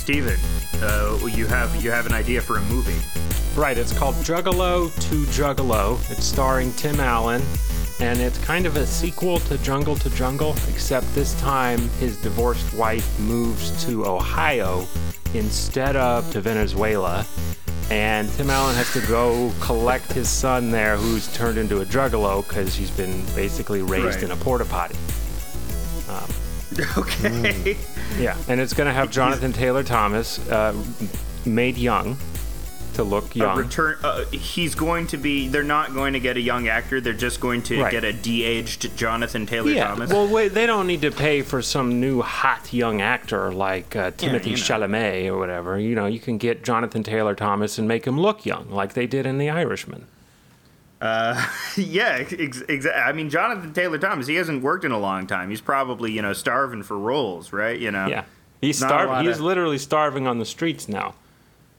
Steven, 0.00 0.38
uh, 0.82 1.18
you 1.26 1.46
have 1.46 1.76
you 1.84 1.90
have 1.90 2.06
an 2.06 2.12
idea 2.12 2.40
for 2.40 2.56
a 2.56 2.60
movie. 2.62 2.96
Right, 3.54 3.76
it's 3.76 3.92
called 3.96 4.14
Juggalo 4.16 4.88
to 5.10 5.24
Juggalo. 5.26 5.98
It's 6.10 6.24
starring 6.24 6.72
Tim 6.72 6.98
Allen, 7.00 7.42
and 8.00 8.18
it's 8.18 8.38
kind 8.38 8.64
of 8.64 8.76
a 8.76 8.86
sequel 8.86 9.40
to 9.40 9.58
Jungle 9.58 9.96
to 9.96 10.08
Jungle, 10.10 10.52
except 10.68 11.14
this 11.14 11.38
time 11.40 11.78
his 12.00 12.16
divorced 12.16 12.72
wife 12.74 13.20
moves 13.20 13.84
to 13.84 14.06
Ohio 14.06 14.86
instead 15.34 15.96
of 15.96 16.30
to 16.32 16.40
Venezuela. 16.40 17.26
And 17.90 18.28
Tim 18.30 18.48
Allen 18.50 18.76
has 18.76 18.90
to 18.94 19.06
go 19.06 19.52
collect 19.60 20.10
his 20.12 20.28
son 20.30 20.70
there, 20.70 20.96
who's 20.96 21.32
turned 21.34 21.58
into 21.58 21.82
a 21.82 21.84
juggalo 21.84 22.46
because 22.48 22.74
he's 22.74 22.90
been 22.90 23.22
basically 23.34 23.82
raised 23.82 24.06
Right. 24.06 24.22
in 24.24 24.30
a 24.30 24.36
porta 24.36 24.64
potty. 24.64 24.96
Okay. 26.96 27.76
Yeah, 28.18 28.36
and 28.48 28.60
it's 28.60 28.74
going 28.74 28.86
to 28.88 28.92
have 28.92 29.10
Jonathan 29.10 29.52
Taylor 29.52 29.82
Thomas 29.84 30.38
uh, 30.50 30.74
made 31.46 31.76
young 31.78 32.16
to 32.94 33.04
look 33.04 33.34
A 33.36 33.38
young. 33.38 33.56
return. 33.56 33.96
Uh, 34.02 34.24
he's 34.32 34.74
going 34.74 35.06
to 35.08 35.16
be. 35.16 35.46
They're 35.48 35.62
not 35.62 35.94
going 35.94 36.12
to 36.14 36.20
get 36.20 36.36
a 36.36 36.40
young 36.40 36.66
actor. 36.68 37.00
They're 37.00 37.12
just 37.12 37.40
going 37.40 37.62
to 37.64 37.82
Right. 37.82 37.90
get 37.92 38.02
a 38.02 38.12
de-aged 38.12 38.96
Jonathan 38.96 39.46
Taylor 39.46 39.70
yeah, 39.70 39.86
Thomas. 39.88 40.10
well, 40.12 40.26
wait, 40.28 40.48
they 40.54 40.66
don't 40.66 40.88
need 40.88 41.02
to 41.02 41.12
pay 41.12 41.42
for 41.42 41.62
some 41.62 42.00
new 42.00 42.20
hot 42.20 42.72
young 42.72 43.00
actor 43.00 43.52
like 43.52 43.94
uh, 43.94 44.10
Timothée 44.10 44.46
know. 44.46 44.86
Chalamet 44.88 45.26
or 45.28 45.38
whatever. 45.38 45.78
You 45.78 45.94
know, 45.94 46.06
you 46.06 46.18
can 46.18 46.36
get 46.36 46.64
Jonathan 46.64 47.04
Taylor 47.04 47.34
Thomas 47.36 47.78
and 47.78 47.86
make 47.86 48.04
him 48.06 48.18
look 48.20 48.44
young, 48.44 48.68
like 48.70 48.94
they 48.94 49.06
did 49.06 49.24
in 49.24 49.38
The 49.38 49.50
Irishman. 49.50 50.06
yeah, 51.76 52.18
ex- 52.30 52.62
ex- 52.68 52.86
I 52.94 53.12
mean, 53.12 53.30
Jonathan 53.30 53.72
Taylor 53.72 53.98
Thomas. 53.98 54.26
He 54.26 54.34
hasn't 54.34 54.62
worked 54.62 54.84
in 54.84 54.92
a 54.92 54.98
long 54.98 55.26
time. 55.26 55.50
He's 55.50 55.60
probably 55.60 56.12
you 56.12 56.22
know 56.22 56.32
starving 56.32 56.82
for 56.82 56.98
roles, 56.98 57.52
right? 57.52 57.78
You 57.78 57.90
know. 57.90 58.06
Yeah, 58.06 58.24
he's 58.60 58.80
Not 58.80 58.86
a 58.86 58.88
starving. 58.90 59.12
lot 59.14 59.24
He's 59.26 59.36
of- 59.38 59.44
literally 59.44 59.78
starving 59.78 60.26
on 60.26 60.38
the 60.38 60.44
streets 60.44 60.88
now. 60.88 61.14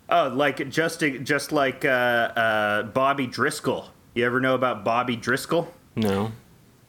Oh, 0.10 0.28
like 0.34 0.68
just 0.70 1.00
just 1.24 1.52
like 1.52 1.86
uh, 1.86 1.88
uh, 1.88 2.84
Bobby 2.84 3.28
Driscoll. 3.28 3.90
You 4.14 4.26
ever 4.26 4.42
know 4.42 4.56
about 4.56 4.84
Bobby 4.84 5.16
Driscoll? 5.16 5.72
No. 5.96 6.32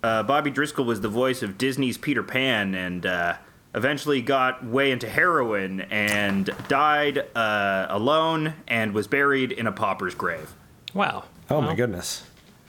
Uh, 0.03 0.23
Bobby 0.25 0.51
Driscoll 0.51 0.85
was 0.85 1.01
the 1.01 1.09
voice 1.09 1.43
of 1.43 1.57
Disney's 1.57 1.97
Peter 1.97 2.25
Pan, 2.25 2.75
and 2.75 3.07
uh, 3.07 3.35
eventually 3.75 4.21
got 4.23 4.65
way 4.65 4.91
into 4.91 5.09
heroin 5.09 5.83
and 5.83 6.51
died 6.67 7.19
uh, 7.37 7.87
alone 7.89 8.55
and 8.67 8.93
was 8.95 9.07
buried 9.07 9.53
in 9.53 9.69
a 9.69 9.73
pauper's 9.73 10.17
grave. 10.17 10.53
Wow. 10.95 11.25
Oh 11.53 11.61
my 11.61 11.75
goodness. 11.75 12.25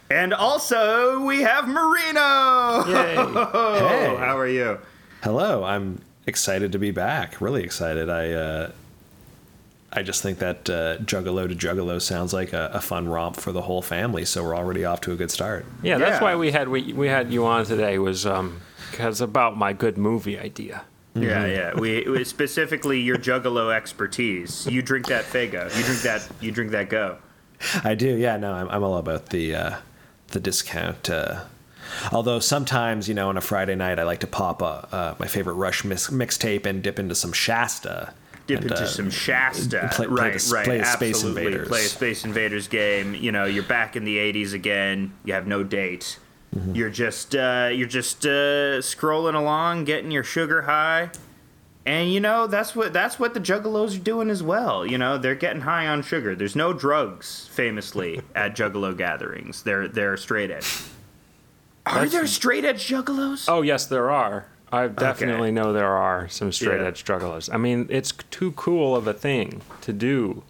And 0.10 0.34
also, 0.34 1.22
we 1.22 1.42
have 1.42 1.68
Marino. 1.68 2.86
Yay. 2.88 3.16
Oh, 3.18 3.78
Hey. 3.90 4.16
how 4.18 4.38
are 4.38 4.48
you? 4.48 4.78
Hello, 5.24 5.64
I'm 5.64 6.02
excited 6.28 6.74
to 6.74 6.80
be 6.80 6.92
back. 6.92 7.40
Really 7.40 7.64
excited. 7.64 8.10
I 8.10 8.32
uh, 8.32 8.72
I 9.94 10.04
just 10.04 10.22
think 10.22 10.40
that 10.40 10.70
uh, 10.70 10.98
Juggalo 10.98 11.48
to 11.48 11.56
Juggalo 11.56 12.02
sounds 12.02 12.34
like 12.34 12.52
a, 12.52 12.72
a 12.74 12.82
fun 12.82 13.08
romp 13.08 13.38
for 13.38 13.52
the 13.54 13.62
whole 13.62 13.82
family. 13.82 14.26
So 14.26 14.44
we're 14.44 14.56
already 14.56 14.84
off 14.86 15.02
to 15.02 15.14
a 15.14 15.16
good 15.16 15.32
start. 15.32 15.66
Yeah, 15.82 15.98
that's 15.98 16.18
Yeah. 16.20 16.24
why 16.24 16.36
we 16.36 16.52
had 16.52 16.68
we, 16.68 16.92
we 16.94 17.08
had 17.08 17.32
you 17.32 17.46
on 17.46 17.66
today 17.66 17.98
was 18.00 18.26
um 18.26 18.60
because 18.92 19.22
about 19.22 19.58
my 19.58 19.72
good 19.74 19.98
movie 19.98 20.38
idea. 20.38 20.84
Yeah, 21.16 21.46
yeah. 21.46 21.76
We, 21.80 22.02
we 22.10 22.24
specifically 22.24 23.00
your 23.00 23.18
Juggalo 23.18 23.72
expertise. 23.74 24.66
You 24.68 24.82
drink 24.82 25.06
that 25.08 25.26
Faygo. 25.26 25.66
You 25.78 25.84
drink 25.84 26.02
that. 26.02 26.28
You 26.42 26.52
drink 26.52 26.72
that 26.72 26.90
Go. 26.90 27.18
I 27.84 27.96
do. 27.96 28.16
Yeah. 28.18 28.38
No, 28.38 28.54
I'm, 28.54 28.70
I'm 28.70 28.84
all 28.84 28.98
about 28.98 29.28
the 29.30 29.56
uh, 29.56 29.76
the 30.30 30.40
discount. 30.40 31.10
Uh, 31.10 31.44
although 32.12 32.40
sometimes, 32.40 33.08
you 33.08 33.14
know, 33.14 33.30
on 33.30 33.38
a 33.38 33.42
Friday 33.42 33.76
night, 33.76 34.00
I 34.00 34.04
like 34.04 34.20
to 34.22 34.28
pop 34.28 34.62
a, 34.62 34.66
uh, 34.92 35.16
my 35.20 35.28
favorite 35.28 35.54
Rush 35.54 35.84
mix, 35.84 36.10
mixtape 36.10 36.66
and 36.66 36.82
dip 36.82 37.00
into 37.00 37.16
some 37.16 37.32
Shasta. 37.34 38.14
dip 38.48 38.62
and, 38.62 38.72
into 38.72 38.84
uh, 38.84 38.88
some 38.88 39.10
Shasta. 39.10 39.90
play- 39.94 40.08
play 40.08 40.16
right, 40.30 40.40
the- 40.40 40.54
right. 40.54 40.66
play 40.66 40.84
Space. 40.84 41.24
Invaders. 41.24 41.68
Play 41.68 41.86
a 41.86 41.88
Space 41.88 42.26
Invaders 42.26 42.68
game. 42.68 43.14
You 43.16 43.32
know, 43.32 43.46
you're 43.46 43.64
back 43.64 43.96
in 43.96 44.04
the 44.06 44.18
'80s 44.18 44.54
again. 44.54 45.14
You 45.24 45.34
have 45.34 45.48
no 45.48 45.64
date. 45.64 46.18
Mm-hmm. 46.56 46.76
You're 46.76 46.90
just 46.92 47.36
uh, 47.36 47.70
you're 47.74 47.88
just 47.88 48.26
uh, 48.26 48.78
scrolling 48.82 49.34
along, 49.36 49.86
getting 49.86 50.12
your 50.12 50.24
sugar 50.24 50.64
high, 50.64 51.10
and 51.86 52.12
you 52.12 52.20
know 52.20 52.48
that's 52.48 52.76
what 52.76 52.94
that's 52.94 53.20
what 53.20 53.34
the 53.34 53.40
Juggalos 53.40 53.96
are 53.96 54.04
doing 54.04 54.30
as 54.30 54.42
well. 54.44 54.86
You 54.86 54.98
know, 54.98 55.18
they're 55.18 55.36
getting 55.36 55.62
high 55.64 55.88
on 55.88 56.02
sugar. 56.02 56.36
There's 56.36 56.56
no 56.56 56.74
drugs, 56.74 57.50
famously, 57.52 58.22
at 58.36 58.56
Juggalo 58.56 58.96
gatherings. 58.98 59.64
They're 59.64 59.88
they're 59.88 60.18
straight 60.18 60.52
edge. 60.52 60.82
Are 61.86 62.08
there 62.08 62.26
straight 62.28 62.64
edge 62.64 62.88
Juggalos? 62.88 63.46
Oh 63.50 63.62
yes, 63.62 63.86
there 63.86 64.10
are. 64.10 64.48
I 64.72 64.88
definitely 64.88 65.52
know 65.52 65.72
there 65.74 65.96
are 65.96 66.28
some 66.30 66.52
straight 66.52 66.80
Yeah. 66.82 66.88
edge 66.88 67.04
jugglers. 67.04 67.48
I 67.50 67.58
mean, 67.58 67.86
it's 67.90 68.12
too 68.32 68.54
cool 68.54 68.96
of 68.96 69.06
a 69.06 69.14
thing 69.14 69.62
to 69.82 69.94
do 69.94 70.42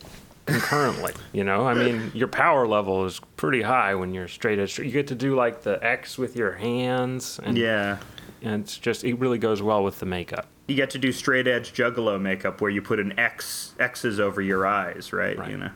concurrently. 0.45 1.11
you 1.33 1.43
know, 1.43 1.65
I 1.67 1.73
mean, 1.73 2.09
your 2.13 2.29
power 2.29 2.65
level 2.67 3.05
is 3.05 3.19
pretty 3.35 3.61
high 3.63 3.95
when 3.95 4.13
you're 4.13 4.27
straight 4.29 4.59
edge. 4.59 4.77
You 4.79 4.91
get 4.91 5.07
to 5.07 5.15
do 5.15 5.35
like 5.35 5.63
the 5.63 5.83
X 5.83 6.17
with 6.17 6.35
your 6.37 6.53
hands, 6.53 7.39
and, 7.43 7.57
Yeah. 7.57 7.97
and 8.41 8.63
it's 8.63 8.77
just 8.77 9.03
it 9.03 9.15
really 9.15 9.37
goes 9.39 9.61
well 9.61 9.83
with 9.83 9.99
the 9.99 10.05
makeup. 10.05 10.47
You 10.67 10.75
get 10.75 10.89
to 10.91 10.97
do 10.97 11.11
straight 11.11 11.47
edge 11.47 11.73
juggalo 11.73 12.19
makeup 12.19 12.61
where 12.61 12.71
you 12.71 12.81
put 12.81 12.99
an 12.99 13.17
X 13.19 13.73
X's 13.79 14.19
over 14.19 14.41
your 14.41 14.65
eyes, 14.65 15.11
right? 15.11 15.37
Right. 15.37 15.51
You 15.51 15.57
know, 15.57 15.71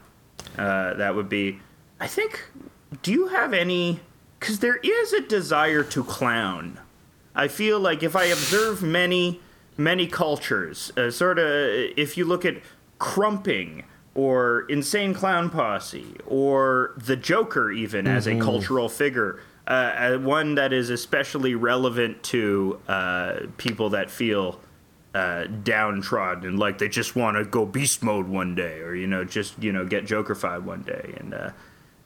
uh, 0.57 0.93
that 0.95 1.15
would 1.15 1.29
be. 1.29 1.59
I 1.99 2.07
think. 2.07 2.43
Do 3.01 3.11
you 3.11 3.27
have 3.27 3.53
any? 3.53 3.99
Because 4.39 4.59
there 4.59 4.77
is 4.77 5.13
a 5.13 5.21
desire 5.21 5.83
to 5.83 6.03
clown. 6.03 6.79
I 7.35 7.47
feel 7.47 7.79
like 7.79 8.01
if 8.01 8.15
I 8.15 8.25
observe 8.25 8.81
many, 8.81 9.41
many 9.77 10.07
cultures, 10.07 10.91
uh, 10.97 11.11
sort 11.11 11.37
of, 11.37 11.47
if 11.97 12.17
you 12.17 12.25
look 12.25 12.45
at 12.45 12.55
crumping 12.97 13.83
or 14.15 14.61
insane 14.69 15.13
clown 15.13 15.49
posse 15.49 16.15
or 16.25 16.93
the 16.97 17.15
Joker, 17.15 17.71
even 17.71 18.07
as 18.07 18.27
a 18.27 18.39
cultural 18.39 18.89
figure, 18.89 19.39
uh, 19.67 19.69
uh, 19.69 20.17
one 20.17 20.55
that 20.55 20.71
is 20.71 20.89
especially 20.89 21.53
relevant 21.53 22.23
to 22.23 22.79
uh, 22.87 23.39
people 23.57 23.89
that 23.91 24.09
feel 24.09 24.59
uh, 25.13 25.45
downtrodden 25.45 26.47
and 26.47 26.59
like 26.59 26.77
they 26.77 26.89
just 26.89 27.15
want 27.15 27.37
to 27.37 27.45
go 27.45 27.65
beast 27.65 28.03
mode 28.03 28.27
one 28.27 28.55
day, 28.55 28.79
or 28.79 28.95
you 28.95 29.07
know, 29.07 29.23
just 29.23 29.61
you 29.61 29.71
know, 29.71 29.85
get 29.85 30.05
Jokerfied 30.05 30.63
one 30.63 30.81
day, 30.81 31.15
and. 31.17 31.33
Uh, 31.33 31.51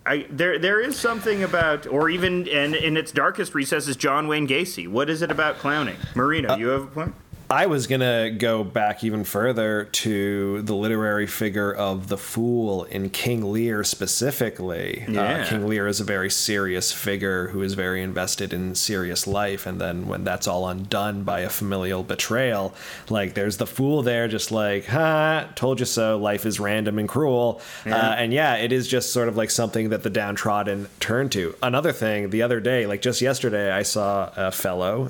I, 0.04 0.26
there, 0.32 0.58
there 0.58 0.82
is 0.82 0.98
something 0.98 1.44
about, 1.44 1.86
or 1.86 2.10
even 2.10 2.48
and 2.50 2.74
in 2.74 2.98
its 2.98 3.12
darkest 3.12 3.54
recesses, 3.54 3.96
John 3.96 4.28
Wayne 4.28 4.48
Gacy. 4.48 4.88
What 4.88 5.12
is 5.12 5.22
it 5.22 5.30
about 5.30 5.60
clowning, 5.60 5.96
Marino? 6.16 6.56
you 6.56 6.70
have 6.70 6.82
a 6.82 6.88
point. 6.88 7.14
I 7.52 7.66
was 7.66 7.86
gonna 7.86 8.32
go 8.32 8.64
back 8.64 9.04
even 9.04 9.26
further 9.26 9.84
to 9.84 10.62
the 10.62 10.74
literary 10.74 11.28
figure 11.28 11.74
of 11.74 12.08
the 12.08 12.18
fool 12.18 12.86
in 12.86 13.10
King 13.10 13.52
Lear 13.52 13.84
specifically. 13.84 15.04
Yeah. 15.10 15.22
Uh, 15.22 15.50
King 15.50 15.68
Lear 15.68 15.86
is 15.86 16.00
a 16.00 16.06
very 16.06 16.30
serious 16.30 16.94
figure 16.94 17.50
who 17.50 17.62
is 17.62 17.74
very 17.74 18.02
invested 18.02 18.54
in 18.54 18.74
serious 18.76 19.28
life, 19.28 19.66
and 19.66 19.82
then 19.82 20.08
when 20.08 20.24
that's 20.24 20.48
all 20.48 20.66
undone 20.66 21.24
by 21.24 21.42
a 21.42 21.50
familial 21.50 22.04
betrayal, 22.04 22.74
like 23.10 23.34
there's 23.34 23.58
the 23.58 23.68
fool 23.68 24.02
there, 24.02 24.30
just 24.30 24.54
like, 24.54 24.86
ha, 24.86 25.50
told 25.56 25.82
you 25.82 25.86
so. 25.86 26.18
Life 26.18 26.46
is 26.46 26.58
random 26.58 26.98
and 26.98 27.10
cruel, 27.10 27.60
Uh, 27.86 28.16
and 28.18 28.32
yeah, 28.32 28.56
it 28.56 28.72
is 28.72 28.88
just 28.88 29.12
sort 29.12 29.28
of 29.28 29.36
like 29.36 29.52
something 29.52 29.90
that 29.90 30.04
the 30.04 30.10
downtrodden 30.10 30.88
turn 31.02 31.28
to. 31.28 31.54
Another 31.62 31.92
thing, 31.92 32.30
the 32.30 32.44
other 32.44 32.62
day, 32.62 32.86
like 32.86 33.02
just 33.02 33.20
yesterday, 33.20 33.70
I 33.72 33.84
saw 33.84 34.32
a 34.38 34.52
fellow. 34.54 35.10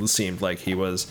It 0.00 0.08
seemed 0.08 0.40
like 0.40 0.60
he 0.60 0.74
was 0.74 1.06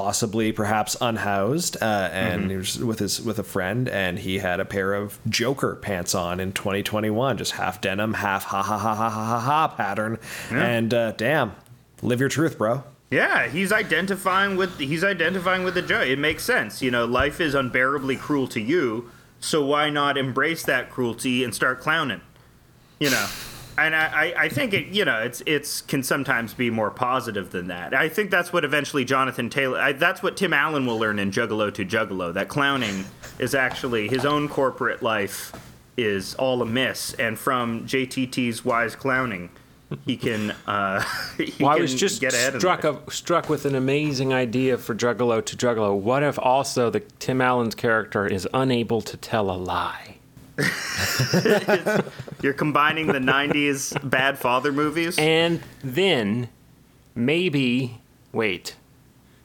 possibly 0.00 0.50
perhaps 0.50 0.96
unhoused 1.02 1.76
uh, 1.82 2.08
and 2.10 2.50
he 2.50 2.56
was 2.56 2.78
with 2.82 3.00
his 3.00 3.20
with 3.20 3.38
a 3.38 3.42
friend 3.42 3.86
and 3.86 4.18
he 4.18 4.38
had 4.38 4.58
a 4.58 4.64
pair 4.64 4.94
of 4.94 5.18
joker 5.28 5.76
pants 5.76 6.14
on 6.14 6.40
in 6.40 6.52
2021 6.52 7.36
just 7.36 7.52
half 7.52 7.82
denim 7.82 8.14
half 8.14 8.44
ha 8.44 8.62
ha 8.62 8.78
ha 8.78 8.94
ha 8.94 9.10
ha 9.10 9.26
ha, 9.26 9.40
ha 9.40 9.68
pattern 9.68 10.18
and 10.50 10.94
uh, 10.94 11.12
damn 11.12 11.52
live 12.00 12.18
your 12.18 12.30
truth 12.30 12.56
bro 12.56 12.82
Yeah, 13.10 13.48
he's 13.48 13.72
identifying 13.72 14.56
with 14.56 14.78
he's 14.78 15.02
identifying 15.04 15.64
with 15.64 15.74
the 15.74 15.82
joke. 15.82 16.06
It 16.06 16.18
makes 16.18 16.44
sense. 16.44 16.80
You 16.80 16.92
know, 16.92 17.04
life 17.04 17.40
is 17.40 17.54
unbearably 17.56 18.16
cruel 18.16 18.46
to 18.48 18.60
you, 18.60 19.10
so 19.40 19.66
why 19.66 19.90
not 19.90 20.16
embrace 20.16 20.62
that 20.62 20.90
cruelty 20.90 21.42
and 21.42 21.52
start 21.52 21.80
clowning? 21.80 22.20
You 23.00 23.10
know. 23.10 23.26
And 23.86 23.96
I, 23.96 24.34
I- 24.36 24.48
think 24.48 24.74
it, 24.74 24.88
you 24.88 25.04
know, 25.04 25.20
it's 25.20 25.42
it's 25.46 25.80
can 25.80 26.02
sometimes 26.02 26.54
be 26.54 26.70
more 26.70 26.90
positive 26.90 27.50
than 27.50 27.68
that. 27.68 27.94
I 27.94 28.08
think 28.08 28.30
that's 28.30 28.52
what 28.52 28.64
eventually 28.64 29.04
Jonathan 29.04 29.48
Taylor, 29.48 29.78
I, 29.78 29.92
that's 29.92 30.22
what 30.22 30.36
Tim 30.36 30.52
Allen 30.52 30.86
will 30.86 30.98
learn 30.98 31.18
in 31.18 31.30
Juggalo 31.30 31.72
to 31.74 31.84
Juggalo. 31.84 32.34
That 32.34 32.48
clowning 32.48 33.04
is 33.38 33.54
actually 33.54 34.08
his 34.08 34.24
own 34.24 34.48
corporate 34.48 35.02
life 35.02 35.52
is 35.96 36.34
all 36.34 36.62
amiss, 36.62 37.14
and 37.14 37.38
from 37.38 37.86
JTT's 37.86 38.64
wise 38.64 38.96
clowning, 38.96 39.50
he 40.04 40.16
can. 40.16 40.52
Uh, 40.66 41.04
he 41.38 41.52
Well, 41.62 41.70
I 41.70 41.76
was 41.76 41.94
just 41.94 42.20
get 42.20 42.34
ahead 42.34 42.56
struck 42.58 42.84
of, 42.84 43.02
struck 43.12 43.48
with 43.48 43.64
an 43.64 43.74
amazing 43.74 44.32
idea 44.32 44.78
for 44.78 44.94
Juggalo 44.94 45.44
to 45.44 45.56
Juggalo. 45.56 45.96
What 45.96 46.22
if 46.22 46.38
also 46.38 46.90
the 46.90 47.00
Tim 47.00 47.40
Allen's 47.40 47.74
character 47.74 48.26
is 48.26 48.48
unable 48.52 49.00
to 49.02 49.16
tell 49.16 49.50
a 49.50 49.56
lie? 49.56 50.19
You're 52.42 52.52
combining 52.52 53.08
the 53.08 53.18
'90s 53.18 54.08
bad 54.08 54.38
father 54.38 54.72
movies. 54.72 55.18
And 55.18 55.60
then 55.82 56.48
maybe 57.14 58.00
wait, 58.32 58.76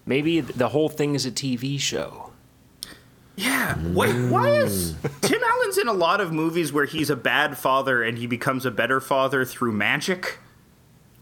maybe 0.06 0.41
the 0.41 0.69
whole 0.69 0.89
thing 0.89 1.15
is 1.15 1.25
a 1.25 1.31
TV 1.31 1.79
show. 1.79 2.31
Yeah. 3.35 3.77
Wait, 3.94 4.13
why 4.29 4.50
is 4.50 4.95
Tim 5.21 5.41
Allen's 5.44 5.77
in 5.77 5.88
a 5.88 5.94
lot 5.94 6.21
of 6.21 6.31
movies 6.31 6.71
where 6.71 6.85
he's 6.85 7.09
a 7.09 7.15
bad 7.17 7.57
father 7.57 8.01
and 8.01 8.17
he 8.17 8.27
becomes 8.27 8.65
a 8.65 8.71
better 8.71 9.01
father 9.01 9.44
through 9.44 9.73
magic? 9.73 10.38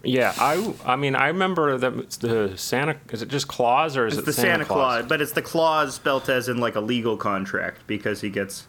Yeah, 0.03 0.33
I 0.37 0.73
I 0.85 0.95
mean 0.95 1.15
I 1.15 1.27
remember 1.27 1.77
the 1.77 1.91
the 2.19 2.57
Santa 2.57 2.97
is 3.09 3.21
it 3.21 3.29
just 3.29 3.47
Claus 3.47 3.95
or 3.95 4.05
is 4.05 4.15
It's 4.15 4.23
it 4.23 4.25
the 4.25 4.33
Santa, 4.33 4.65
Clause, 4.65 5.05
but 5.07 5.21
it's 5.21 5.31
the 5.31 5.41
Clause 5.41 5.95
spelt 5.95 6.27
as 6.27 6.49
in 6.49 6.57
like 6.57 6.75
a 6.75 6.81
legal 6.81 7.15
contract 7.15 7.87
because 7.87 8.19
he 8.21 8.29
gets 8.29 8.67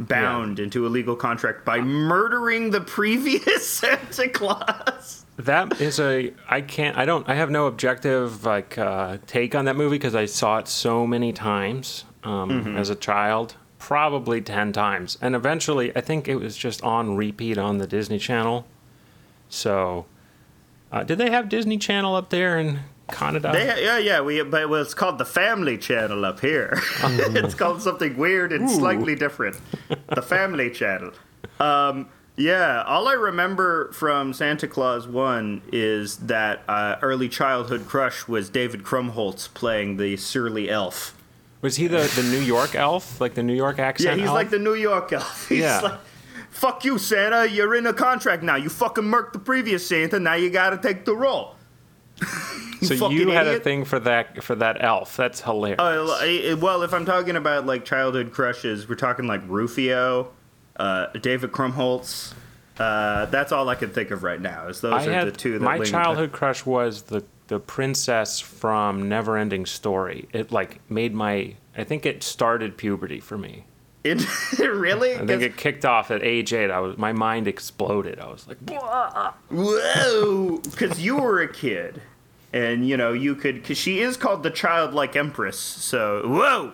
bound 0.00 0.58
into 0.60 0.86
a 0.86 0.88
legal 0.88 1.16
contract 1.16 1.64
by 1.64 1.80
murdering 1.80 2.70
the 2.70 2.80
previous 2.80 3.68
Santa 3.78 4.28
Claus. 4.28 5.24
That 5.38 5.80
is 5.80 6.00
a 6.00 6.32
I 6.48 6.60
can't 6.60 6.96
I 6.96 7.04
don't 7.04 7.28
I 7.28 7.34
have 7.34 7.50
no 7.50 7.66
objective 7.66 8.44
like 8.44 8.76
uh, 8.78 9.18
take 9.26 9.54
on 9.54 9.64
that 9.66 9.76
movie 9.76 9.96
because 9.96 10.14
I 10.14 10.26
saw 10.26 10.58
it 10.58 10.68
so 10.68 11.06
many 11.06 11.32
times 11.32 12.04
um, 12.24 12.50
Mm-hmm. 12.50 12.76
as 12.76 12.90
a 12.90 12.96
child, 12.96 13.54
probably 13.78 14.40
ten 14.40 14.72
times, 14.72 15.16
and 15.20 15.34
eventually 15.36 15.96
I 15.96 16.00
think 16.00 16.26
it 16.28 16.36
was 16.36 16.56
just 16.56 16.82
on 16.82 17.16
repeat 17.16 17.56
on 17.58 17.78
the 17.78 17.86
Disney 17.86 18.18
Channel. 18.18 18.66
So, 19.48 20.06
uh, 20.92 21.04
did 21.04 21.18
they 21.18 21.30
have 21.30 21.48
Disney 21.48 21.78
Channel 21.78 22.14
up 22.16 22.30
there 22.30 22.58
in 22.58 22.80
Canada? 23.10 23.50
They, 23.52 23.84
yeah, 23.84 23.98
yeah, 23.98 24.20
we 24.20 24.42
but 24.42 24.68
well, 24.68 24.82
it's 24.82 24.94
called 24.94 25.18
the 25.18 25.24
Family 25.24 25.78
Channel 25.78 26.24
up 26.24 26.40
here. 26.40 26.80
it's 27.02 27.54
called 27.54 27.82
something 27.82 28.16
weird 28.16 28.52
and 28.52 28.70
slightly 28.70 29.14
different. 29.14 29.56
The 30.14 30.22
Family 30.22 30.70
Channel. 30.70 31.12
Um, 31.60 32.08
yeah, 32.36 32.84
all 32.86 33.08
I 33.08 33.14
remember 33.14 33.90
from 33.92 34.32
Santa 34.32 34.68
Claus 34.68 35.08
One 35.08 35.60
is 35.72 36.18
that 36.18 36.62
uh, 36.68 36.96
early 37.02 37.28
childhood 37.28 37.86
crush 37.86 38.28
was 38.28 38.48
David 38.48 38.84
Krumholtz 38.84 39.52
playing 39.52 39.96
the 39.96 40.16
surly 40.16 40.70
elf. 40.70 41.16
was 41.62 41.76
he 41.76 41.88
the, 41.88 42.10
the 42.14 42.22
New 42.22 42.38
York 42.40 42.76
elf, 42.76 43.20
like 43.20 43.34
the 43.34 43.42
New 43.42 43.54
York 43.56 43.80
accent? 43.80 44.16
Yeah, 44.16 44.20
he's 44.20 44.28
elf? 44.28 44.34
like 44.36 44.50
the 44.50 44.58
New 44.60 44.74
York 44.74 45.12
elf. 45.12 45.48
He's 45.48 45.58
Yeah. 45.60 45.80
like, 45.80 45.98
fuck 46.50 46.84
you, 46.84 46.96
Santa. 46.98 47.44
You're 47.48 47.74
in 47.74 47.86
a 47.88 47.92
contract 47.92 48.44
now. 48.44 48.54
You 48.54 48.68
fucking 48.68 49.02
murked 49.04 49.32
the 49.32 49.40
previous 49.40 49.84
Santa. 49.88 50.20
Now 50.20 50.34
you 50.34 50.48
gotta 50.50 50.78
take 50.78 51.04
the 51.04 51.16
role. 51.16 51.56
So 52.80 53.10
you 53.10 53.30
had 53.30 53.48
a 53.48 53.58
thing 53.58 53.84
for 53.84 53.98
that 54.00 54.44
for 54.44 54.54
that 54.54 54.82
elf. 54.84 55.16
That's 55.16 55.40
hilarious. 55.40 55.80
Uh, 55.80 56.56
well, 56.60 56.82
if 56.82 56.94
I'm 56.94 57.04
talking 57.04 57.34
about 57.34 57.66
like 57.66 57.84
childhood 57.84 58.32
crushes, 58.32 58.88
we're 58.88 58.94
talking 58.94 59.26
like 59.26 59.42
Rufio, 59.48 60.30
uh, 60.76 61.06
David 61.08 61.50
Krumholtz. 61.50 62.34
Uh, 62.78 63.26
that's 63.26 63.50
all 63.50 63.68
I 63.68 63.74
can 63.74 63.90
think 63.90 64.12
of 64.12 64.22
right 64.22 64.40
now. 64.40 64.68
Is 64.68 64.80
those 64.80 64.92
I 64.92 65.06
are 65.06 65.12
had 65.12 65.26
the 65.26 65.32
two 65.32 65.58
that 65.58 65.64
my 65.64 65.80
childhood 65.80 66.30
crush 66.30 66.64
was 66.64 67.02
the 67.02 67.24
the 67.48 67.58
princess 67.58 68.38
from 68.38 69.08
Neverending 69.08 69.66
Story. 69.66 70.28
It 70.32 70.52
like 70.52 70.80
made 70.88 71.12
my 71.14 71.56
I 71.76 71.84
think 71.84 72.06
it 72.06 72.22
started 72.22 72.76
puberty 72.76 73.20
for 73.20 73.36
me. 73.36 73.64
It, 74.58 74.66
really? 74.66 75.14
I 75.14 75.26
think 75.26 75.42
it 75.42 75.56
kicked 75.56 75.84
off 75.84 76.10
at 76.10 76.22
age 76.22 76.52
eight. 76.52 76.70
I 76.70 76.80
was 76.80 76.96
my 76.98 77.12
mind 77.12 77.46
exploded. 77.46 78.18
I 78.18 78.28
was 78.28 78.46
like, 78.48 78.58
Whoa! 79.50 80.58
Because 80.58 81.00
you 81.00 81.16
were 81.16 81.40
a 81.40 81.52
kid, 81.52 82.00
and 82.52 82.88
you 82.88 82.96
know 82.96 83.12
you 83.12 83.34
could. 83.34 83.56
Because 83.56 83.78
she 83.78 84.00
is 84.00 84.16
called 84.16 84.42
the 84.42 84.50
childlike 84.50 85.16
empress. 85.16 85.58
So 85.58 86.22
whoa! 86.26 86.72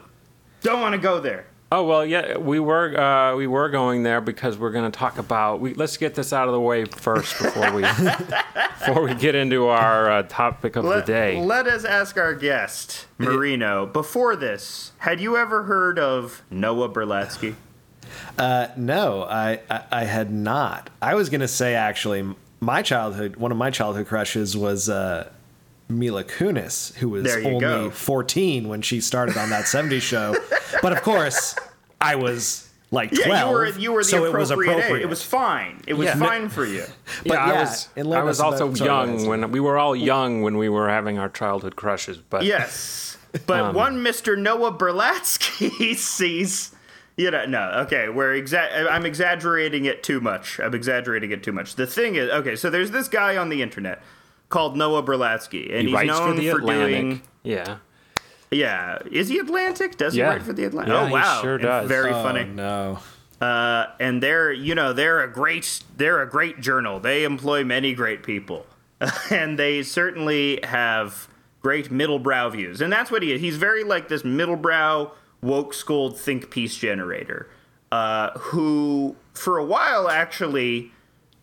Don't 0.63 0.81
want 0.81 0.95
to 0.95 1.01
go 1.01 1.21
there. 1.21 1.47
Oh 1.75 1.85
well, 1.85 2.07
yeah, 2.07 2.39
we 2.39 2.61
were 2.61 2.99
uh, 2.99 3.37
we 3.37 3.47
were 3.47 3.69
going 3.69 4.03
there 4.03 4.21
because 4.21 4.57
we're 4.57 4.71
going 4.71 4.91
to 4.91 4.97
talk 4.97 5.19
about. 5.19 5.61
We, 5.61 5.75
let's 5.75 5.97
get 5.97 6.15
this 6.15 6.33
out 6.33 6.47
of 6.49 6.55
the 6.55 6.61
way 6.61 6.85
first 6.85 7.37
before 7.39 7.73
we 7.73 7.83
before 8.79 9.03
we 9.03 9.15
get 9.15 9.35
into 9.35 9.67
our 9.67 10.11
uh, 10.11 10.23
topic 10.25 10.77
of 10.77 10.85
Let, 10.85 11.07
the 11.07 11.13
day. 11.13 11.41
let 11.41 11.67
us 11.67 11.85
ask 11.85 12.17
our 12.17 12.35
guest, 12.35 13.07
Marino. 13.19 13.87
Before 13.87 14.37
this, 14.37 14.93
had 14.99 15.21
you 15.21 15.37
ever 15.37 15.65
heard 15.65 15.99
of 15.99 16.43
Noah 16.51 16.89
Berlatsky? 16.89 17.57
Uh, 18.39 18.69
no, 18.77 19.23
I, 19.25 19.61
I 19.69 19.83
I 19.91 20.05
had 20.05 20.31
not. 20.31 20.91
I 21.03 21.15
was 21.15 21.29
gonna 21.29 21.49
say 21.49 21.75
actually, 21.75 22.35
my 22.61 22.83
childhood 22.83 23.37
one 23.37 23.51
of 23.51 23.59
my 23.59 23.71
childhood 23.71 24.07
crushes 24.07 24.57
was 24.57 24.89
uh, 24.89 25.31
Mila 25.99 26.25
Kunis, 26.25 26.95
who 26.97 27.09
was 27.11 27.27
only 27.37 27.61
go. 27.61 27.91
14 27.91 28.69
when 28.69 28.83
she 28.83 29.01
started 29.01 29.37
on 29.37 29.51
that 29.51 29.65
70s 29.65 30.03
show. 30.03 30.35
But 30.83 30.93
of 30.93 31.03
course, 31.03 31.55
I 32.01 32.17
was 32.17 32.69
like 32.91 33.11
12. 33.11 33.27
Yeah, 33.29 33.45
you 33.47 33.53
were 33.53 33.69
you 33.79 33.93
were 33.93 34.03
the 34.03 34.09
so 34.09 34.25
it 34.27 34.33
was 34.33 34.51
appropriate, 34.51 34.97
age. 34.99 35.03
It 35.03 35.09
was 35.09 35.23
fine. 35.23 35.83
It 35.87 35.95
was 35.95 36.07
Yeah. 36.07 36.17
fine 36.17 36.49
for 36.49 36.65
you. 36.67 36.85
But 37.25 37.35
yeah, 37.35 37.47
yeah, 37.47 37.53
I 37.53 37.61
was. 37.61 37.89
enlighten 37.97 38.23
I 38.23 38.25
was 38.25 38.41
also 38.41 38.67
about- 38.69 38.81
young 38.85 39.09
Lance. 39.17 39.27
when 39.27 39.51
we 39.53 39.61
were 39.61 39.79
all 39.79 39.95
young 39.97 40.43
when 40.43 40.57
we 40.59 40.69
were 40.69 40.89
having 40.89 41.19
our 41.19 41.29
childhood 41.29 41.77
crushes. 41.77 42.19
But 42.19 42.45
Yes, 42.45 43.17
but 43.47 43.61
Um, 43.61 43.75
one 43.75 44.03
Mister 44.03 44.37
Noah 44.37 44.73
Berlatsky 44.77 45.95
sees. 45.97 46.71
You 47.17 47.31
know, 47.31 47.45
no, 47.47 47.71
okay, 47.87 48.09
we're 48.09 48.35
exa- 48.35 48.91
I'm 48.91 49.07
exaggerating 49.07 49.85
it 49.85 50.03
too 50.03 50.21
much. 50.21 50.59
I'm 50.59 50.75
exaggerating 50.75 51.31
it 51.31 51.45
too 51.45 51.53
much. 51.53 51.77
The 51.77 51.87
thing 51.87 52.17
is, 52.17 52.29
okay, 52.31 52.57
so 52.57 52.69
there's 52.71 52.91
this 52.91 53.07
guy 53.07 53.37
on 53.37 53.49
the 53.51 53.63
internet 53.63 54.03
called 54.55 54.77
Noah 54.77 55.03
Berlatsky, 55.03 55.75
and 55.77 55.89
he 55.89 55.97
he's 55.97 56.07
known 56.07 56.37
for 56.37 56.41
the 56.41 56.51
for 56.51 56.61
doing. 56.61 57.23
Yeah. 57.43 57.79
Yeah, 58.53 58.99
is 59.11 59.29
he 59.29 59.39
Atlantic? 59.41 59.97
Does 59.97 60.15
Yeah. 60.15 60.27
he 60.27 60.31
write 60.37 60.43
for 60.45 60.53
the 60.53 60.63
Atlantic? 60.65 60.95
Yeah, 60.95 61.01
oh 61.03 61.07
he 61.07 61.13
wow, 61.13 61.41
sure 61.43 61.55
And 61.55 61.63
does. 61.65 61.89
Very 61.89 62.13
Oh, 62.13 62.23
funny. 62.23 62.45
no. 62.45 62.99
Uh, 63.41 63.87
and 63.99 64.23
they're 64.23 64.53
you 64.53 64.77
know 64.77 64.93
they're 64.93 65.21
a 65.23 65.29
great 65.29 65.83
they're 65.97 66.23
a 66.23 66.29
great 66.31 66.61
journal. 66.61 67.01
They 67.01 67.25
employ 67.25 67.65
many 67.65 67.95
great 67.95 68.23
people, 68.23 68.65
and 69.31 69.59
they 69.59 69.83
certainly 69.83 70.61
have 70.63 71.27
great 71.61 71.91
middle 71.91 72.21
brow 72.21 72.49
views. 72.49 72.81
And 72.81 72.93
that's 72.93 73.11
what 73.11 73.23
he 73.25 73.33
is. 73.33 73.41
He's 73.41 73.57
very 73.57 73.83
like 73.83 74.07
this 74.07 74.23
middle 74.25 74.57
brow 74.57 75.11
woke 75.43 75.75
schooled 75.75 76.17
think 76.17 76.49
piece 76.51 76.77
generator, 76.77 77.49
uh, 77.91 78.31
who 78.39 79.17
for 79.35 79.59
a 79.59 79.65
while 79.65 80.09
actually. 80.09 80.93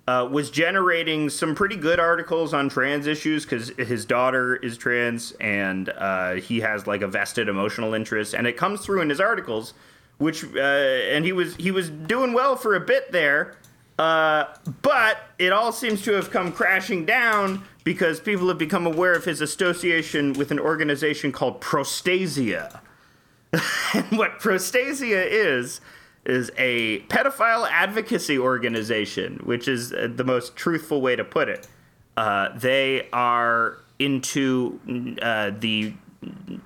Uh, 0.07 0.27
was 0.30 0.50
generating 0.50 1.29
some 1.29 1.53
pretty 1.53 1.75
good 1.75 2.00
articles 2.00 2.55
on 2.55 2.67
trans 2.67 3.05
issues 3.05 3.46
because 3.46 3.70
his 3.77 4.03
daughter 4.03 4.55
is 4.55 4.75
trans 4.75 5.31
and 5.34 5.89
uh, 5.89 6.34
he 6.34 6.60
has 6.60 6.88
like 6.88 7.03
a 7.03 7.08
vested 7.08 7.48
emotional 7.48 7.93
interest, 7.93 8.34
and 8.34 8.48
it 8.48 8.58
comes 8.58 8.81
through 8.81 9.01
in 9.01 9.10
his 9.10 9.22
articles. 9.22 9.74
Which 10.17 10.43
uh, 10.43 10.60
and 10.60 11.24
he 11.24 11.31
was 11.31 11.55
he 11.55 11.72
was 11.72 11.89
doing 11.89 12.34
well 12.34 12.55
for 12.55 12.75
a 12.75 12.79
bit 12.79 13.12
there, 13.12 13.55
uh, 14.00 14.46
but 14.81 15.17
it 15.38 15.51
all 15.53 15.72
seems 15.72 16.01
to 16.03 16.13
have 16.13 16.31
come 16.31 16.51
crashing 16.51 17.05
down 17.05 17.63
because 17.84 18.20
people 18.20 18.48
have 18.48 18.58
become 18.58 18.86
aware 18.86 19.13
of 19.13 19.25
his 19.25 19.41
association 19.41 20.34
with 20.34 20.51
an 20.51 20.60
organization 20.60 21.31
called 21.31 21.62
Prostasia. 21.62 22.81
and 23.93 24.17
what 24.17 24.39
Prostasia 24.39 25.24
is 25.27 25.81
is 26.25 26.51
a 26.57 26.99
pedophile 27.01 27.67
advocacy 27.69 28.37
organization, 28.37 29.39
which 29.43 29.67
is 29.67 29.91
uh, 29.93 30.07
the 30.13 30.23
most 30.23 30.55
truthful 30.55 31.01
way 31.01 31.15
to 31.15 31.23
put 31.23 31.49
it. 31.49 31.67
Uh, 32.15 32.49
they 32.57 33.07
are 33.11 33.77
into 33.99 34.79
uh, 35.21 35.51
the. 35.59 35.93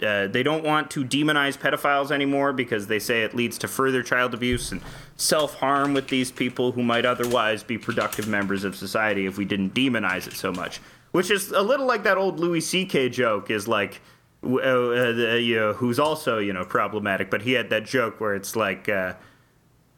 Uh, 0.06 0.28
they 0.28 0.44
don't 0.44 0.66
want 0.66 0.92
to 0.92 1.06
demonize 1.06 1.58
pedophiles 1.58 2.12
anymore 2.12 2.52
because 2.52 2.88
they 2.88 3.00
say 3.00 3.24
it 3.24 3.34
leads 3.34 3.58
to 3.58 3.70
further 3.70 4.04
child 4.04 4.34
abuse 4.34 4.74
and 4.74 4.82
self 5.16 5.56
harm 5.56 5.94
with 5.94 6.10
these 6.10 6.30
people 6.30 6.74
who 6.74 6.84
might 6.84 7.06
otherwise 7.06 7.64
be 7.64 7.78
productive 7.78 8.28
members 8.28 8.66
of 8.66 8.76
society 8.76 9.26
if 9.26 9.38
we 9.38 9.46
didn't 9.46 9.74
demonize 9.74 10.28
it 10.28 10.34
so 10.34 10.52
much. 10.52 10.82
Which 11.14 11.32
is 11.32 11.52
a 11.52 11.62
little 11.62 11.86
like 11.86 12.04
that 12.04 12.18
old 12.18 12.38
Louis 12.38 12.60
C.K. 12.60 13.08
joke 13.08 13.50
is 13.50 13.66
like, 13.66 14.02
uh, 14.44 14.50
the, 14.50 15.40
you 15.42 15.56
know, 15.56 15.72
who's 15.72 16.00
also 16.00 16.40
you 16.40 16.52
know 16.52 16.66
problematic, 16.66 17.32
but 17.32 17.42
he 17.44 17.54
had 17.54 17.70
that 17.70 17.86
joke 17.86 18.20
where 18.20 18.36
it's 18.36 18.58
like, 18.58 18.90
uh, 18.90 19.14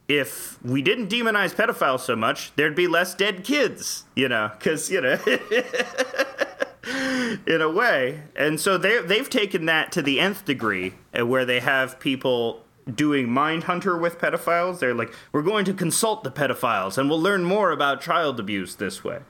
if 0.08 0.62
we 0.64 0.82
didn't 0.82 1.08
demonize 1.08 1.54
pedophiles 1.54 2.00
so 2.00 2.16
much, 2.16 2.54
there'd 2.56 2.74
be 2.74 2.86
less 2.86 3.14
dead 3.14 3.44
kids, 3.44 4.04
you 4.16 4.28
know, 4.28 4.50
because 4.58 4.90
you 4.90 5.00
know, 5.00 5.18
in 7.46 7.60
a 7.60 7.70
way, 7.70 8.22
and 8.34 8.58
so 8.58 8.78
they 8.78 9.02
they've 9.02 9.28
taken 9.28 9.66
that 9.66 9.92
to 9.92 10.02
the 10.02 10.18
nth 10.18 10.46
degree, 10.46 10.94
uh, 11.18 11.26
where 11.26 11.44
they 11.44 11.60
have 11.60 12.00
people 12.00 12.64
doing 12.92 13.30
mind 13.30 13.64
hunter 13.64 13.98
with 13.98 14.18
pedophiles. 14.18 14.78
They're 14.78 14.94
like, 14.94 15.12
we're 15.30 15.42
going 15.42 15.66
to 15.66 15.74
consult 15.74 16.24
the 16.24 16.30
pedophiles, 16.30 16.96
and 16.96 17.10
we'll 17.10 17.20
learn 17.20 17.44
more 17.44 17.70
about 17.70 18.00
child 18.00 18.40
abuse 18.40 18.76
this 18.76 19.04
way. 19.04 19.20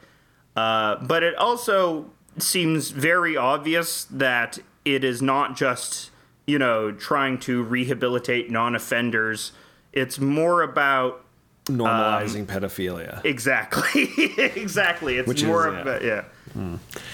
Uh, 0.55 0.97
but 1.05 1.23
it 1.23 1.35
also 1.37 2.11
seems 2.39 2.91
very 2.91 3.37
obvious 3.37 4.05
that 4.05 4.59
it 4.85 5.05
is 5.05 5.21
not 5.21 5.57
just, 5.57 6.11
you 6.47 6.59
know, 6.59 6.93
trying 6.93 7.39
to 7.39 7.63
rehabilitate 7.63 8.51
non 8.51 8.75
offenders. 8.75 9.53
It's 9.93 10.19
more 10.19 10.63
about. 10.63 11.25
Normalizing 11.67 12.47
pedophilia. 12.47 13.23
Exactly. 13.27 14.05
exactly. 14.57 15.19
It's 15.19 15.29
Which 15.29 15.43
is, 15.43 15.47
more 15.49 15.71
yeah. 15.71 15.81
about. 15.83 16.03
Yeah. 16.03 16.25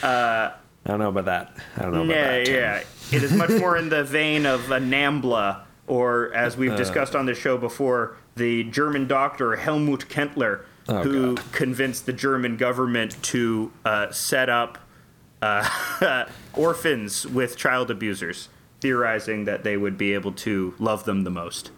I 0.03 0.53
don't 0.87 0.99
know 1.01 1.09
about 1.09 1.25
that. 1.25 1.57
I 1.77 1.83
don't 1.83 1.93
know 1.93 2.03
about 2.05 2.15
Yeah, 2.15 2.31
that. 2.39 2.47
Tim. 2.47 2.55
yeah. 2.55 2.83
It 3.17 3.23
is 3.23 3.33
much 3.33 3.51
more 3.51 3.77
in 3.77 3.89
the 3.89 4.05
vein 4.19 4.47
of 4.47 4.71
a 4.71 4.79
NAMBLA, 4.79 5.61
or 5.87 6.33
as 6.35 6.55
Uh. 6.55 6.59
we've 6.59 6.77
discussed 6.77 7.15
on 7.17 7.27
the 7.27 7.35
show 7.35 7.57
before, 7.57 8.17
the 8.37 8.65
German 8.65 9.07
doctor 9.09 9.57
Helmut 9.57 10.09
Kentler, 10.09 10.65
Oh, 10.87 11.03
who 11.03 11.35
God. 11.37 11.53
convinced 11.53 12.05
the 12.05 12.13
German 12.13 12.59
government 12.59 13.21
to 13.25 13.73
uh, 13.87 14.11
set 14.13 14.51
up 14.51 14.77
uh, 15.41 16.27
orphans 16.55 17.27
with 17.27 17.57
child 17.57 17.91
abusers. 17.91 18.49
theorizing 18.81 19.47
that 19.47 19.65
they 19.65 19.79
would 19.79 19.97
be 19.97 20.13
able 20.13 20.31
to 20.33 20.75
love 20.79 21.05
them 21.07 21.25
the 21.25 21.31
most. 21.31 21.71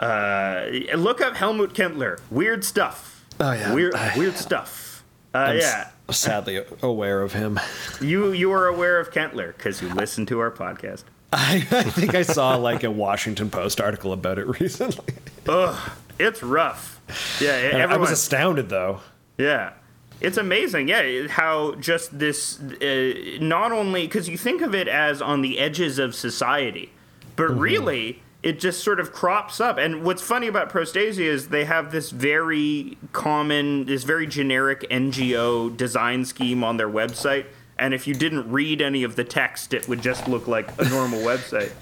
Uh, 0.00 0.66
look 0.96 1.20
up 1.20 1.36
Helmut 1.36 1.74
Kentler. 1.74 2.18
Weird 2.30 2.64
stuff. 2.64 3.24
Oh, 3.38 3.52
yeah. 3.52 3.74
Weird, 3.74 3.94
I- 3.94 4.16
weird 4.18 4.36
stuff. 4.36 5.04
Uh, 5.34 5.38
I'm 5.38 5.56
s- 5.58 5.62
yeah. 5.62 5.88
sadly 6.10 6.64
aware 6.82 7.22
of 7.22 7.32
him. 7.34 7.60
You 8.00 8.32
you 8.32 8.50
are 8.50 8.66
aware 8.66 8.98
of 8.98 9.12
Kentler 9.12 9.54
because 9.56 9.80
you 9.80 9.88
listen 9.94 10.26
to 10.26 10.40
our 10.40 10.50
podcast. 10.50 11.04
I, 11.32 11.64
I 11.70 11.84
think 11.84 12.16
I 12.16 12.22
saw 12.22 12.56
like 12.56 12.82
a 12.82 12.90
Washington 12.90 13.48
Post 13.50 13.80
article 13.80 14.12
about 14.12 14.38
it 14.40 14.46
recently. 14.60 15.14
Ugh, 15.48 15.90
it's 16.18 16.42
rough. 16.42 17.00
Yeah, 17.40 17.52
And 17.52 17.92
I 17.92 17.96
was 17.96 18.10
astounded 18.10 18.68
though. 18.70 19.00
Yeah. 19.38 19.74
It's 20.20 20.36
amazing, 20.36 20.88
yeah, 20.88 21.28
how 21.28 21.76
just 21.76 22.18
this, 22.18 22.60
uh, 22.60 23.38
not 23.40 23.72
only, 23.72 24.02
because 24.06 24.28
you 24.28 24.36
think 24.36 24.60
of 24.60 24.74
it 24.74 24.86
as 24.86 25.22
on 25.22 25.40
the 25.40 25.58
edges 25.58 25.98
of 25.98 26.14
society, 26.14 26.90
but 27.36 27.44
really, 27.58 28.20
it 28.42 28.58
just 28.58 28.82
sort 28.82 28.98
of 29.00 29.12
crops 29.12 29.60
up. 29.60 29.76
And 29.78 30.02
what's 30.02 30.22
funny 30.22 30.46
about 30.46 30.70
Prostasia 30.70 31.22
is 31.24 31.48
they 31.48 31.64
have 31.66 31.92
this 31.92 32.10
very 32.10 32.96
common, 33.12 33.84
this 33.86 34.04
very 34.04 34.26
generic 34.26 34.80
NGO 34.90 35.76
design 35.76 36.24
scheme 36.24 36.64
on 36.64 36.76
their 36.78 36.88
website. 36.88 37.46
And 37.78 37.92
if 37.94 38.06
you 38.06 38.14
didn't 38.14 38.50
read 38.50 38.80
any 38.80 39.02
of 39.02 39.16
the 39.16 39.24
text, 39.24 39.72
it 39.74 39.88
would 39.88 40.02
just 40.02 40.26
look 40.28 40.46
like 40.48 40.68
a 40.80 40.88
normal 40.88 41.20
website. 41.20 41.72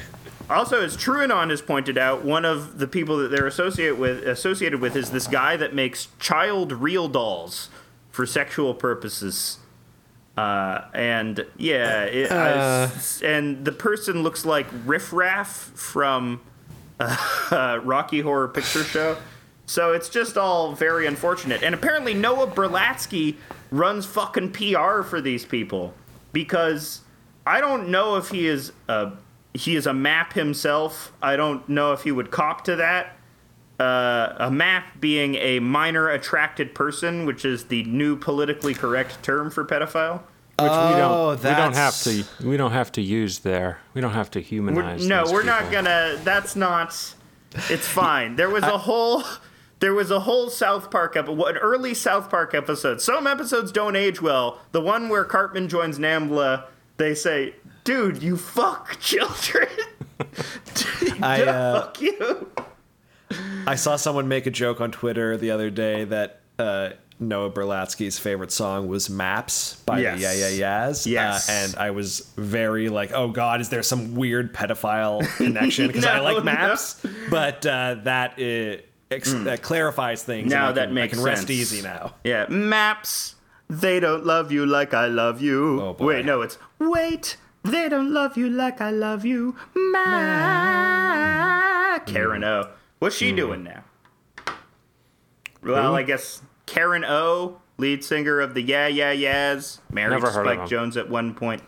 Also, 0.50 0.80
as 0.82 0.96
TrueAnon 0.96 1.50
has 1.50 1.60
pointed 1.60 1.98
out, 1.98 2.24
one 2.24 2.44
of 2.44 2.78
the 2.78 2.86
people 2.88 3.18
that 3.18 3.28
they're 3.30 3.46
associated 3.46 3.98
with 3.98 4.26
associated 4.26 4.80
with 4.80 4.96
is 4.96 5.10
this 5.10 5.26
guy 5.26 5.56
that 5.56 5.74
makes 5.74 6.08
child 6.18 6.72
real 6.72 7.06
dolls 7.08 7.68
for 8.10 8.24
sexual 8.26 8.74
purposes. 8.74 9.58
Uh, 10.36 10.82
and 10.94 11.44
yeah, 11.56 12.04
it, 12.04 12.30
I- 12.32 12.90
and 13.24 13.64
the 13.64 13.72
person 13.72 14.22
looks 14.22 14.44
like 14.46 14.66
Riff 14.86 15.12
Raff 15.12 15.48
from 15.74 16.40
Rocky 17.50 18.20
Horror 18.20 18.48
Picture 18.48 18.84
Show. 18.84 19.16
So 19.66 19.92
it's 19.92 20.08
just 20.08 20.38
all 20.38 20.72
very 20.72 21.06
unfortunate. 21.06 21.62
And 21.62 21.74
apparently 21.74 22.14
Noah 22.14 22.46
Berlatsky 22.46 23.36
runs 23.70 24.06
fucking 24.06 24.52
PR 24.52 25.02
for 25.02 25.20
these 25.20 25.44
people 25.44 25.94
because 26.32 27.02
I 27.46 27.60
don't 27.60 27.88
know 27.88 28.16
if 28.16 28.30
he 28.30 28.46
is 28.46 28.72
a 28.88 29.12
he 29.54 29.76
is 29.76 29.86
a 29.86 29.92
map 29.92 30.32
himself. 30.34 31.12
I 31.20 31.36
don't 31.36 31.68
know 31.68 31.92
if 31.92 32.02
he 32.02 32.12
would 32.12 32.30
cop 32.30 32.64
to 32.64 32.76
that. 32.76 33.16
Uh, 33.80 34.34
a 34.38 34.50
map 34.50 35.00
being 35.00 35.34
a 35.36 35.60
minor 35.60 36.08
attracted 36.08 36.74
person, 36.74 37.26
which 37.26 37.44
is 37.44 37.64
the 37.64 37.84
new 37.84 38.16
politically 38.16 38.74
correct 38.74 39.22
term 39.22 39.50
for 39.50 39.64
pedophile. 39.64 40.22
Which 40.60 40.70
we 40.70 40.76
Oh, 40.76 41.36
don't 41.36 41.42
we 41.44 41.50
don't 41.56 41.74
have 41.74 41.94
to 42.02 42.24
we 42.44 42.56
don't 42.56 42.72
have 42.72 42.90
to 42.92 43.00
use 43.00 43.40
there. 43.40 43.78
We 43.94 44.00
don't 44.00 44.12
have 44.12 44.30
to 44.32 44.40
We're, 44.40 44.44
humanize. 44.44 45.06
no, 45.06 45.24
we're 45.30 45.44
not 45.44 45.70
gonna. 45.70 46.18
That's 46.24 46.56
not. 46.56 47.14
It's 47.70 47.86
fine. 47.86 48.36
There 48.36 48.50
was 48.50 48.64
a 48.64 48.78
whole. 48.78 49.22
There 49.80 49.94
was 49.94 50.10
a 50.10 50.18
whole 50.20 50.50
South 50.50 50.90
Park 50.90 51.16
episode, 51.16 51.40
an 51.50 51.56
early 51.58 51.94
South 51.94 52.28
Park 52.28 52.52
episode. 52.54 53.00
Some 53.00 53.28
episodes 53.28 53.70
don't 53.70 53.94
age 53.94 54.20
well. 54.20 54.58
The 54.72 54.80
one 54.80 55.08
where 55.08 55.24
Cartman 55.24 55.68
joins 55.68 55.98
Nambla, 56.00 56.64
they 56.96 57.14
say, 57.14 57.54
"Dude, 57.84 58.20
you 58.20 58.36
fuck 58.36 58.98
children." 59.00 59.68
I, 61.22 61.42
uh, 61.42 61.80
fuck 61.82 62.00
you. 62.00 62.50
I 63.68 63.76
saw 63.76 63.94
someone 63.94 64.26
make 64.26 64.46
a 64.46 64.50
joke 64.50 64.80
on 64.80 64.90
Twitter 64.90 65.36
the 65.36 65.52
other 65.52 65.70
day 65.70 66.02
that 66.04 66.40
uh, 66.58 66.90
Noah 67.20 67.50
Berlatsky's 67.50 68.18
favorite 68.18 68.52
song 68.52 68.86
was 68.88 69.10
"Maps" 69.10 69.74
by 69.86 70.00
Yes. 70.00 70.16
the 70.16 70.22
Yeah 70.22 70.32
Yeah 70.34 70.48
Yeahs. 70.48 71.06
Yes. 71.06 71.48
uh, 71.48 71.52
and 71.52 71.74
I 71.76 71.90
was 71.90 72.30
very 72.36 72.88
like, 72.88 73.12
"Oh 73.12 73.28
God, 73.28 73.60
is 73.60 73.68
there 73.70 73.82
some 73.82 74.14
weird 74.14 74.54
pedophile 74.54 75.26
connection?" 75.36 75.86
Because 75.88 76.04
I 76.04 76.18
No, 76.18 76.22
like 76.24 76.36
no. 76.38 76.42
maps, 76.44 77.04
but 77.30 77.66
uh, 77.66 77.96
that 78.04 78.32
uh, 78.38 78.80
ex- 79.10 79.32
that 79.32 79.62
clarifies 79.62 80.22
things. 80.22 80.50
Now 80.50 80.70
that 80.72 80.86
can, 80.86 80.94
makes 80.94 81.14
I 81.14 81.16
can 81.16 81.24
rest 81.24 81.46
sense. 81.48 81.72
ezy 81.72 81.82
now. 81.82 82.14
Yeah, 82.24 82.46
maps. 82.48 83.34
They 83.70 84.00
don't 84.00 84.24
love 84.24 84.50
you 84.52 84.64
like 84.64 84.94
I 84.94 85.08
love 85.08 85.42
you. 85.42 85.82
Oh, 85.82 85.92
boy. 85.92 86.06
Wait, 86.06 86.24
no, 86.24 86.40
it's 86.40 86.56
wait. 86.78 87.36
They 87.64 87.88
don't 87.90 88.12
love 88.14 88.36
you 88.38 88.48
like 88.48 88.80
I 88.80 88.90
love 88.90 89.24
you. 89.26 89.56
Ma. 90.58 91.98
Karen 92.06 92.44
O. 92.44 92.70
What's 93.00 93.16
she 93.16 93.32
doing 93.32 93.64
now? 93.64 93.82
Well, 95.62 95.94
I 95.96 96.02
guess 96.02 96.40
Karen 96.68 97.04
O, 97.04 97.60
lead 97.78 98.04
singer 98.04 98.40
of 98.40 98.54
the 98.54 98.60
Yeah 98.62 98.86
Yeah 98.88 99.12
Yeahs, 99.12 99.80
married 99.90 100.12
Never 100.12 100.26
to 100.26 100.32
Spike. 100.32 100.60
Jonze 100.60 100.96
at 100.96 101.08
one 101.08 101.34
point. 101.34 101.62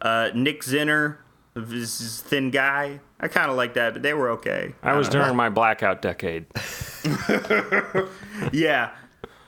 Uh, 0.00 0.30
Nick 0.34 0.62
Zinner, 0.62 1.18
this 1.54 2.00
is 2.00 2.22
thin 2.22 2.50
guy. 2.50 3.00
I 3.20 3.28
kind 3.28 3.50
of 3.50 3.56
like 3.56 3.74
that, 3.74 3.92
but 3.92 4.02
they 4.02 4.14
were 4.14 4.30
okay. 4.30 4.74
I 4.82 4.96
was 4.96 5.10
during 5.10 5.36
my 5.36 5.50
blackout 5.50 6.00
decade. 6.02 6.46
Yeah. 8.52 8.90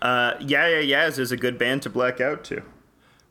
Uh, 0.02 0.34
yeah 0.40 0.68
Yeah 0.68 0.80
Yeahs 0.80 1.18
is 1.18 1.32
a 1.32 1.36
good 1.36 1.58
band 1.58 1.82
to 1.82 1.90
black 1.90 2.20
out 2.20 2.44
to. 2.44 2.62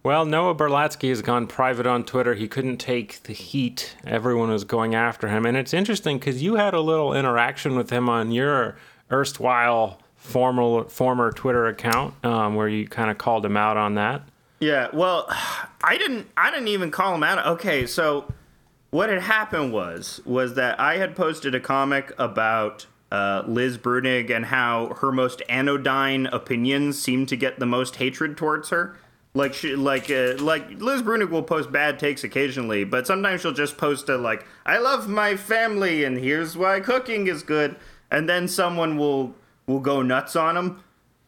Well, 0.03 0.25
Noah 0.25 0.55
Berlatsky 0.55 1.09
has 1.09 1.21
gone 1.21 1.45
private 1.45 1.85
on 1.85 2.03
Twitter. 2.03 2.33
He 2.33 2.47
couldn't 2.47 2.77
take 2.77 3.21
the 3.23 3.33
heat. 3.33 3.95
Everyone 4.03 4.49
was 4.49 4.63
going 4.63 4.95
after 4.95 5.27
him. 5.27 5.45
And 5.45 5.55
it's 5.55 5.75
interesting 5.75 6.17
because 6.17 6.41
you 6.41 6.55
had 6.55 6.73
a 6.73 6.81
little 6.81 7.13
interaction 7.13 7.75
with 7.75 7.91
him 7.91 8.09
on 8.09 8.31
your 8.31 8.77
erstwhile 9.11 10.00
formal, 10.21 10.83
former 10.85 11.31
Twitter 11.31 11.67
account 11.67 12.13
um, 12.23 12.55
where 12.55 12.67
you 12.67 12.87
kind 12.87 13.09
of 13.09 13.17
called 13.17 13.45
him 13.45 13.57
out 13.57 13.75
on 13.75 13.95
that. 13.95 14.21
Yeah, 14.59 14.87
well, 14.93 15.25
I 15.83 15.97
didn't. 15.97 16.29
I 16.37 16.51
didn't 16.51 16.67
even 16.67 16.91
call 16.91 17.15
him 17.15 17.23
out. 17.23 17.45
Okay, 17.45 17.87
so 17.87 18.31
what 18.91 19.09
had 19.09 19.23
happened 19.23 19.73
was 19.73 20.21
was 20.23 20.53
that 20.53 20.79
I 20.79 20.97
had 20.97 21.15
posted 21.15 21.55
a 21.55 21.59
comic 21.59 22.13
about 22.19 22.85
uh, 23.11 23.43
Liz 23.47 23.79
Brunig 23.79 24.29
and 24.29 24.45
how 24.45 24.97
her 25.01 25.11
most 25.11 25.41
anodyne 25.49 26.27
opinions 26.27 27.01
seem 27.01 27.25
to 27.25 27.35
get 27.35 27.59
the 27.59 27.65
most 27.65 27.95
hatred 27.95 28.37
towards 28.37 28.69
her. 28.69 28.95
Like 29.33 29.53
she, 29.55 29.75
like, 29.75 30.11
uh, 30.11 30.35
like 30.37 30.79
Liz 30.79 31.01
Brunig 31.01 31.31
will 31.31 31.41
post 31.41 31.71
bad 31.71 31.97
takes 31.97 32.23
occasionally, 32.23 32.83
but 32.83 33.07
sometimes 33.07 33.41
she'll 33.41 33.53
just 33.53 33.77
post 33.77 34.09
a 34.09 34.17
like, 34.17 34.45
"I 34.63 34.77
love 34.77 35.07
my 35.07 35.35
family 35.37 36.03
and 36.03 36.19
here's 36.19 36.55
why 36.55 36.81
cooking 36.81 37.25
is 37.25 37.41
good," 37.41 37.77
and 38.11 38.29
then 38.29 38.47
someone 38.47 38.97
will 38.97 39.33
will 39.67 39.79
go 39.79 40.01
nuts 40.01 40.35
on 40.35 40.55
them. 40.55 40.83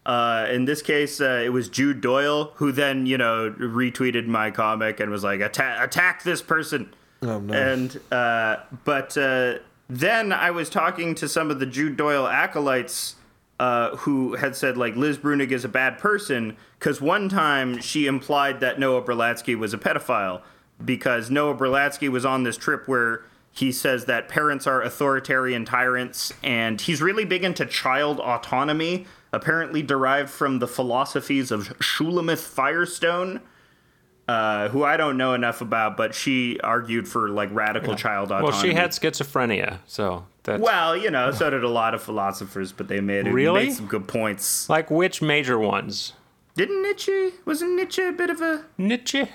Uh, 0.06 0.46
in 0.50 0.66
this 0.66 0.82
case, 0.82 1.20
uh, 1.20 1.40
it 1.42 1.48
was 1.48 1.68
Jude 1.68 2.00
Doyle 2.00 2.52
who 2.56 2.72
then, 2.72 3.06
you 3.06 3.16
know, 3.16 3.54
retweeted 3.58 4.26
my 4.26 4.50
comic 4.50 5.00
and 5.00 5.10
was 5.10 5.24
like, 5.24 5.40
"Attack, 5.40 5.82
attack 5.82 6.22
this 6.24 6.42
person." 6.42 6.94
Oh 7.22 7.40
no! 7.40 7.54
And 7.54 7.98
uh, 8.12 8.56
but 8.84 9.16
uh, 9.16 9.60
then 9.88 10.32
I 10.32 10.50
was 10.50 10.68
talking 10.68 11.14
to 11.16 11.28
some 11.28 11.50
of 11.50 11.58
the 11.58 11.66
Jude 11.66 11.96
Doyle 11.96 12.26
acolytes 12.26 13.16
uh, 13.58 13.96
who 13.98 14.34
had 14.34 14.56
said 14.56 14.76
like 14.76 14.96
Liz 14.96 15.16
Brunig 15.16 15.50
is 15.50 15.64
a 15.64 15.68
bad 15.68 15.98
person 15.98 16.56
because 16.78 17.00
one 17.00 17.28
time 17.28 17.80
she 17.80 18.06
implied 18.06 18.60
that 18.60 18.78
Noah 18.78 19.02
Berlatsky 19.02 19.56
was 19.56 19.72
a 19.72 19.78
pedophile 19.78 20.42
because 20.84 21.30
Noah 21.30 21.54
Berlatsky 21.54 22.10
was 22.10 22.24
on 22.24 22.42
this 22.42 22.56
trip 22.56 22.88
where 22.88 23.24
he 23.54 23.70
says 23.72 24.04
that 24.06 24.28
parents 24.28 24.66
are 24.66 24.82
authoritarian 24.82 25.64
tyrants 25.64 26.32
and 26.42 26.80
he's 26.80 27.00
really 27.00 27.24
big 27.24 27.44
into 27.44 27.64
child 27.64 28.18
autonomy 28.20 29.06
apparently 29.32 29.80
derived 29.82 30.28
from 30.30 30.58
the 30.58 30.66
philosophies 30.68 31.50
of 31.50 31.68
Shulamith 31.78 32.40
Firestone 32.42 33.40
uh, 34.26 34.68
who 34.68 34.84
I 34.84 34.96
don't 34.96 35.16
know 35.16 35.34
enough 35.34 35.60
about, 35.60 35.96
but 35.96 36.14
she 36.14 36.58
argued 36.60 37.06
for 37.06 37.28
like 37.28 37.50
radical 37.52 37.94
child 37.94 38.28
autonomy. 38.32 38.50
Well, 38.52 38.62
she 38.62 38.72
had 38.72 38.90
schizophrenia, 38.90 39.80
so 39.86 40.24
that's 40.44 40.62
Well, 40.62 40.96
you 40.96 41.10
know, 41.10 41.30
so 41.30 41.50
did 41.50 41.62
a 41.62 41.68
lot 41.68 41.94
of 41.94 42.02
philosophers, 42.02 42.72
but 42.72 42.88
they 42.88 43.00
made, 43.00 43.26
Really? 43.28 43.66
made 43.66 43.74
some 43.74 43.86
good 43.86 44.08
points. 44.08 44.68
like 44.70 44.90
which 44.90 45.20
major 45.20 45.58
ones? 45.58 46.14
Didn't 46.54 46.82
Nietzsche? 46.82 47.32
Wasn't 47.44 47.74
Nietzsche 47.76 48.02
a 48.02 48.12
bit 48.12 48.30
of 48.30 48.40
a 48.40 48.64
Nietzsche. 48.78 49.28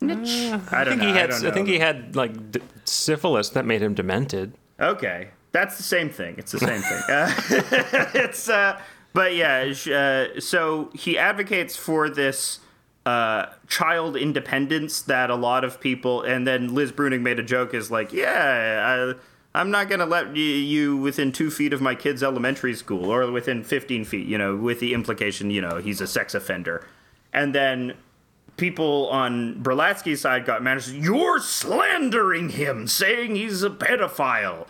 Nietzsche? 0.00 0.52
I 0.52 0.80
I 0.80 0.84
don't 0.84 0.98
think 0.98 1.02
know. 1.02 1.06
he 1.08 1.12
had. 1.12 1.30
I, 1.30 1.38
don't 1.38 1.46
I, 1.46 1.50
think 1.52 1.68
he 1.68 1.78
had 1.78 2.16
like 2.16 2.52
d- 2.52 2.60
syphilis 2.84 3.50
that 3.50 3.64
made 3.64 3.82
him 3.82 3.94
demented. 3.94 4.52
Okay, 4.78 5.28
that's 5.52 5.76
the 5.76 5.82
same 5.82 6.10
thing. 6.10 6.34
It's 6.38 6.52
the 6.52 6.58
same 6.60 6.82
thing. 6.82 7.02
Uh, 7.08 7.32
it's 8.14 8.48
uh, 8.48 8.80
but 9.12 9.34
yeah. 9.34 9.72
Uh, 9.90 10.40
so 10.40 10.90
he 10.94 11.16
advocates 11.16 11.76
for 11.76 12.10
this 12.10 12.60
uh, 13.06 13.46
child 13.68 14.16
independence 14.16 15.00
that 15.02 15.30
a 15.30 15.34
lot 15.36 15.64
of 15.64 15.80
people, 15.80 16.22
and 16.22 16.46
then 16.46 16.74
Liz 16.74 16.92
Brunig 16.92 17.22
made 17.22 17.38
a 17.38 17.42
joke 17.42 17.72
is 17.72 17.90
like, 17.90 18.12
yeah, 18.12 19.14
I, 19.54 19.58
I'm 19.58 19.70
not 19.70 19.88
gonna 19.88 20.06
let 20.06 20.36
you, 20.36 20.42
you 20.42 20.96
within 20.96 21.32
two 21.32 21.50
feet 21.50 21.72
of 21.72 21.80
my 21.80 21.94
kid's 21.94 22.22
elementary 22.22 22.74
school 22.74 23.10
or 23.10 23.30
within 23.30 23.62
15 23.62 24.04
feet. 24.04 24.26
You 24.26 24.36
know, 24.36 24.56
with 24.56 24.80
the 24.80 24.92
implication, 24.92 25.50
you 25.50 25.62
know, 25.62 25.78
he's 25.78 26.00
a 26.00 26.06
sex 26.06 26.34
offender, 26.34 26.86
and 27.32 27.54
then 27.54 27.94
people 28.56 29.08
on 29.08 29.62
Berlatsky's 29.62 30.20
side 30.20 30.44
got 30.44 30.62
mad 30.62 30.86
You're 30.86 31.40
slandering 31.40 32.50
him, 32.50 32.86
saying 32.86 33.34
he's 33.34 33.62
a 33.62 33.70
pedophile. 33.70 34.66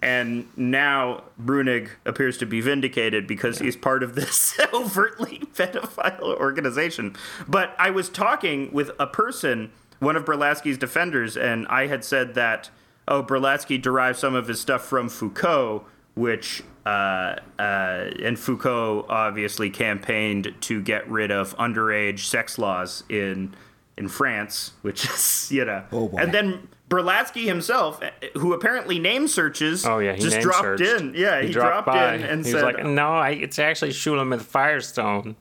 And 0.00 0.46
now 0.56 1.24
Brunig 1.42 1.88
appears 2.06 2.38
to 2.38 2.46
be 2.46 2.60
vindicated 2.60 3.26
because 3.26 3.58
he's 3.58 3.76
part 3.76 4.04
of 4.04 4.14
this 4.14 4.58
overtly 4.72 5.40
pedophile 5.54 6.38
organization. 6.38 7.16
But 7.48 7.74
I 7.78 7.90
was 7.90 8.08
talking 8.08 8.72
with 8.72 8.92
a 9.00 9.06
person 9.06 9.72
one 9.98 10.14
of 10.14 10.24
Berlatsky's 10.24 10.78
defenders, 10.78 11.36
and 11.36 11.66
I 11.66 11.88
had 11.88 12.04
said 12.04 12.34
that 12.34 12.70
oh, 13.08 13.22
Berlatsky 13.22 13.80
derived 13.80 14.18
some 14.18 14.34
of 14.34 14.46
his 14.46 14.60
stuff 14.60 14.84
from 14.84 15.08
Foucault, 15.08 15.84
which 16.14 16.62
uh, 16.88 17.36
uh, 17.60 18.10
and 18.22 18.38
Foucault 18.38 19.06
obviously 19.08 19.68
campaigned 19.70 20.54
to 20.62 20.80
get 20.82 21.08
rid 21.10 21.30
of 21.30 21.56
underage 21.58 22.20
sex 22.20 22.58
laws 22.58 23.04
in 23.08 23.54
in 23.96 24.08
France, 24.08 24.72
which 24.82 25.04
is 25.04 25.48
you 25.56 25.64
know, 25.64 25.84
Oh, 25.92 26.08
boy. 26.08 26.18
and 26.18 26.32
then. 26.32 26.68
Berlatsky 26.88 27.44
himself, 27.44 28.02
eh, 28.02 28.08
who 28.38 28.54
apparently 28.54 28.98
name 28.98 29.28
searches, 29.28 29.84
Oh 29.84 29.98
yeah, 29.98 30.14
he 30.14 30.22
just 30.22 30.40
dropped 30.40 30.62
searched. 30.62 30.82
in. 31.02 31.12
Yeah, 31.14 31.42
he, 31.42 31.52
dropped, 31.52 31.84
dropped, 31.84 32.14
in 32.14 32.22
and 32.24 32.46
he 32.46 32.50
said, 32.50 32.64
was 32.64 32.74
like, 32.76 32.82
"No, 32.82 33.08
I, 33.12 33.32
it's 33.32 33.58
actually 33.58 33.90
Shulamith 33.90 34.40
Firestone." 34.40 35.36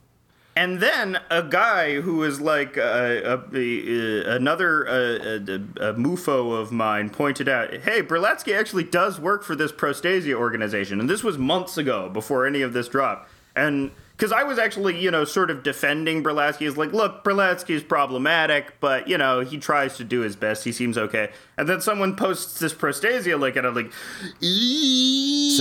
And 0.58 0.80
then 0.80 1.20
a 1.30 1.44
guy 1.44 2.02
who 2.02 2.24
is 2.24 2.42
like 2.42 2.80
uh, 2.80 2.82
a, 2.82 3.40
a, 3.54 4.36
another 4.38 4.88
uh, 4.88 4.92
a, 4.92 5.36
a, 5.36 5.92
a 5.92 5.94
mufo 5.94 6.60
of 6.60 6.72
mine 6.72 7.12
pointed 7.12 7.48
out, 7.48 7.72
hey, 7.72 8.02
Berlatsky 8.02 8.58
actually 8.58 8.86
does 8.86 9.20
work 9.20 9.44
for 9.44 9.56
this 9.56 9.72
Prostasia 9.72 10.34
organization. 10.34 11.00
And 11.00 11.08
this 11.08 11.24
was 11.24 11.38
months 11.38 11.78
ago 11.78 12.10
before 12.10 12.48
any 12.48 12.64
of 12.64 12.74
this 12.74 12.88
dropped. 12.88 13.30
And 13.56 13.92
because 14.14 14.32
I 14.32 14.42
was 14.42 14.58
actually, 14.58 15.00
you 15.00 15.12
know, 15.12 15.26
sort 15.26 15.52
of 15.52 15.62
defending 15.62 16.24
Berlatsky 16.24 16.68
as 16.68 16.76
like, 16.76 16.92
look, 16.92 17.24
Berlatsky 17.24 17.76
is 17.76 17.84
problematic, 17.84 18.80
but, 18.80 19.08
you 19.08 19.20
know, 19.20 19.42
he 19.42 19.60
tries 19.60 19.96
to 19.98 20.04
do 20.04 20.22
his 20.22 20.36
best. 20.36 20.64
He 20.64 20.72
seems 20.72 20.98
okay. 20.98 21.30
And 21.60 21.70
then 21.70 21.82
someone 21.82 22.16
posts 22.16 22.58
this 22.60 22.74
Prostasia 22.74 23.38
link, 23.38 23.58
and 23.58 23.68
I'm 23.68 23.76
like, 23.76 23.94
ew, 24.40 25.60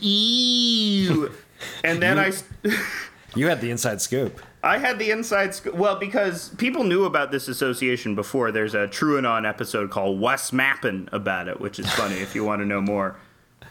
ew. 0.00 1.32
And 1.84 2.00
then 2.00 2.18
I. 2.18 2.32
You 3.36 3.48
had 3.48 3.60
the 3.60 3.70
inside 3.70 4.00
scoop. 4.00 4.40
I 4.64 4.78
had 4.78 4.98
the 4.98 5.10
inside 5.10 5.54
sc- 5.54 5.72
well 5.74 5.96
because 5.96 6.48
people 6.56 6.82
knew 6.84 7.04
about 7.04 7.30
this 7.30 7.46
association 7.48 8.14
before. 8.14 8.50
There's 8.50 8.74
a 8.74 8.88
TrueAnon 8.88 9.48
episode 9.48 9.90
called 9.90 10.20
Wes 10.20 10.52
Mappin 10.52 11.08
about 11.12 11.46
it, 11.48 11.60
which 11.60 11.78
is 11.78 11.88
funny 11.92 12.16
if 12.16 12.34
you 12.34 12.44
want 12.44 12.60
to 12.62 12.66
know 12.66 12.80
more. 12.80 13.16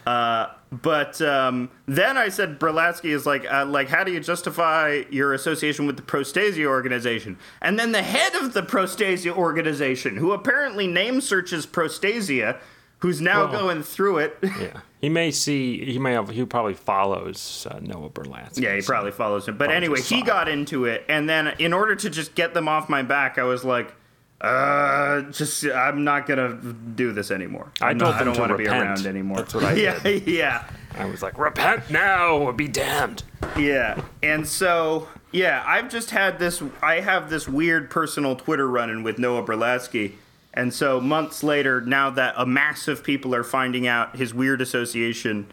Uh, 0.06 0.48
but 0.72 1.20
um, 1.22 1.70
then 1.88 2.16
I 2.18 2.30
said 2.30 2.60
Berlatsky 2.60 3.06
is 3.10 3.26
like, 3.26 3.46
uh, 3.52 3.66
like, 3.66 3.90
how 3.90 4.04
do 4.04 4.12
you 4.12 4.20
justify 4.20 5.04
your 5.10 5.34
association 5.34 5.88
with 5.88 5.96
the 5.98 6.04
Prostasia 6.04 6.66
organization? 6.66 7.38
And 7.62 7.80
then 7.80 7.92
the 7.92 8.04
head 8.04 8.36
of 8.36 8.54
the 8.54 8.62
Prostasia 8.62 9.34
organization, 9.34 10.18
who 10.18 10.32
apparently 10.32 10.86
name 10.86 11.22
searches 11.22 11.66
Prostasia, 11.66 12.60
who's 13.00 13.20
now 13.20 13.46
Well- 13.50 13.62
going 13.62 13.84
through 13.84 14.20
it. 14.20 14.38
Yeah, 14.44 14.80
he 15.06 15.10
may 15.10 15.30
see. 15.30 15.86
He 15.86 16.00
may 16.00 16.14
have. 16.14 16.30
He 16.30 16.44
probably 16.46 16.74
follows 16.74 17.68
uh, 17.70 17.78
Noah 17.80 18.10
Berlatsky. 18.10 18.62
Yeah, 18.64 18.74
he 18.74 18.82
so- 18.82 18.88
probably 18.92 19.12
follows 19.12 19.48
him. 19.48 19.56
But 19.56 19.70
anyway, 19.70 20.02
he 20.02 20.24
got 20.24 20.48
into 20.48 20.86
it, 20.86 21.06
and 21.08 21.30
then 21.30 21.50
in 21.60 21.74
order 21.74 21.96
to 21.96 22.10
just 22.10 22.34
get 22.34 22.56
them 22.56 22.68
off 22.68 22.90
my 22.90 23.04
back, 23.04 23.38
I 23.38 23.44
was 23.44 23.64
like, 23.64 23.94
uh, 24.42 25.22
just 25.30 25.64
I'm 25.64 26.04
not 26.04 26.26
gonna 26.26 26.56
do 26.96 27.12
this 27.12 27.30
anymore. 27.30 27.72
I 27.82 27.90
told 27.94 28.14
not, 28.14 28.22
I 28.22 28.24
don't 28.24 28.40
want 28.40 28.50
to 28.52 28.58
be 28.58 28.68
around 28.68 29.06
anymore. 29.06 29.38
That's 29.38 29.54
what 29.54 29.64
I 29.66 29.74
yeah, 29.76 30.00
did. 30.00 30.26
yeah, 30.28 30.68
I 30.98 31.06
was 31.06 31.22
like, 31.22 31.38
"Repent 31.38 31.92
now, 31.92 32.38
or 32.38 32.52
be 32.52 32.68
damned." 32.68 33.22
yeah. 33.56 34.02
And 34.24 34.48
so, 34.48 35.08
yeah, 35.32 35.64
I've 35.68 35.88
just 35.92 36.10
had 36.10 36.40
this. 36.40 36.64
I 36.82 37.02
have 37.02 37.30
this 37.30 37.48
weird 37.48 37.92
personal 37.92 38.36
Twitter 38.36 38.68
run-in 38.68 39.04
with 39.04 39.20
Noah 39.20 39.44
Berlatsky. 39.44 40.14
And 40.56 40.74
so 40.74 41.00
months 41.02 41.44
later, 41.44 41.82
now 41.82 42.10
that 42.12 42.34
a 42.38 42.46
mass 42.46 42.88
of 42.88 43.04
people 43.04 43.36
are 43.36 43.44
finding 43.44 43.86
out 43.88 44.16
his 44.16 44.34
weird 44.34 44.62
association 44.62 45.48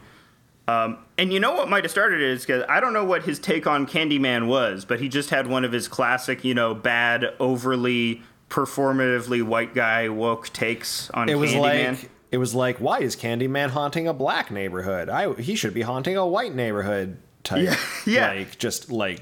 Um, 0.68 0.98
and 1.18 1.32
you 1.32 1.40
know 1.40 1.52
what 1.54 1.68
might 1.68 1.82
have 1.82 1.90
started 1.90 2.20
it 2.20 2.30
is 2.30 2.46
because 2.46 2.62
I 2.68 2.78
don't 2.78 2.92
know 2.92 3.04
what 3.04 3.24
his 3.24 3.40
take 3.40 3.66
on 3.66 3.84
Candyman 3.84 4.46
was, 4.46 4.84
but 4.84 5.00
he 5.00 5.08
just 5.08 5.30
had 5.30 5.48
one 5.48 5.64
of 5.64 5.72
his 5.72 5.88
classic, 5.88 6.44
you 6.44 6.54
know, 6.54 6.72
bad, 6.72 7.34
overly 7.40 8.22
performatively 8.48 9.42
white 9.42 9.74
guy 9.74 10.08
woke 10.08 10.48
takes 10.50 11.10
on 11.10 11.28
It 11.28 11.34
was 11.34 11.50
Candyman. 11.52 11.90
like 12.00 12.10
it 12.30 12.38
was 12.38 12.54
like 12.54 12.78
why 12.78 13.00
is 13.00 13.16
Candyman 13.16 13.70
haunting 13.70 14.06
a 14.06 14.14
black 14.14 14.50
neighborhood? 14.52 15.08
I 15.08 15.32
he 15.34 15.56
should 15.56 15.74
be 15.74 15.82
haunting 15.82 16.16
a 16.16 16.26
white 16.26 16.54
neighborhood 16.54 17.16
type. 17.42 17.64
Yeah, 17.64 17.76
yeah. 18.06 18.28
Like 18.32 18.56
just 18.58 18.90
like 18.90 19.20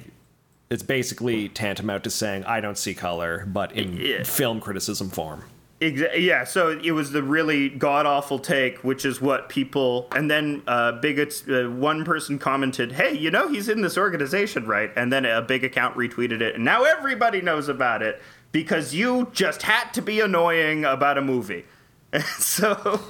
it's 0.69 0.83
basically 0.83 1.49
tantamount 1.49 2.05
to 2.05 2.11
saying 2.11 2.45
I 2.45 2.61
don't 2.61 2.77
see 2.79 2.93
color, 2.95 3.47
but 3.47 3.73
in 3.73 3.97
Yeah. 3.97 4.25
film 4.25 4.61
criticism 4.61 5.09
form. 5.09 5.45
Exa- 5.81 6.21
yeah, 6.21 6.45
so 6.45 6.79
it 6.79 6.91
was 6.91 7.11
the 7.11 7.23
really 7.23 7.71
god 7.71 8.05
awful 8.05 8.39
take, 8.39 8.85
which 8.85 9.07
is 9.07 9.19
what 9.21 9.49
people. 9.49 10.09
And 10.13 10.31
then 10.31 10.63
uh, 10.67 10.93
bigots. 11.01 11.49
Uh, 11.49 11.71
one 11.71 12.05
person 12.05 12.39
commented, 12.39 12.93
"Hey, 12.93 13.17
you 13.17 13.31
know 13.31 13.49
he's 13.49 13.69
in 13.71 13.81
this 13.81 13.97
organization, 13.97 14.67
right?" 14.67 14.91
And 14.95 15.11
then 15.11 15.25
a 15.25 15.41
big 15.41 15.65
account 15.65 15.97
retweeted 15.97 16.43
it, 16.43 16.55
and 16.55 16.65
now 16.65 16.85
everybody 16.85 17.41
knows 17.41 17.69
about 17.69 18.03
it 18.03 18.21
because 18.53 18.95
you 18.95 19.31
just 19.33 19.63
had 19.63 19.95
to 19.95 20.03
be 20.03 20.21
annoying 20.21 20.85
about 20.85 21.17
a 21.17 21.23
movie. 21.23 21.65
And 22.13 22.25
so 22.39 23.01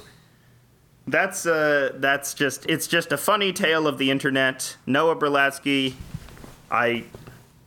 that's 1.07 1.45
uh, 1.45 1.91
that's 1.95 2.33
just 2.33 2.65
it's 2.67 2.87
just 2.87 3.11
a 3.11 3.17
funny 3.17 3.51
tale 3.51 3.85
of 3.85 3.97
the 3.97 4.09
internet. 4.09 4.77
Noah 4.85 5.17
Berlatsky, 5.17 5.95
I 6.69 7.03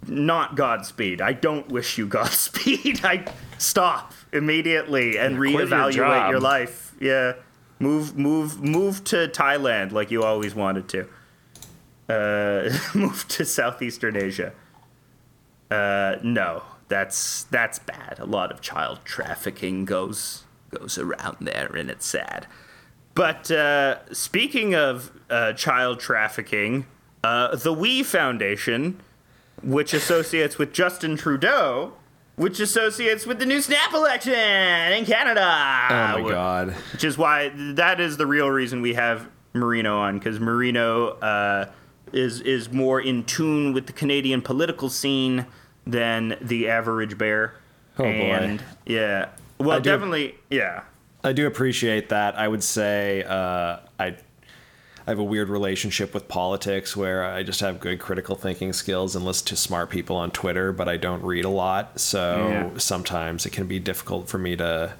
not 0.06 0.56
Godspeed. 0.56 1.20
I 1.20 1.34
don't 1.34 1.68
wish 1.68 1.98
you 1.98 2.06
Godspeed. 2.08 3.04
I 3.04 3.26
stop 3.58 4.12
immediately 4.34 5.18
and 5.18 5.34
Yeah, 5.34 5.52
quit 5.52 5.68
your 5.68 5.78
reevaluate 5.78 6.30
your 6.30 6.40
life. 6.40 6.94
Yeah, 7.00 7.34
move, 7.78 8.18
move, 8.18 8.62
move 8.62 9.04
to 9.04 9.28
Thailand 9.28 9.92
like 9.92 10.10
you 10.10 10.22
always 10.22 10.54
wanted 10.54 10.88
to. 10.88 11.08
Uh, 12.08 12.76
move 12.94 13.26
to 13.28 13.44
Southeastern 13.44 14.16
Asia. 14.16 14.52
Uh, 15.70 16.16
no, 16.22 16.62
that's 16.88 17.44
that's 17.44 17.78
bad. 17.78 18.18
A 18.18 18.26
lot 18.26 18.52
of 18.52 18.60
child 18.60 19.00
trafficking 19.04 19.84
goes 19.84 20.44
goes 20.70 20.98
around 20.98 21.38
there, 21.40 21.74
and 21.74 21.90
it's 21.90 22.06
sad. 22.06 22.46
But 23.14 23.50
uh, 23.50 24.12
speaking 24.12 24.74
of 24.74 25.12
uh, 25.30 25.52
child 25.54 26.00
trafficking, 26.00 26.86
uh, 27.22 27.56
the 27.56 27.72
We 27.72 28.02
Foundation, 28.02 29.00
which 29.62 29.94
associates 29.94 30.58
with 30.58 30.72
Justin 30.72 31.16
Trudeau, 31.16 31.94
which 32.36 32.60
associates 32.60 33.26
with 33.26 33.38
the 33.38 33.46
new 33.46 33.60
snap 33.60 33.92
election 33.94 34.32
in 34.32 35.04
Canada. 35.04 35.40
Oh 35.40 36.22
my 36.22 36.28
god. 36.28 36.74
Which 36.92 37.04
is 37.04 37.16
why 37.16 37.52
that 37.54 38.00
is 38.00 38.16
the 38.16 38.26
real 38.26 38.50
reason 38.50 38.82
we 38.82 38.94
have 38.94 39.28
Marino 39.52 39.98
on, 39.98 40.18
because 40.18 40.40
Marino 40.40 41.08
uh, 41.18 41.70
is 42.12 42.40
is 42.40 42.72
more 42.72 43.00
in 43.00 43.24
tune 43.24 43.72
with 43.72 43.86
the 43.86 43.92
Canadian 43.92 44.42
political 44.42 44.88
scene 44.88 45.46
than 45.86 46.36
the 46.40 46.68
average 46.68 47.16
bear. 47.18 47.54
Oh, 47.98 48.02
boy. 48.02 48.58
Yeah. 48.86 49.28
Well, 49.58 49.80
definitely. 49.80 50.36
Yeah. 50.50 50.82
I 51.22 51.32
do 51.32 51.46
appreciate 51.46 52.08
that. 52.08 52.36
I 52.36 52.48
would 52.48 52.62
say 52.62 53.22
uh, 53.22 53.78
I 53.98 54.16
I 55.06 55.10
have 55.10 55.18
a 55.18 55.24
weird 55.24 55.50
relationship 55.50 56.14
with 56.14 56.28
politics 56.28 56.96
where 56.96 57.24
I 57.24 57.42
just 57.42 57.60
have 57.60 57.78
good 57.78 57.98
critical 58.00 58.36
thinking 58.36 58.72
skills 58.72 59.14
and 59.14 59.24
listen 59.24 59.46
to 59.48 59.56
smart 59.56 59.90
people 59.90 60.16
on 60.16 60.30
Twitter, 60.30 60.72
but 60.72 60.88
I 60.88 60.96
don't 60.96 61.22
read 61.22 61.44
a 61.44 61.50
lot. 61.50 62.00
So 62.00 62.48
Yeah. 62.48 62.78
sometimes 62.78 63.44
it 63.44 63.50
can 63.50 63.66
be 63.66 63.78
difficult 63.78 64.28
for 64.28 64.38
me 64.38 64.56
to 64.56 64.94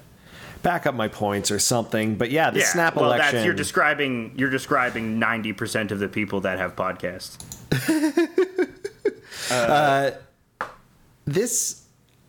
back 0.63 0.87
up 0.87 0.95
my 0.95 1.09
points 1.09 1.51
or 1.51 1.59
something. 1.59 2.17
But 2.17 2.31
yeah, 2.31 2.51
the 2.51 2.59
Yeah. 2.61 2.67
snap 2.67 2.97
well, 2.97 3.07
election. 3.07 3.37
that's 3.37 3.45
you're 3.47 3.55
describing 3.55 4.33
you're 4.37 4.51
describing 4.51 5.19
ninety 5.19 5.53
percent 5.55 5.91
of 5.91 5.99
the 6.01 6.09
people 6.09 6.41
that 6.43 6.59
have 6.59 6.77
podcasts. 6.77 7.39
Uh, 9.51 10.13
this 11.27 11.83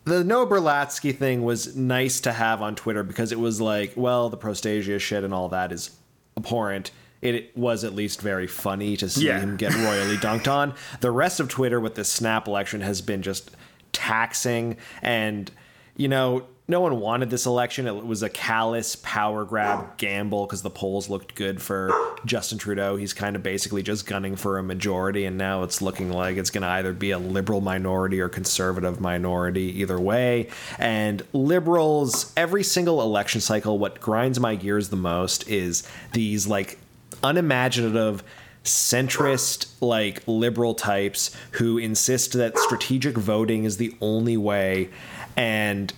the 0.04 0.22
Noah 0.22 0.46
Berlatsky 0.46 1.16
thing 1.16 1.42
was 1.44 1.74
nice 1.76 2.20
to 2.20 2.32
have 2.32 2.60
on 2.62 2.74
Twitter 2.74 3.02
because 3.02 3.32
it 3.32 3.40
was 3.40 3.60
like, 3.60 3.92
well, 3.96 4.28
the 4.28 4.36
prostasia 4.36 4.98
shit 4.98 5.24
and 5.24 5.32
all 5.32 5.48
that 5.48 5.72
is 5.72 5.90
abhorrent. 6.36 6.90
It 7.34 7.56
was 7.56 7.82
at 7.84 7.94
least 7.94 8.20
very 8.20 8.46
funny 8.46 8.96
to 8.98 9.08
see 9.08 9.26
Yeah. 9.26 9.40
him 9.40 9.56
get 9.56 9.74
royally 9.76 10.16
dunked 10.16 10.46
on. 10.50 10.74
The 11.00 11.10
rest 11.10 11.40
of 11.40 11.48
Twitter 11.48 11.80
with 11.80 11.94
this 11.94 12.08
snap 12.10 12.46
election 12.46 12.80
has 12.82 13.00
been 13.02 13.22
just 13.22 13.50
taxing 13.92 14.76
and 15.02 15.50
you 15.98 16.08
know, 16.08 16.44
no 16.68 16.80
one 16.80 17.00
wanted 17.00 17.30
this 17.30 17.46
election. 17.46 17.86
It 17.86 18.04
was 18.04 18.22
a 18.22 18.28
callous 18.28 18.96
power 18.96 19.46
grab 19.46 19.96
gamble 19.96 20.44
because 20.44 20.60
the 20.60 20.68
polls 20.68 21.08
looked 21.08 21.34
good 21.34 21.62
for 21.62 21.90
Justin 22.26 22.58
Trudeau. 22.58 22.96
He's 22.96 23.14
kind 23.14 23.34
of 23.34 23.42
basically 23.42 23.82
just 23.82 24.04
gunning 24.04 24.36
for 24.36 24.58
a 24.58 24.62
majority, 24.62 25.24
and 25.24 25.38
now 25.38 25.62
it's 25.62 25.80
looking 25.80 26.10
like 26.10 26.36
it's 26.36 26.50
going 26.50 26.62
to 26.62 26.68
either 26.68 26.92
be 26.92 27.12
a 27.12 27.18
liberal 27.18 27.62
minority 27.62 28.20
or 28.20 28.28
conservative 28.28 29.00
minority, 29.00 29.80
either 29.80 29.98
way. 29.98 30.48
And 30.78 31.22
liberals, 31.32 32.32
every 32.36 32.64
single 32.64 33.00
election 33.00 33.40
cycle, 33.40 33.78
what 33.78 34.00
grinds 34.00 34.38
my 34.38 34.56
gears 34.56 34.90
the 34.90 34.96
most 34.96 35.48
is 35.48 35.88
these 36.12 36.46
like 36.46 36.78
unimaginative 37.22 38.22
centrist 38.64 39.68
like 39.80 40.22
liberal 40.26 40.74
types 40.74 41.34
who 41.52 41.78
insist 41.78 42.32
that 42.32 42.58
strategic 42.58 43.16
voting 43.16 43.64
is 43.64 43.76
the 43.76 43.94
only 44.00 44.36
way 44.36 44.88
and 45.36 45.92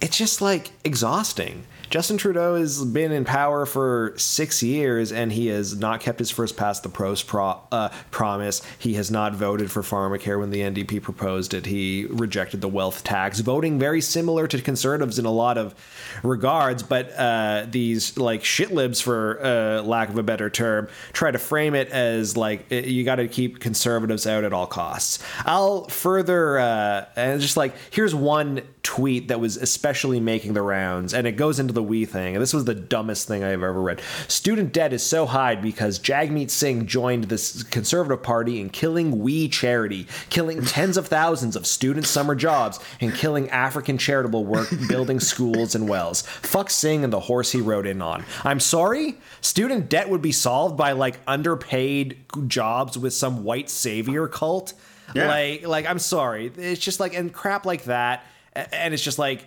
it's 0.00 0.16
just 0.16 0.40
like 0.40 0.70
exhausting. 0.84 1.64
Justin 1.90 2.18
Trudeau 2.18 2.56
has 2.56 2.84
been 2.84 3.12
in 3.12 3.24
power 3.24 3.64
for 3.64 4.12
six 4.16 4.62
years 4.62 5.10
and 5.10 5.32
he 5.32 5.46
has 5.46 5.74
not 5.74 6.00
kept 6.00 6.18
his 6.18 6.30
first 6.30 6.54
past 6.54 6.82
the 6.82 6.88
pros 6.90 7.22
pro, 7.22 7.60
uh, 7.72 7.88
promise. 8.10 8.60
He 8.78 8.94
has 8.94 9.10
not 9.10 9.34
voted 9.34 9.70
for 9.70 9.82
pharmacare 9.82 10.38
when 10.38 10.50
the 10.50 10.60
NDP 10.60 11.02
proposed 11.02 11.54
it. 11.54 11.64
He 11.64 12.06
rejected 12.10 12.60
the 12.60 12.68
wealth 12.68 13.04
tax, 13.04 13.40
voting 13.40 13.78
very 13.78 14.02
similar 14.02 14.46
to 14.48 14.60
conservatives 14.60 15.18
in 15.18 15.24
a 15.24 15.30
lot 15.30 15.56
of 15.56 15.74
regards. 16.22 16.82
But 16.82 17.10
uh, 17.16 17.66
these 17.70 18.18
like 18.18 18.42
shitlibs, 18.42 19.02
for 19.02 19.42
uh, 19.42 19.82
lack 19.82 20.10
of 20.10 20.18
a 20.18 20.22
better 20.22 20.50
term, 20.50 20.88
try 21.14 21.30
to 21.30 21.38
frame 21.38 21.74
it 21.74 21.88
as 21.88 22.36
like 22.36 22.70
you 22.70 23.04
got 23.04 23.16
to 23.16 23.28
keep 23.28 23.60
conservatives 23.60 24.26
out 24.26 24.44
at 24.44 24.52
all 24.52 24.66
costs. 24.66 25.20
I'll 25.46 25.88
further 25.88 26.58
uh, 26.58 27.06
and 27.16 27.40
just 27.40 27.56
like 27.56 27.74
here's 27.90 28.14
one 28.14 28.60
tweet 28.88 29.28
that 29.28 29.38
was 29.38 29.58
especially 29.58 30.18
making 30.18 30.54
the 30.54 30.62
rounds, 30.62 31.12
and 31.12 31.26
it 31.26 31.32
goes 31.32 31.60
into 31.60 31.74
the 31.74 31.82
we 31.82 32.06
thing. 32.06 32.34
And 32.34 32.42
this 32.42 32.54
was 32.54 32.64
the 32.64 32.74
dumbest 32.74 33.28
thing 33.28 33.44
I've 33.44 33.62
ever 33.62 33.82
read. 33.82 34.00
Student 34.28 34.72
debt 34.72 34.94
is 34.94 35.02
so 35.02 35.26
high 35.26 35.56
because 35.56 35.98
Jagmeet 35.98 36.48
Singh 36.48 36.86
joined 36.86 37.24
this 37.24 37.62
conservative 37.64 38.22
party 38.22 38.62
in 38.62 38.70
killing 38.70 39.18
we 39.18 39.46
charity, 39.46 40.06
killing 40.30 40.64
tens 40.64 40.96
of 40.96 41.06
thousands 41.06 41.54
of 41.54 41.66
student 41.66 42.06
summer 42.06 42.34
jobs, 42.34 42.80
and 43.02 43.14
killing 43.14 43.50
African 43.50 43.98
charitable 43.98 44.46
work 44.46 44.70
building 44.88 45.20
schools 45.20 45.74
and 45.74 45.86
wells. 45.86 46.22
Fuck 46.22 46.70
Singh 46.70 47.04
and 47.04 47.12
the 47.12 47.20
horse 47.20 47.52
he 47.52 47.60
rode 47.60 47.86
in 47.86 48.00
on. 48.00 48.24
I'm 48.42 48.58
sorry? 48.58 49.18
Student 49.42 49.90
debt 49.90 50.08
would 50.08 50.22
be 50.22 50.32
solved 50.32 50.78
by 50.78 50.92
like 50.92 51.20
underpaid 51.26 52.16
jobs 52.46 52.96
with 52.96 53.12
some 53.12 53.44
white 53.44 53.68
savior 53.68 54.28
cult? 54.28 54.72
Yeah. 55.14 55.28
Like 55.28 55.66
like 55.66 55.86
I'm 55.86 55.98
sorry. 55.98 56.50
It's 56.56 56.80
just 56.80 57.00
like 57.00 57.12
and 57.12 57.30
crap 57.30 57.66
like 57.66 57.84
that 57.84 58.24
and 58.72 58.94
it's 58.94 59.02
just 59.02 59.18
like 59.18 59.44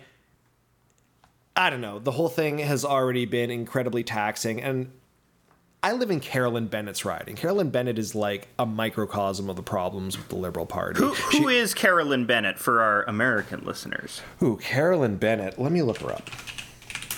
I 1.54 1.70
don't 1.70 1.80
know. 1.80 1.98
The 1.98 2.12
whole 2.12 2.28
thing 2.28 2.58
has 2.58 2.84
already 2.84 3.26
been 3.26 3.50
incredibly 3.50 4.02
taxing, 4.04 4.62
and 4.62 4.90
I 5.82 5.92
live 5.92 6.10
in 6.10 6.20
Carolyn 6.20 6.68
Bennett's 6.68 7.04
riding. 7.04 7.36
Carolyn 7.36 7.70
Bennett 7.70 7.98
is 7.98 8.14
like 8.14 8.48
a 8.58 8.64
microcosm 8.64 9.50
of 9.50 9.56
the 9.56 9.62
problems 9.62 10.16
with 10.16 10.28
the 10.28 10.36
Liberal 10.36 10.64
Party. 10.64 11.00
Who, 11.00 11.08
who 11.12 11.50
she, 11.50 11.56
is 11.56 11.74
Carolyn 11.74 12.24
Bennett 12.24 12.58
for 12.58 12.80
our 12.80 13.02
American 13.02 13.64
listeners? 13.64 14.22
Who 14.38 14.56
Carolyn 14.56 15.16
Bennett? 15.16 15.58
Let 15.58 15.72
me 15.72 15.82
look 15.82 15.98
her 15.98 16.12
up. 16.12 16.30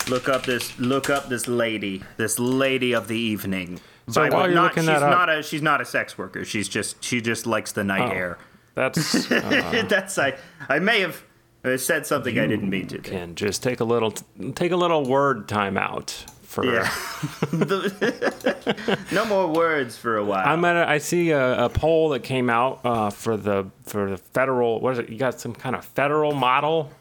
Look 0.09 0.27
up 0.27 0.45
this. 0.45 0.77
Look 0.79 1.09
up 1.09 1.29
this 1.29 1.47
lady. 1.47 2.03
This 2.17 2.37
lady 2.37 2.93
of 2.93 3.07
the 3.07 3.17
evening. 3.17 3.79
So 4.09 4.21
By 4.21 4.35
while 4.35 4.45
you're 4.47 4.55
not, 4.55 4.63
looking 4.63 4.83
she's 4.83 4.87
that 4.87 5.03
up, 5.03 5.11
not 5.11 5.29
a 5.29 5.43
she's 5.43 5.61
not 5.61 5.81
a 5.81 5.85
sex 5.85 6.17
worker. 6.17 6.43
She's 6.43 6.67
just 6.67 7.03
she 7.03 7.21
just 7.21 7.47
likes 7.47 7.71
the 7.71 7.83
night 7.83 8.11
oh, 8.11 8.15
air. 8.15 8.37
That's 8.75 9.31
uh, 9.31 9.85
that's 9.87 10.17
I 10.19 10.33
I 10.67 10.79
may 10.79 10.99
have 10.99 11.23
I 11.67 11.75
said 11.77 12.05
something 12.05 12.37
I 12.39 12.47
didn't 12.47 12.69
mean 12.69 12.87
to. 12.87 12.99
Can 12.99 13.35
just 13.35 13.61
take 13.63 13.79
a 13.79 13.83
little 13.85 14.11
take 14.55 14.71
a 14.71 14.75
little 14.77 15.03
word 15.05 15.47
timeout 15.47 16.09
for. 16.43 16.65
Yeah. 16.65 16.89
no 19.11 19.25
more 19.25 19.47
words 19.47 19.97
for 19.97 20.17
a 20.17 20.23
while. 20.23 20.47
I'm 20.47 20.63
at. 20.65 20.75
A, 20.75 20.89
I 20.89 20.97
see 20.99 21.31
a, 21.31 21.65
a 21.65 21.69
poll 21.69 22.09
that 22.09 22.23
came 22.23 22.49
out 22.49 22.81
uh, 22.83 23.09
for 23.09 23.37
the 23.37 23.67
for 23.83 24.09
the 24.09 24.17
federal. 24.17 24.79
What 24.79 24.93
is 24.93 24.99
it? 24.99 25.09
You 25.09 25.17
got 25.17 25.39
some 25.39 25.53
kind 25.53 25.75
of 25.75 25.85
federal 25.85 26.33
model, 26.33 26.91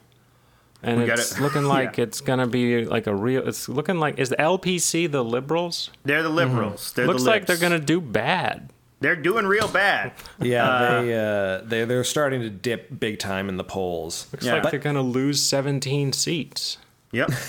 and 0.82 0.98
We 1.02 1.10
it's 1.10 1.32
gotta- 1.32 1.42
looking 1.42 1.64
like 1.76 1.96
yeah. 1.96 2.04
it's 2.04 2.20
gonna 2.20 2.46
be 2.46 2.84
like 2.84 3.06
a 3.06 3.14
real. 3.14 3.46
It's 3.46 3.68
looking 3.68 3.98
like 3.98 4.18
is 4.18 4.28
the 4.30 4.36
LPC 4.36 5.10
the 5.10 5.24
liberals? 5.24 5.90
they're 6.04 6.22
the 6.22 6.28
liberals. 6.28 6.92
They're 6.92 7.06
Looks 7.06 7.22
the 7.24 7.30
like 7.30 7.46
they're 7.46 7.56
gonna 7.56 7.78
do 7.78 8.00
bad. 8.00 8.70
They're 9.04 9.16
doing 9.16 9.46
real 9.46 9.68
bad. 9.68 10.12
Yeah, 10.40 11.00
they 11.02 11.14
uh, 11.14 11.58
they 11.64 11.84
they're 11.84 12.04
starting 12.04 12.40
to 12.40 12.50
dip 12.50 12.98
big 12.98 13.18
time 13.18 13.48
in 13.48 13.56
the 13.58 13.64
polls. 13.64 14.26
Looks 14.32 14.44
Yeah. 14.46 14.54
like 14.54 14.62
But- 14.64 14.70
they're 14.70 14.80
gonna 14.80 15.02
lose 15.02 15.40
17 15.42 16.12
seats. 16.12 16.78
Yep. 17.12 17.30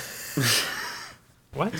What? 1.54 1.74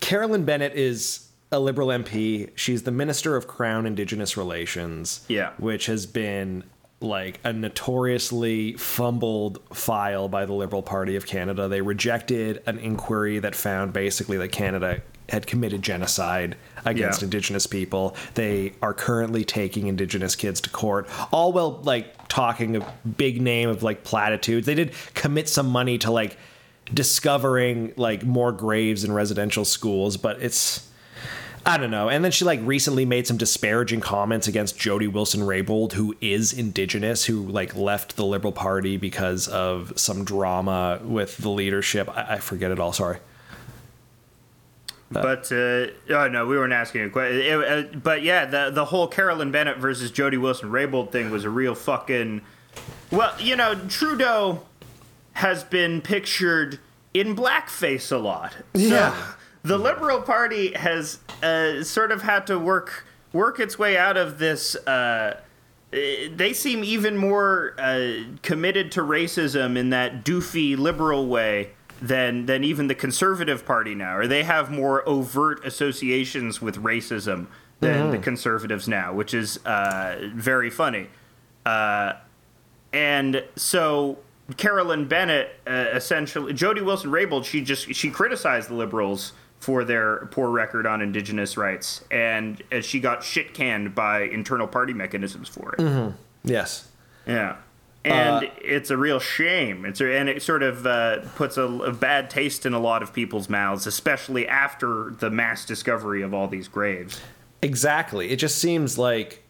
Carolyn 0.00 0.44
Bennett 0.44 0.74
is 0.74 1.28
a 1.52 1.58
Liberal 1.58 1.88
MP. 1.88 2.50
She's 2.54 2.82
the 2.82 2.90
Minister 2.90 3.36
of 3.36 3.46
Crown 3.46 3.86
Indigenous 3.86 4.36
Relations. 4.36 5.24
Yeah. 5.28 5.52
Which 5.58 5.86
has 5.86 6.06
been 6.06 6.64
like 7.00 7.40
a 7.44 7.52
notoriously 7.52 8.74
fumbled 8.74 9.58
file 9.72 10.28
by 10.28 10.44
the 10.44 10.52
Liberal 10.52 10.82
Party 10.82 11.16
of 11.16 11.26
Canada. 11.26 11.68
They 11.68 11.80
rejected 11.80 12.62
an 12.66 12.78
inquiry 12.78 13.38
that 13.38 13.54
found 13.54 13.92
basically 13.94 14.36
that 14.36 14.48
Canada 14.52 15.00
had 15.30 15.46
committed 15.46 15.80
genocide 15.82 16.56
against 16.84 17.20
Yeah. 17.20 17.26
indigenous 17.26 17.66
people. 17.66 18.16
They 18.34 18.72
are 18.82 18.94
currently 18.94 19.44
taking 19.44 19.86
indigenous 19.86 20.36
kids 20.36 20.60
to 20.62 20.70
court, 20.70 21.08
all 21.32 21.52
while 21.52 21.80
like 21.82 22.28
talking 22.28 22.76
a 22.76 22.94
big 23.16 23.40
name 23.40 23.68
of 23.68 23.82
like 23.82 24.04
platitudes. 24.04 24.66
They 24.66 24.74
did 24.74 24.92
commit 25.14 25.48
some 25.48 25.68
money 25.68 25.98
to 25.98 26.10
like 26.10 26.36
discovering 26.92 27.92
like 27.96 28.24
more 28.24 28.52
graves 28.52 29.04
in 29.04 29.12
residential 29.12 29.64
schools, 29.64 30.16
but 30.16 30.40
it's 30.42 30.86
I 31.66 31.76
don't 31.76 31.90
know. 31.90 32.08
And 32.08 32.24
then 32.24 32.32
she 32.32 32.46
like 32.46 32.58
recently 32.62 33.04
made 33.04 33.26
some 33.26 33.36
disparaging 33.36 34.00
comments 34.00 34.48
against 34.48 34.78
Jody 34.78 35.06
Wilson 35.06 35.40
Raybould, 35.42 35.92
who 35.92 36.16
is 36.20 36.54
indigenous, 36.54 37.26
who 37.26 37.42
like 37.46 37.76
left 37.76 38.16
the 38.16 38.24
Liberal 38.24 38.52
Party 38.52 38.96
because 38.96 39.46
of 39.46 39.92
some 39.96 40.24
drama 40.24 41.00
with 41.04 41.36
the 41.36 41.50
leadership. 41.50 42.08
I, 42.08 42.34
I 42.34 42.38
forget 42.38 42.70
it 42.70 42.80
all. 42.80 42.94
Sorry. 42.94 43.18
But 45.10 45.50
uh, 45.50 45.88
oh 46.10 46.28
no, 46.30 46.46
we 46.46 46.56
weren't 46.56 46.72
asking 46.72 47.02
a 47.02 47.10
question. 47.10 47.62
Uh, 47.62 47.82
but 47.98 48.22
yeah, 48.22 48.44
the 48.46 48.70
the 48.70 48.84
whole 48.84 49.08
Carolyn 49.08 49.50
Bennett 49.50 49.78
versus 49.78 50.10
Jody 50.10 50.36
Wilson 50.36 50.70
Raybould 50.70 51.10
thing 51.10 51.30
was 51.30 51.44
a 51.44 51.50
real 51.50 51.74
fucking. 51.74 52.42
Well, 53.10 53.34
you 53.40 53.56
know, 53.56 53.74
Trudeau 53.88 54.62
has 55.32 55.64
been 55.64 56.00
pictured 56.00 56.78
in 57.12 57.34
blackface 57.34 58.12
a 58.12 58.18
lot. 58.18 58.52
So 58.76 58.80
Yeah. 58.80 59.32
the 59.64 59.78
Liberal 59.78 60.22
Party 60.22 60.72
has 60.74 61.18
uh, 61.42 61.82
sort 61.82 62.12
of 62.12 62.22
had 62.22 62.46
to 62.46 62.58
work 62.58 63.04
work 63.32 63.58
its 63.58 63.78
way 63.78 63.96
out 63.96 64.16
of 64.16 64.38
this. 64.38 64.76
Uh, 64.76 65.40
they 65.90 66.52
seem 66.52 66.84
even 66.84 67.16
more 67.16 67.74
uh, 67.78 68.12
committed 68.42 68.92
to 68.92 69.00
racism 69.00 69.76
in 69.76 69.90
that 69.90 70.24
doofy 70.24 70.78
liberal 70.78 71.26
way 71.26 71.70
than 72.00 72.46
than 72.46 72.64
even 72.64 72.86
the 72.86 72.94
conservative 72.94 73.64
party 73.64 73.94
now 73.94 74.16
or 74.16 74.26
they 74.26 74.42
have 74.42 74.70
more 74.70 75.06
overt 75.08 75.64
associations 75.64 76.60
with 76.60 76.76
racism 76.82 77.46
than 77.80 78.10
the 78.10 78.18
conservatives 78.18 78.86
now 78.88 79.12
which 79.12 79.34
is 79.34 79.58
uh, 79.66 80.16
very 80.34 80.70
funny 80.70 81.08
uh, 81.66 82.12
and 82.92 83.44
so 83.56 84.18
Carolyn 84.56 85.06
Bennett 85.06 85.58
uh, 85.66 85.86
essentially 85.92 86.52
Jody 86.52 86.80
Wilson 86.80 87.10
Raybould 87.10 87.44
she 87.44 87.60
just 87.62 87.92
she 87.94 88.10
criticized 88.10 88.68
the 88.68 88.74
liberals 88.74 89.32
for 89.58 89.84
their 89.84 90.26
poor 90.30 90.48
record 90.50 90.86
on 90.86 91.02
indigenous 91.02 91.56
rights 91.56 92.02
and 92.10 92.62
uh, 92.72 92.80
she 92.80 92.98
got 92.98 93.22
shit 93.22 93.52
canned 93.52 93.94
by 93.94 94.22
internal 94.22 94.66
party 94.66 94.94
mechanisms 94.94 95.48
for 95.48 95.74
it. 95.74 95.80
Yes. 96.44 96.88
Yeah. 97.26 97.56
And 98.04 98.46
Uh, 98.46 98.50
it's 98.62 98.88
a 98.90 98.96
real 98.96 99.18
shame. 99.20 99.84
It's 99.84 100.00
a, 100.00 100.16
and 100.16 100.28
it 100.28 100.42
sort 100.42 100.62
of 100.62 100.86
uh, 100.86 101.20
puts 101.36 101.56
a, 101.58 101.64
a 101.64 101.92
bad 101.92 102.30
taste 102.30 102.64
in 102.64 102.72
a 102.72 102.78
lot 102.80 103.02
of 103.02 103.12
people's 103.12 103.48
mouths, 103.48 103.86
especially 103.86 104.48
after 104.48 105.12
the 105.18 105.28
mass 105.30 105.64
discovery 105.66 106.22
of 106.22 106.32
all 106.32 106.48
these 106.48 106.66
graves. 106.68 107.20
Exactly. 107.62 108.30
It 108.30 108.36
just 108.36 108.56
seems 108.58 108.96
like 108.98 109.42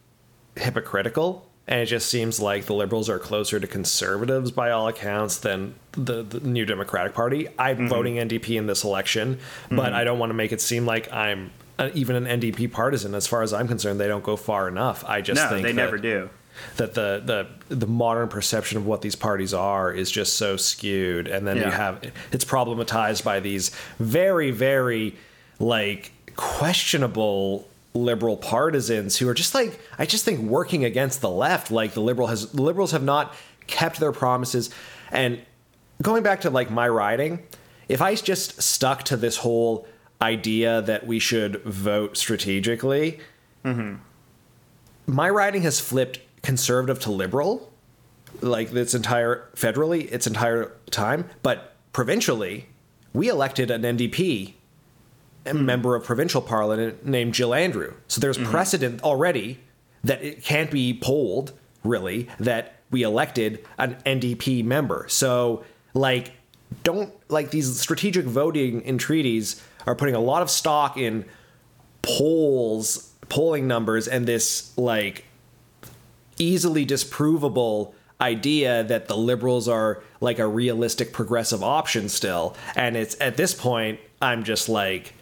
hypocritical. 0.57 1.47
And 1.69 1.79
it 1.81 1.87
just 1.87 2.09
seems 2.09 2.41
like 2.41 2.65
the 2.65 2.75
liberals 2.75 3.09
are 3.09 3.21
closer 3.21 3.61
to 3.61 3.67
conservatives 3.69 4.51
by 4.51 4.73
all 4.73 4.89
accounts 4.89 5.39
than 5.39 5.77
the, 5.93 6.25
the 6.25 6.41
New 6.41 6.65
Democratic 6.65 7.15
Party. 7.15 7.47
I'm 7.61 7.77
Mm-hmm. 7.77 7.87
voting 7.87 8.15
NDP 8.17 8.59
in 8.59 8.67
this 8.67 8.83
election, 8.83 9.39
but 9.71 9.93
I 9.93 10.03
don't 10.03 10.19
want 10.19 10.31
to 10.31 10.35
make 10.35 10.51
it 10.51 10.61
seem 10.61 10.85
like 10.85 11.13
I'm 11.13 11.53
uh 11.79 11.91
even 11.95 12.17
an 12.17 12.41
NDP 12.41 12.73
partisan. 12.73 13.15
As 13.15 13.29
far 13.29 13.43
as 13.43 13.53
I'm 13.53 13.69
concerned, 13.69 14.01
they 14.01 14.09
don't 14.09 14.25
go 14.25 14.35
far 14.37 14.67
enough. 14.67 15.05
I 15.07 15.21
just 15.21 15.41
No, 15.41 15.49
think 15.49 15.63
they 15.63 15.71
that, 15.73 15.77
never 15.81 15.97
do. 15.99 16.29
That 16.77 16.95
the, 16.95 17.23
the 17.69 17.75
the 17.75 17.87
modern 17.87 18.29
perception 18.29 18.79
of 18.79 18.87
what 18.87 19.03
these 19.03 19.17
parties 19.17 19.55
are 19.55 19.93
is 19.93 20.11
just 20.11 20.37
so 20.37 20.57
skewed. 20.57 21.27
And 21.27 21.47
then 21.47 21.57
you 21.59 21.65
have 21.65 22.13
it's 22.33 22.45
problematized 22.45 23.25
by 23.25 23.41
these 23.41 23.71
very 23.99 24.51
very 24.51 25.17
like 25.59 26.13
questionable 26.37 27.69
liberal 27.93 28.37
partisans 28.37 29.17
who 29.17 29.29
are 29.29 29.35
just 29.35 29.55
like 29.55 29.81
I 29.99 30.07
just 30.07 30.25
think 30.25 30.41
working 30.41 30.85
against 30.85 31.21
the 31.21 31.31
left 31.31 31.71
like 31.71 31.93
the 31.93 32.01
liberal 32.01 32.29
has 32.29 32.51
the 32.51 32.63
liberals 32.63 32.93
have 32.93 33.03
not 33.03 33.35
kept 33.67 34.01
their 34.01 34.13
promises. 34.13 34.71
And 35.11 35.41
going 36.03 36.23
back 36.23 36.43
to 36.43 36.51
like 36.51 36.71
my 36.71 36.89
riding 36.89 37.43
if 37.89 38.01
I 38.01 38.15
just 38.15 38.63
stuck 38.63 39.03
to 39.05 39.17
this 39.17 39.39
whole 39.39 39.87
idea 40.23 40.83
that 40.83 41.07
we 41.07 41.19
should 41.19 41.63
vote 41.63 42.17
strategically 42.17 43.21
mm-hmm. 43.65 43.97
my 45.07 45.29
riding 45.29 45.63
has 45.63 45.81
flipped 45.81 46.21
conservative 46.43 47.01
to 47.01 47.11
liberal 47.11 47.71
like 48.41 48.73
its 48.73 48.95
entire 48.95 49.49
federally 49.55 50.11
its 50.11 50.27
entire 50.27 50.73
time 50.91 51.29
but 51.43 51.75
provincially 51.93 52.67
we 53.13 53.29
elected 53.29 53.71
an 53.71 53.83
ndp 53.83 54.55
a 55.47 55.53
hmm. 55.53 55.65
member 55.65 55.95
of 55.95 56.05
provincial 56.05 56.43
parliament 56.43 57.07
named 57.07 57.35
jill 57.35 57.55
andrew. 57.55 57.95
So 58.09 58.21
there's 58.21 58.39
mm-hmm. 58.39 58.51
precedent 58.51 59.03
already 59.03 59.61
that 60.05 60.23
it 60.23 60.43
can't 60.43 60.71
be 60.71 60.99
polled 60.99 61.53
really 61.85 62.29
that 62.39 62.81
we 62.91 63.03
elected 63.03 63.65
an 63.79 63.97
NDP 64.05 64.65
member. 64.65 65.07
So 65.09 65.65
like 65.95 66.33
don't 66.83 67.13
like 67.29 67.51
these 67.51 67.81
strategic 67.81 68.25
voting 68.25 68.83
in 68.83 68.99
treaties 68.99 69.63
are 69.87 69.95
putting 69.95 70.15
a 70.15 70.21
lot 70.21 70.43
of 70.43 70.51
stock 70.51 70.97
in 70.97 71.25
polls, 72.03 73.13
polling 73.29 73.67
numbers, 73.67 74.09
and 74.09 74.27
this 74.27 74.77
like 74.77 75.25
easily 76.41 76.87
disprovable 76.87 77.93
idea 78.21 78.85
that 78.85 79.09
the 79.09 79.17
liberals 79.17 79.69
are 79.69 80.03
like 80.21 80.39
a 80.39 80.47
realistic 80.47 81.13
progressive 81.13 81.63
option 81.63 82.09
still. 82.09 82.55
And 82.77 82.97
it's 82.97 83.17
at 83.21 83.37
this 83.37 83.55
point, 83.55 84.01
I'm 84.21 84.45
just 84.45 84.69
like 84.69 85.15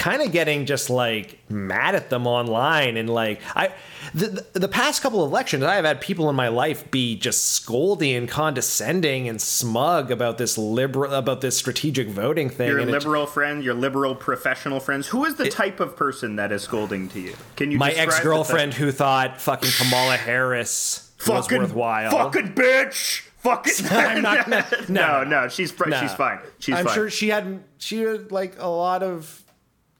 kind 0.00 0.22
of 0.22 0.32
getting 0.32 0.64
just 0.64 0.88
like 0.88 1.38
mad 1.50 1.94
at 1.94 2.08
them 2.08 2.26
online 2.26 2.96
and 2.96 3.08
like 3.10 3.38
I 3.54 3.70
the, 4.14 4.46
the 4.54 4.66
past 4.66 5.02
couple 5.02 5.22
of 5.22 5.30
elections 5.30 5.62
I've 5.62 5.84
had 5.84 6.00
people 6.00 6.30
in 6.30 6.36
my 6.36 6.48
life 6.48 6.90
be 6.90 7.16
just 7.16 7.62
scoldy 7.66 8.16
and 8.16 8.26
condescending 8.26 9.28
and 9.28 9.40
smug 9.40 10.10
about 10.10 10.38
this 10.38 10.56
liberal 10.56 11.12
about 11.12 11.42
this 11.42 11.58
strategic 11.58 12.08
voting 12.08 12.48
thing 12.48 12.68
Your 12.68 12.78
it- 12.80 12.88
liberal 12.88 13.26
friend, 13.26 13.62
your 13.62 13.74
liberal 13.74 14.14
professional 14.14 14.80
friends. 14.80 15.06
Who 15.08 15.24
is 15.26 15.34
the 15.36 15.50
type 15.50 15.80
of 15.80 15.96
person 15.96 16.36
that 16.36 16.50
is 16.50 16.62
scolding 16.62 17.08
to 17.10 17.20
you? 17.20 17.34
Can 17.56 17.70
you 17.70 17.76
my 17.78 17.90
ex-girlfriend 17.90 18.72
who 18.74 18.90
thought 18.92 19.38
fucking 19.40 19.70
Kamala 19.76 20.16
Harris 20.16 21.10
type? 21.18 21.28
was 21.36 21.44
fucking 21.46 21.58
worthwhile 21.58 22.10
Fucking 22.10 22.54
bitch. 22.54 23.20
Fucking. 23.40 23.86
I'm 23.90 24.22
not- 24.22 24.48
no, 24.48 24.60
no, 24.88 25.24
no. 25.24 25.24
no. 25.24 25.48
She's 25.48 25.78
Nah. 25.78 26.00
she's 26.00 26.14
fine. 26.14 26.38
She's 26.58 26.74
fine. 26.74 26.78
I'm 26.80 26.86
fine. 26.86 26.94
sure 26.94 27.10
she 27.10 27.28
had 27.28 27.62
she 27.76 28.00
had 28.00 28.32
like 28.32 28.54
a 28.58 28.66
lot 28.68 29.02
of 29.02 29.42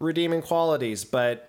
redeeming 0.00 0.42
qualities, 0.42 1.04
but 1.04 1.48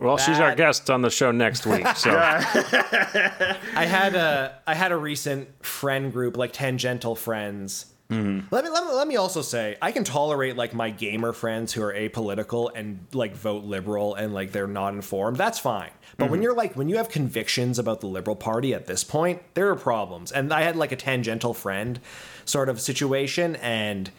Well, 0.00 0.16
she's 0.18 0.40
our 0.40 0.54
guest 0.56 0.90
on 0.90 1.02
the 1.02 1.10
show 1.10 1.30
next 1.30 1.66
week. 1.66 1.86
So 1.96 2.10
I 2.16 3.86
had 3.86 4.14
a 4.14 4.58
I 4.66 4.74
had 4.74 4.92
a 4.92 4.96
recent 4.96 5.64
friend 5.64 6.12
group 6.12 6.36
like 6.36 6.52
tangential 6.52 7.14
friends. 7.14 7.86
Mm-hmm. 8.10 8.54
Let 8.54 8.64
me, 8.64 8.70
let 8.70 8.84
me 8.84 8.92
let 8.92 9.08
me 9.08 9.16
also 9.16 9.40
say 9.40 9.76
I 9.80 9.90
can 9.90 10.04
tolerate 10.04 10.54
like 10.56 10.74
my 10.74 10.90
gamer 10.90 11.32
friends 11.32 11.72
who 11.72 11.82
are 11.82 11.94
apolitical 11.94 12.70
and 12.74 13.06
like 13.14 13.34
vote 13.34 13.64
liberal 13.64 14.14
and 14.14 14.34
like 14.34 14.52
they're 14.52 14.66
not 14.66 14.92
informed. 14.94 15.36
That's 15.38 15.58
fine. 15.58 15.90
But 16.18 16.24
Mm-hmm. 16.24 16.30
when 16.32 16.42
you're 16.42 16.54
like 16.54 16.76
when 16.76 16.88
you 16.90 16.96
have 16.96 17.08
convictions 17.08 17.78
about 17.78 18.00
the 18.00 18.06
liberal 18.06 18.36
party 18.36 18.74
at 18.74 18.86
this 18.86 19.02
point, 19.02 19.40
there 19.54 19.68
are 19.70 19.76
problems. 19.76 20.30
And 20.30 20.52
I 20.52 20.62
had 20.62 20.76
like 20.76 20.92
a 20.92 20.96
tangential 20.96 21.54
friend 21.54 22.00
sort 22.44 22.68
of 22.68 22.80
situation 22.82 23.56
and 23.56 24.10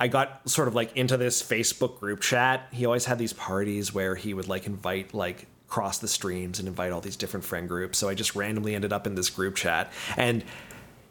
I 0.00 0.08
got 0.08 0.48
sort 0.48 0.68
of 0.68 0.74
like 0.74 0.96
into 0.96 1.16
this 1.16 1.42
Facebook 1.42 1.98
group 1.98 2.20
chat. 2.20 2.68
He 2.70 2.86
always 2.86 3.04
had 3.04 3.18
these 3.18 3.32
parties 3.32 3.92
where 3.92 4.14
he 4.14 4.34
would 4.34 4.48
like 4.48 4.66
invite 4.66 5.14
like 5.14 5.46
cross 5.66 5.98
the 5.98 6.08
streams 6.08 6.58
and 6.58 6.68
invite 6.68 6.92
all 6.92 7.00
these 7.00 7.16
different 7.16 7.44
friend 7.44 7.68
groups. 7.68 7.98
So 7.98 8.08
I 8.08 8.14
just 8.14 8.34
randomly 8.34 8.74
ended 8.74 8.92
up 8.92 9.06
in 9.06 9.14
this 9.14 9.30
group 9.30 9.54
chat 9.56 9.92
and 10.16 10.44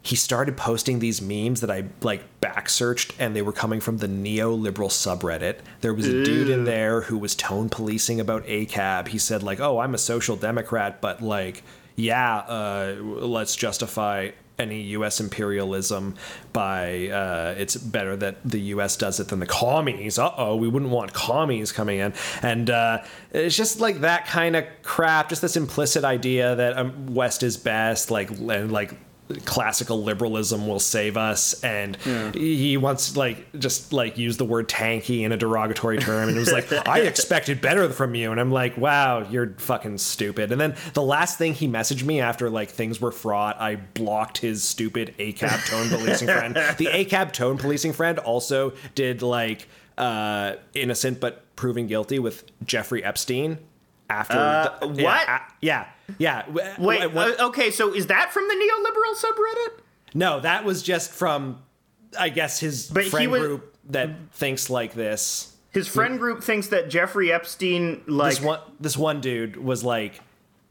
he 0.02 0.16
started 0.16 0.56
posting 0.56 1.00
these 1.00 1.20
memes 1.20 1.60
that 1.60 1.70
I 1.70 1.84
like 2.00 2.40
back 2.40 2.68
searched 2.68 3.14
and 3.18 3.36
they 3.36 3.42
were 3.42 3.52
coming 3.52 3.80
from 3.80 3.98
the 3.98 4.06
neoliberal 4.06 4.88
subreddit. 4.88 5.58
There 5.80 5.92
was 5.92 6.06
a 6.06 6.24
dude 6.24 6.48
in 6.48 6.64
there 6.64 7.02
who 7.02 7.18
was 7.18 7.34
tone 7.34 7.68
policing 7.68 8.20
about 8.20 8.46
ACAB. 8.46 9.08
He 9.08 9.18
said 9.18 9.42
like, 9.42 9.60
"Oh, 9.60 9.80
I'm 9.80 9.94
a 9.94 9.98
social 9.98 10.36
democrat, 10.36 11.00
but 11.00 11.20
like, 11.20 11.62
yeah, 11.96 12.38
uh, 12.38 12.96
let's 13.00 13.54
justify 13.54 14.30
any 14.58 14.82
U.S. 14.82 15.20
imperialism 15.20 16.14
by 16.52 17.08
uh, 17.08 17.54
it's 17.56 17.76
better 17.76 18.16
that 18.16 18.36
the 18.44 18.60
U.S. 18.60 18.96
does 18.96 19.20
it 19.20 19.28
than 19.28 19.40
the 19.40 19.46
commies. 19.46 20.18
Uh 20.18 20.32
oh, 20.36 20.56
we 20.56 20.68
wouldn't 20.68 20.90
want 20.90 21.12
commies 21.12 21.72
coming 21.72 21.98
in, 21.98 22.12
and 22.42 22.70
uh, 22.70 23.02
it's 23.32 23.56
just 23.56 23.80
like 23.80 24.00
that 24.00 24.26
kind 24.26 24.56
of 24.56 24.64
crap. 24.82 25.28
Just 25.28 25.42
this 25.42 25.56
implicit 25.56 26.04
idea 26.04 26.54
that 26.56 26.76
um, 26.76 27.14
West 27.14 27.42
is 27.42 27.56
best, 27.56 28.10
like 28.10 28.30
and 28.30 28.72
like 28.72 28.94
classical 29.44 30.02
liberalism 30.02 30.66
will 30.66 30.80
save 30.80 31.16
us. 31.16 31.62
And 31.62 31.96
he 32.34 32.76
wants 32.76 33.16
like 33.16 33.52
just 33.58 33.92
like 33.92 34.18
use 34.18 34.36
the 34.36 34.44
word 34.44 34.68
tankie 34.68 35.22
in 35.22 35.32
a 35.32 35.36
derogatory 35.36 35.98
term. 35.98 36.28
And 36.28 36.36
it 36.36 36.40
was 36.40 36.52
like 36.52 36.72
i 36.88 37.00
expected 37.02 37.60
better 37.60 37.88
from 37.90 38.14
you. 38.14 38.30
And 38.30 38.40
i'm 38.40 38.50
like 38.50 38.76
wow 38.76 39.26
you're 39.28 39.54
fucking 39.58 39.98
stupid. 39.98 40.52
And 40.52 40.60
then 40.60 40.76
the 40.94 41.02
last 41.02 41.38
thing 41.38 41.54
he 41.54 41.68
messaged 41.68 42.04
me 42.04 42.20
after 42.20 42.50
like 42.50 42.70
things 42.70 43.00
were 43.00 43.12
fraught 43.12 43.60
i 43.60 43.76
blocked 43.76 44.38
his 44.38 44.62
stupid 44.62 45.14
acab 45.18 45.60
tone 45.66 45.88
policing 45.88 46.28
friend. 46.28 46.54
The 46.54 46.86
acab 46.92 47.32
tone 47.32 47.58
policing 47.58 47.92
friend 47.92 48.18
also 48.18 48.72
did 48.94 49.22
like 49.22 49.68
uh 49.96 50.54
innocent 50.74 51.20
but 51.20 51.44
proven 51.56 51.88
guilty 51.88 52.20
with 52.20 52.44
jeffrey 52.64 53.02
epstein 53.02 53.58
after 54.10 54.36
Uh, 54.38 54.78
the- 54.80 54.86
what? 54.88 55.26
yeah, 55.28 55.40
yeah 55.60 55.86
yeah 56.18 56.42
Wait. 56.78 57.12
What- 57.12 57.38
uh, 57.40 57.46
okay. 57.48 57.70
So 57.70 57.92
is 57.94 58.06
that 58.06 58.32
from 58.32 58.48
the 58.48 58.54
neoliberal 58.54 59.14
subreddit? 59.16 59.80
no, 60.14 60.40
that 60.40 60.64
was 60.64 60.82
just 60.82 61.10
from, 61.12 61.58
I 62.18 62.28
guess, 62.30 62.60
his 62.60 62.86
But 62.88 63.04
friend 63.06 63.30
was- 63.30 63.42
group 63.42 63.76
that 63.90 64.10
thinks 64.32 64.70
like 64.70 64.94
this. 64.94 65.54
His 65.70 65.86
friend 65.86 66.18
group 66.18 66.42
thinks 66.42 66.68
that 66.68 66.88
Jeffrey 66.88 67.30
Epstein 67.30 68.02
like 68.06 68.30
This 68.36 68.40
one, 68.40 68.60
this 68.80 68.96
one 68.96 69.20
dude 69.20 69.56
was 69.62 69.84
like, 69.84 70.20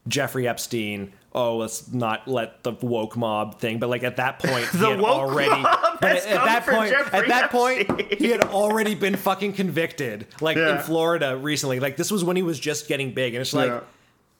Jeffrey 0.08 0.48
Epstein. 0.48 1.12
Oh, 1.34 1.58
let's 1.58 1.92
not 1.92 2.26
let 2.26 2.62
the 2.62 2.72
woke 2.72 3.16
mob 3.16 3.60
thing. 3.60 3.78
But 3.78 3.90
like 3.90 4.02
at 4.02 4.16
that 4.16 4.38
point, 4.38 4.66
he 4.72 4.78
The 4.78 4.90
had 4.90 5.00
woke 5.00 5.10
already. 5.10 5.50
mob 5.62 5.98
at, 6.02 6.16
at 6.26 6.44
that 6.44 6.66
point, 6.66 6.90
Jeffrey 6.90 7.18
at 7.18 7.28
that 7.28 7.50
point, 7.50 8.12
he 8.14 8.28
had 8.30 8.42
already 8.44 8.94
been 8.94 9.14
fucking 9.16 9.52
convicted. 9.52 10.26
Like 10.40 10.56
in 10.56 10.78
Florida 10.78 11.36
recently. 11.36 11.80
Like 11.80 11.96
this 11.96 12.10
was 12.10 12.24
when 12.24 12.36
he 12.36 12.42
was 12.42 12.58
just 12.58 12.88
getting 12.88 13.12
big, 13.12 13.34
and 13.34 13.42
it's 13.42 13.52
like, 13.54 13.68
Yeah. 13.70 13.80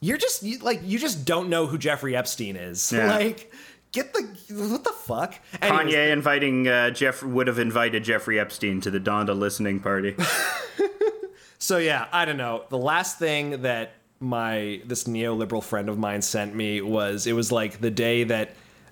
you're 0.00 0.16
just 0.18 0.42
you, 0.42 0.58
like 0.60 0.80
you 0.82 0.98
just 0.98 1.24
don't 1.24 1.48
know 1.50 1.66
who 1.66 1.76
Jeffrey 1.78 2.16
Epstein 2.16 2.56
is. 2.56 2.90
Yeah. 2.96 3.14
Like, 3.16 3.52
get 3.92 4.12
the 4.14 4.22
what 4.54 4.82
the 4.84 4.92
fuck? 4.92 5.34
Anyways, 5.60 5.94
Kanye 5.94 6.10
inviting 6.10 6.68
uh, 6.68 6.90
Jeff 6.90 7.22
would 7.22 7.46
have 7.48 7.58
invited 7.58 8.02
Jeffrey 8.04 8.40
Epstein 8.40 8.80
to 8.80 8.90
the 8.90 9.00
Donda 9.00 9.38
listening 9.38 9.80
party. 9.80 10.14
So 11.60 11.78
yeah, 11.78 12.06
I 12.12 12.24
don't 12.24 12.36
know. 12.36 12.64
The 12.68 12.78
last 12.78 13.18
thing 13.18 13.62
that 13.62 13.92
my 14.20 14.80
this 14.84 15.04
neoliberal 15.04 15.62
friend 15.62 15.88
of 15.88 15.98
mine 15.98 16.22
sent 16.22 16.54
me 16.54 16.80
was 16.80 17.26
it 17.26 17.32
was 17.32 17.52
like 17.52 17.80
the 17.80 17.90
day 17.90 18.24
that 18.24 18.50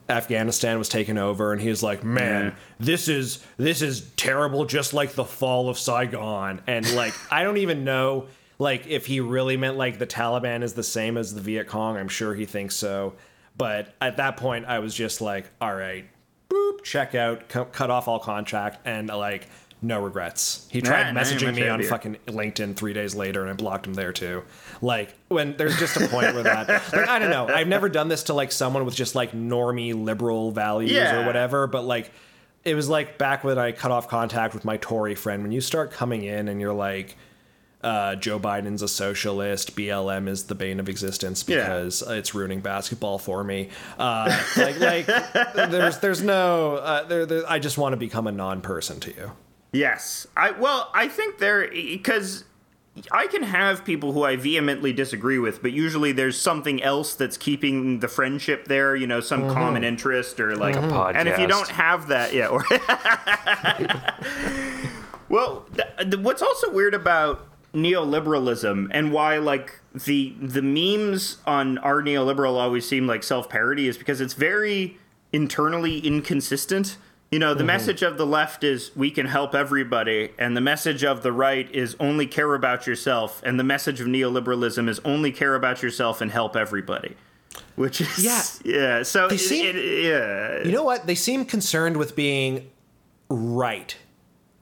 Afghanistan 0.09 0.79
was 0.79 0.89
taken 0.89 1.19
over 1.19 1.53
and 1.53 1.61
he 1.61 1.69
was 1.69 1.83
like, 1.83 2.05
"Man, 2.05 2.55
this 2.79 3.09
is 3.09 3.45
this 3.57 3.83
is 3.83 4.09
terrible 4.17 4.65
just 4.65 4.95
like 4.95 5.13
the 5.15 5.25
fall 5.25 5.69
of 5.69 5.79
Saigon." 5.79 6.61
And 6.67 6.95
like 6.95 7.15
I 7.31 7.43
don't 7.43 7.57
even 7.57 7.85
know 7.85 8.27
like 8.59 8.87
if 8.87 9.07
he 9.07 9.21
really 9.21 9.57
meant 9.57 9.77
like 9.77 9.99
the 9.99 10.07
Taliban 10.07 10.63
is 10.63 10.75
the 10.75 10.85
same 10.85 11.17
as 11.17 11.35
the 11.35 11.41
Viet 11.41 11.67
Cong. 11.67 11.97
I'm 11.97 12.09
sure 12.09 12.35
he 12.35 12.45
thinks 12.45 12.77
so. 12.77 13.15
But 13.57 13.95
at 14.01 14.19
that 14.19 14.37
point 14.37 14.67
I 14.67 14.79
was 14.79 14.95
just 14.95 15.21
like, 15.21 15.47
"All 15.61 15.75
right, 15.75 16.07
boop, 16.49 16.83
check 16.85 17.15
out, 17.15 17.49
cu- 17.49 17.65
cut 17.67 17.91
off 17.91 18.07
all 18.07 18.19
contract 18.19 18.87
and 18.87 19.09
like 19.09 19.49
no 19.87 20.01
regrets. 20.03 20.67
He 20.71 20.81
tried 20.83 21.13
Nah, 21.13 21.21
messaging 21.21 21.55
me 21.55 21.69
on 21.69 21.83
fucking 21.83 22.17
LinkedIn 22.27 22.77
three 22.77 22.93
days 22.93 23.15
later, 23.15 23.43
and 23.43 23.51
I 23.51 23.55
blocked 23.55 23.87
him 23.87 23.95
there 23.95 24.13
too. 24.13 24.43
Like 24.83 25.15
when 25.29 25.57
there's 25.57 25.79
just 25.79 25.97
a 25.97 26.09
point 26.09 26.35
where 26.35 26.43
that, 26.43 26.69
like 26.93 27.09
I 27.09 27.19
don't 27.19 27.31
know, 27.31 27.47
I've 27.49 27.69
never 27.69 27.89
done 27.89 28.09
this 28.09 28.25
to 28.25 28.35
like 28.35 28.53
someone 28.53 28.85
with 28.85 28.95
just 28.97 29.15
like 29.15 29.33
normie 29.33 29.95
liberal 29.95 30.51
values 30.51 30.93
Yeah. 30.93 31.23
or 31.23 31.27
whatever, 31.27 31.67
but 31.67 31.85
like 31.85 32.11
it 32.65 32.75
was 32.75 32.89
like 32.89 33.17
back 33.17 33.45
when 33.45 33.59
I 33.59 33.73
cut 33.73 33.91
off 33.93 34.09
contact 34.09 34.53
with 34.55 34.65
my 34.65 34.77
Tory 34.79 35.15
friend. 35.15 35.43
When 35.43 35.53
you 35.53 35.61
start 35.61 35.93
coming 35.93 36.25
in 36.25 36.49
and 36.49 36.61
you're 36.61 36.75
like. 36.75 37.17
Uh, 37.85 38.17
Joe 38.17 38.41
Biden's 38.41 38.83
a 38.83 38.89
socialist. 38.89 39.77
BLM 39.77 40.27
is 40.29 40.45
the 40.45 40.57
bane 40.57 40.81
of 40.81 40.89
existence 40.89 41.45
Yeah. 41.47 41.57
because 41.59 42.03
it's 42.03 42.35
ruining 42.35 42.59
basketball 42.61 43.19
for 43.19 43.45
me. 43.45 43.69
Uh, 43.97 44.37
like, 44.57 44.81
like, 44.81 45.07
there's, 45.55 45.99
there's 45.99 46.21
no. 46.21 46.77
Uh, 46.77 47.05
there, 47.05 47.27
there, 47.27 47.43
I 47.49 47.61
just 47.61 47.79
want 47.79 47.93
to 47.93 47.97
become 47.97 48.27
a 48.27 48.33
non-person 48.33 48.99
to 49.01 49.11
you. 49.15 49.31
Yes, 49.73 50.27
I 50.37 50.53
well, 50.53 50.91
I 50.95 51.09
think 51.09 51.39
there 51.39 51.69
because 51.71 52.45
I 53.13 53.27
can 53.27 53.43
have 53.43 53.85
people 53.85 54.13
who 54.13 54.23
I 54.23 54.37
vehemently 54.37 54.93
disagree 54.95 55.39
with, 55.39 55.61
but 55.61 55.73
usually 55.73 56.13
there's 56.13 56.41
something 56.41 56.83
else 56.83 57.13
that's 57.15 57.37
keeping 57.37 58.01
the 58.01 58.09
friendship 58.09 58.69
there. 58.69 58.97
You 58.97 59.07
know, 59.07 59.21
some 59.21 59.43
Mm-hmm. 59.43 59.53
common 59.53 59.85
interest 59.85 60.41
or 60.41 60.57
like. 60.57 60.77
And 60.77 61.29
if 61.29 61.39
you 61.39 61.47
don't 61.47 61.69
have 61.69 62.09
that, 62.09 62.33
yeah. 62.33 62.47
Or 62.49 62.65
well, 65.29 65.67
th- 65.75 66.11
th- 66.11 66.17
what's 66.23 66.43
also 66.43 66.71
weird 66.71 66.95
about 66.95 67.47
neoliberalism 67.75 68.89
and 68.91 69.13
why 69.13 69.37
like 69.37 69.81
the 69.93 70.35
the 70.41 70.63
memes 70.63 71.37
on 71.47 71.77
our 71.79 72.01
neoliberal 72.03 72.55
always 72.55 72.89
seem 72.89 73.07
like 73.07 73.23
self 73.23 73.49
parody 73.51 73.89
is 73.89 73.99
because 73.99 74.21
it's 74.21 74.35
very 74.35 74.99
internally 75.33 75.99
inconsistent. 75.99 76.97
You 77.31 77.41
know, 77.41 77.55
the 77.55 77.59
mm-hmm. 77.61 77.67
message 77.67 78.03
of 78.03 78.19
the 78.19 78.27
left 78.27 78.63
is 78.63 78.93
we 78.95 79.11
can 79.11 79.27
help 79.27 79.55
everybody, 79.55 80.31
and 80.39 80.57
the 80.57 80.61
message 80.61 81.03
of 81.03 81.23
the 81.23 81.33
right 81.33 81.69
is 81.75 81.97
only 81.99 82.27
care 82.27 82.55
about 82.55 82.87
yourself, 82.87 83.43
and 83.45 83.59
the 83.59 83.65
message 83.65 84.01
of 84.01 84.07
neoliberalism 84.07 84.89
is 84.89 85.01
only 85.05 85.33
care 85.33 85.55
about 85.57 85.83
yourself 85.83 86.21
and 86.21 86.31
help 86.31 86.55
everybody. 86.55 87.17
Which 87.75 88.01
is 88.01 88.25
Yeah. 88.25 88.43
yeah. 88.65 89.03
So 89.03 89.27
it- 89.27 89.39
seem- 89.39 89.75
it- 89.77 90.05
yeah, 90.05 90.65
You 90.65 90.73
know 90.73 90.85
what? 90.85 91.07
They 91.07 91.15
seem 91.17 91.45
concerned 91.45 91.97
with 91.97 92.15
being 92.15 92.71
right 93.29 93.97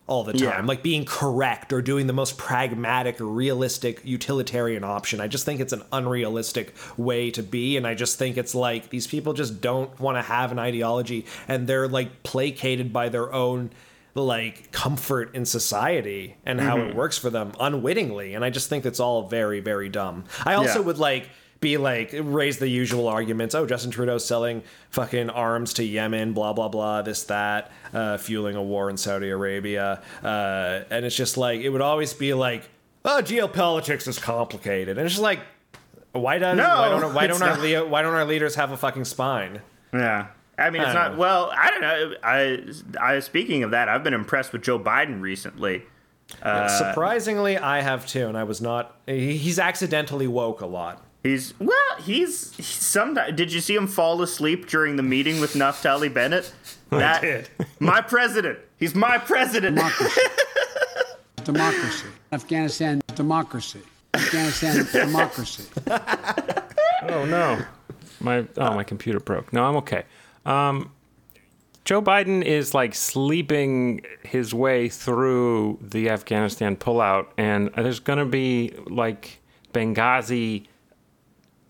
all 0.07 0.23
the 0.23 0.33
time, 0.35 0.43
Yeah. 0.43 0.63
like 0.67 0.83
being 0.83 1.07
correct 1.07 1.73
or 1.73 1.81
doing 1.81 2.07
the 2.07 2.13
most 2.13 2.37
pragmatic, 2.37 3.17
realistic, 3.19 4.03
utilitarian 4.05 4.85
option. 4.85 5.19
I 5.21 5.29
just 5.29 5.47
think 5.47 5.61
it's 5.61 5.73
an 5.73 5.83
unrealistic 5.93 6.75
way 6.99 7.31
to 7.31 7.43
be. 7.43 7.77
And 7.79 7.87
I 7.87 7.95
just 7.95 8.19
think 8.19 8.37
it's 8.37 8.55
like 8.55 8.91
these 8.91 9.07
people 9.07 9.33
just 9.33 9.63
don't 9.63 9.99
want 9.99 10.19
to 10.19 10.23
have 10.23 10.53
an 10.53 10.59
ideology 10.59 11.25
and 11.49 11.67
they're 11.67 11.89
like 11.89 12.23
placated 12.23 12.93
by 12.93 13.09
their 13.09 13.33
own 13.33 13.71
like 14.15 14.71
comfort 14.73 15.35
in 15.35 15.45
society 15.47 16.37
and 16.45 16.61
how 16.61 16.77
Mm-hmm. 16.77 16.91
it 16.91 16.95
works 16.97 17.17
for 17.19 17.31
them 17.31 17.53
unwittingly. 17.59 18.35
And 18.35 18.45
I 18.45 18.51
just 18.51 18.69
think 18.69 18.85
it's 18.87 19.01
all 19.01 19.27
very, 19.27 19.61
very 19.61 19.89
dumb. 19.89 20.25
I 20.45 20.55
also 20.55 20.81
Yeah. 20.81 20.85
would 20.87 20.99
like 20.99 21.31
be 21.65 21.77
like 21.79 22.11
raise 22.13 22.59
the 22.59 22.69
usual 22.69 23.09
arguments. 23.09 23.55
Oh, 23.55 23.67
Justin 23.67 23.91
Trudeau's 23.91 24.25
selling 24.25 24.63
fucking 24.91 25.31
arms 25.31 25.75
to 25.75 25.85
Yemen, 25.85 26.33
blah 26.33 26.53
blah 26.53 26.69
blah, 26.69 27.03
this 27.03 27.25
that, 27.25 27.73
uh, 27.93 28.19
fueling 28.19 28.55
a 28.55 28.63
war 28.63 28.91
in 28.91 28.97
Saudi 28.97 29.31
Arabia, 29.31 30.03
uh, 30.23 30.85
and 30.91 31.05
it's 31.05 31.17
just 31.17 31.37
like 31.37 31.61
it 31.63 31.71
would 31.71 31.81
always 31.81 32.13
be 32.13 32.35
like, 32.35 32.69
oh, 33.05 33.21
geopolitics 33.25 34.07
is 34.07 34.19
complicated, 34.19 34.99
and 34.99 35.07
it's 35.07 35.15
just 35.15 35.23
like, 35.23 35.41
why 36.13 36.39
don't 36.39 36.57
No, 36.57 36.69
why 36.69 36.89
don't 37.01 37.15
why 37.15 37.27
don't 37.27 37.43
our. 37.43 37.59
Leo, 37.59 37.89
why 37.89 38.03
don't 38.03 38.15
our 38.15 38.25
leaders 38.27 38.55
have 38.55 38.71
a 38.71 38.77
fucking 38.77 39.05
spine? 39.07 39.61
Yeah. 39.93 40.29
I 40.57 40.71
mean, 40.71 40.83
it's 40.83 40.91
I 40.91 40.95
not. 40.95 41.13
know. 41.13 41.19
Well, 41.19 41.51
I 41.53 41.71
don't 41.71 41.81
know. 41.81 42.15
I, 42.23 42.65
I 43.01 43.21
speaking 43.21 43.65
of 43.65 43.73
that, 43.73 43.89
I've 43.89 44.05
been 44.05 44.15
impressed 44.15 44.53
with 44.53 44.63
Joe 44.63 44.79
Biden 44.79 45.21
recently. 45.21 45.83
Uh, 46.41 46.69
Surprisingly, 46.69 47.59
I 47.59 47.81
have 47.81 48.07
too, 48.07 48.29
and 48.29 48.39
I 48.39 48.45
was 48.45 48.61
not. 48.61 48.97
He's 49.07 49.59
accidentally 49.59 50.29
woke 50.29 50.61
a 50.61 50.67
lot. 50.67 51.04
He's 51.25 51.55
well. 51.59 51.97
He's, 52.03 52.55
he's 52.55 52.67
some. 52.67 53.15
Did 53.15 53.51
you 53.51 53.61
see 53.61 53.75
him 53.75 53.87
fall 53.87 54.21
asleep 54.21 54.69
during 54.69 54.97
the 54.97 55.03
meeting 55.03 55.41
with 55.41 55.55
Naftali 55.55 56.13
Bennett? 56.13 56.53
That, 56.91 57.23
did. 57.23 57.49
My 57.81 58.01
president. 58.01 58.61
He's 58.79 58.95
my 58.95 59.19
president. 59.19 59.75
democracy. 59.75 60.21
democracy. 61.45 62.07
Afghanistan, 62.31 63.03
democracy. 63.17 63.81
Afghanistan, 64.13 64.87
democracy. 64.93 65.65
Oh 67.09 67.25
no, 67.25 67.65
my 68.21 68.47
oh 68.57 68.75
my 68.75 68.85
computer 68.85 69.19
broke. 69.19 69.53
No, 69.53 69.65
I'm 69.65 69.77
okay. 69.77 70.05
Um, 70.47 70.93
Joe 71.85 72.01
Biden 72.01 72.45
is 72.45 72.75
like 72.75 72.95
sleeping 72.95 74.03
his 74.23 74.55
way 74.55 74.89
through 74.89 75.81
the 75.83 76.11
Afghanistan 76.11 76.77
pullout, 76.77 77.27
and 77.37 77.71
there's 77.75 77.99
gonna 77.99 78.25
be 78.27 78.73
like 78.87 79.41
Benghazi 79.73 80.67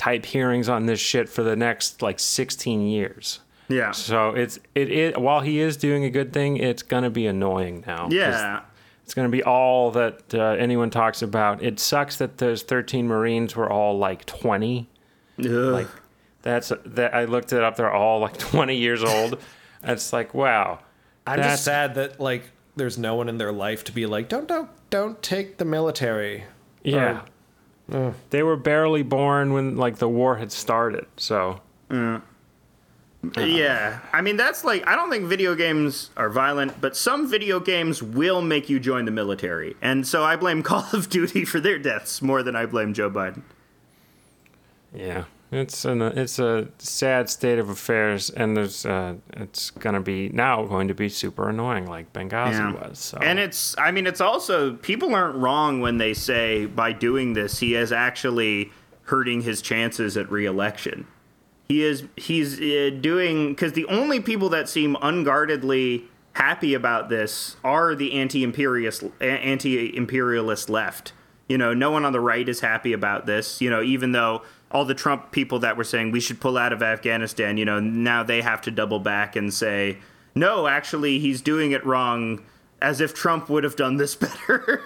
type 0.04 0.26
hearings 0.26 0.68
on 0.68 0.84
this 0.84 1.00
shit 1.00 1.30
for 1.30 1.42
the 1.42 1.56
next 1.56 2.02
like 2.02 2.18
16 2.18 2.82
years. 2.82 3.40
Yeah. 3.68 3.92
So 3.92 4.30
it's 4.30 4.58
it, 4.74 4.90
it 4.90 5.18
while 5.18 5.40
he 5.40 5.60
is 5.60 5.78
doing 5.78 6.04
a 6.04 6.10
good 6.10 6.30
thing, 6.30 6.58
it's 6.58 6.82
gonna 6.82 7.08
be 7.08 7.26
annoying 7.26 7.84
now. 7.86 8.08
Yeah. 8.10 8.60
it's 9.02 9.14
going 9.14 9.26
to 9.30 9.32
be 9.32 9.42
all 9.42 9.90
that 9.92 10.34
uh, 10.34 10.56
anyone 10.58 10.90
talks 10.90 11.22
about. 11.22 11.62
It 11.62 11.80
sucks 11.80 12.18
that 12.18 12.36
those 12.38 12.62
13 12.62 13.06
Marines 13.06 13.56
were 13.56 13.70
all 13.70 13.96
like 13.98 14.26
20. 14.26 14.88
Ugh. 15.38 15.46
Like 15.46 15.88
that's 16.42 16.70
that 16.84 17.14
I 17.14 17.24
looked 17.24 17.54
it 17.54 17.62
up. 17.62 17.76
They're 17.76 17.90
all 17.92 18.20
like 18.20 18.36
20 18.52 18.76
years 18.76 19.02
old. 19.02 19.40
It's 19.82 20.12
like 20.12 20.34
wow. 20.34 20.80
I'm 21.26 21.40
just 21.40 21.64
sad 21.64 21.94
that 21.94 22.20
like 22.20 22.50
there's 22.76 22.98
no 22.98 23.14
one 23.14 23.30
in 23.30 23.38
their 23.38 23.52
life 23.52 23.84
to 23.84 23.92
be 23.92 24.04
like, 24.04 24.28
don't 24.28 24.46
don't 24.46 24.68
don't 24.90 25.22
take 25.22 25.56
the 25.56 25.64
military. 25.64 26.44
Yeah. 26.82 27.22
They 28.30 28.42
were 28.42 28.56
barely 28.56 29.02
born 29.02 29.52
when 29.52 29.76
like 29.76 29.96
the 29.96 30.08
war 30.08 30.36
had 30.36 30.52
started. 30.52 31.06
So. 31.16 31.60
Yeah, 33.36 34.00
I 34.12 34.20
mean 34.20 34.36
that's 34.36 34.64
like 34.64 34.86
I 34.86 34.96
don't 34.96 35.10
think 35.10 35.24
video 35.24 35.54
games 35.54 36.10
are 36.16 36.28
violent, 36.28 36.80
but 36.80 36.96
some 36.96 37.28
video 37.30 37.58
games 37.60 38.02
will 38.02 38.42
make 38.42 38.68
you 38.68 38.78
join 38.78 39.06
the 39.06 39.10
military, 39.10 39.76
and 39.80 40.06
so 40.06 40.22
I 40.22 40.36
blame 40.36 40.62
Call 40.70 40.84
of 40.92 41.08
Duty 41.08 41.44
for 41.44 41.58
their 41.60 41.78
deaths 41.78 42.20
more 42.20 42.42
than 42.42 42.54
I 42.54 42.66
blame 42.66 42.92
Joe 42.92 43.10
Biden. 43.10 43.42
yeah, 44.94 45.24
it's 45.54 45.84
an 45.84 46.02
it's 46.02 46.38
a 46.38 46.68
sad 46.78 47.30
state 47.30 47.58
of 47.58 47.68
affairs, 47.68 48.30
and 48.30 48.56
there's 48.56 48.84
uh, 48.84 49.14
it's 49.34 49.70
gonna 49.70 50.00
be 50.00 50.28
now 50.30 50.64
going 50.64 50.88
to 50.88 50.94
be 50.94 51.08
super 51.08 51.48
annoying 51.48 51.86
like 51.86 52.12
Benghazi 52.12 52.52
Yeah. 52.52 52.72
was. 52.72 52.98
So. 52.98 53.18
And 53.18 53.38
it's 53.38 53.74
I 53.78 53.90
mean 53.90 54.06
it's 54.06 54.20
also 54.20 54.74
people 54.74 55.14
aren't 55.14 55.36
wrong 55.36 55.80
when 55.80 55.98
they 55.98 56.14
say 56.14 56.66
by 56.66 56.92
doing 56.92 57.32
this 57.34 57.58
he 57.60 57.74
is 57.74 57.92
actually 57.92 58.72
hurting 59.04 59.42
his 59.42 59.60
chances 59.62 60.16
at 60.16 60.30
re-election. 60.30 61.06
He 61.68 61.82
is 61.82 62.04
he's 62.16 62.60
uh, 62.60 62.90
doing 63.00 63.50
because 63.50 63.72
the 63.72 63.86
only 63.86 64.20
people 64.20 64.48
that 64.50 64.68
seem 64.68 64.96
unguardedly 65.00 66.04
happy 66.32 66.74
about 66.74 67.08
this 67.08 67.56
are 67.62 67.94
the 67.94 68.12
anti-imperialist 68.12 69.04
anti-imperialist 69.20 70.68
left. 70.68 71.12
You 71.48 71.58
know, 71.58 71.74
no 71.74 71.90
one 71.90 72.04
on 72.04 72.12
the 72.12 72.20
right 72.20 72.48
is 72.48 72.60
happy 72.60 72.92
about 72.92 73.26
this. 73.26 73.60
You 73.60 73.70
know, 73.70 73.82
even 73.82 74.12
though 74.12 74.42
all 74.74 74.84
the 74.84 74.94
Trump 74.94 75.30
people 75.30 75.60
that 75.60 75.76
were 75.76 75.84
saying 75.84 76.10
we 76.10 76.20
should 76.20 76.40
pull 76.40 76.58
out 76.58 76.72
of 76.72 76.82
Afghanistan, 76.82 77.56
you 77.56 77.64
know, 77.64 77.78
now 77.78 78.24
they 78.24 78.42
have 78.42 78.60
to 78.62 78.72
double 78.72 78.98
back 78.98 79.36
and 79.36 79.54
say, 79.54 79.96
no, 80.34 80.66
actually, 80.66 81.20
he's 81.20 81.40
doing 81.40 81.70
it 81.70 81.86
wrong, 81.86 82.42
as 82.82 83.00
if 83.00 83.14
Trump 83.14 83.48
would 83.48 83.62
have 83.62 83.76
done 83.76 83.98
this 83.98 84.16
better. 84.16 84.82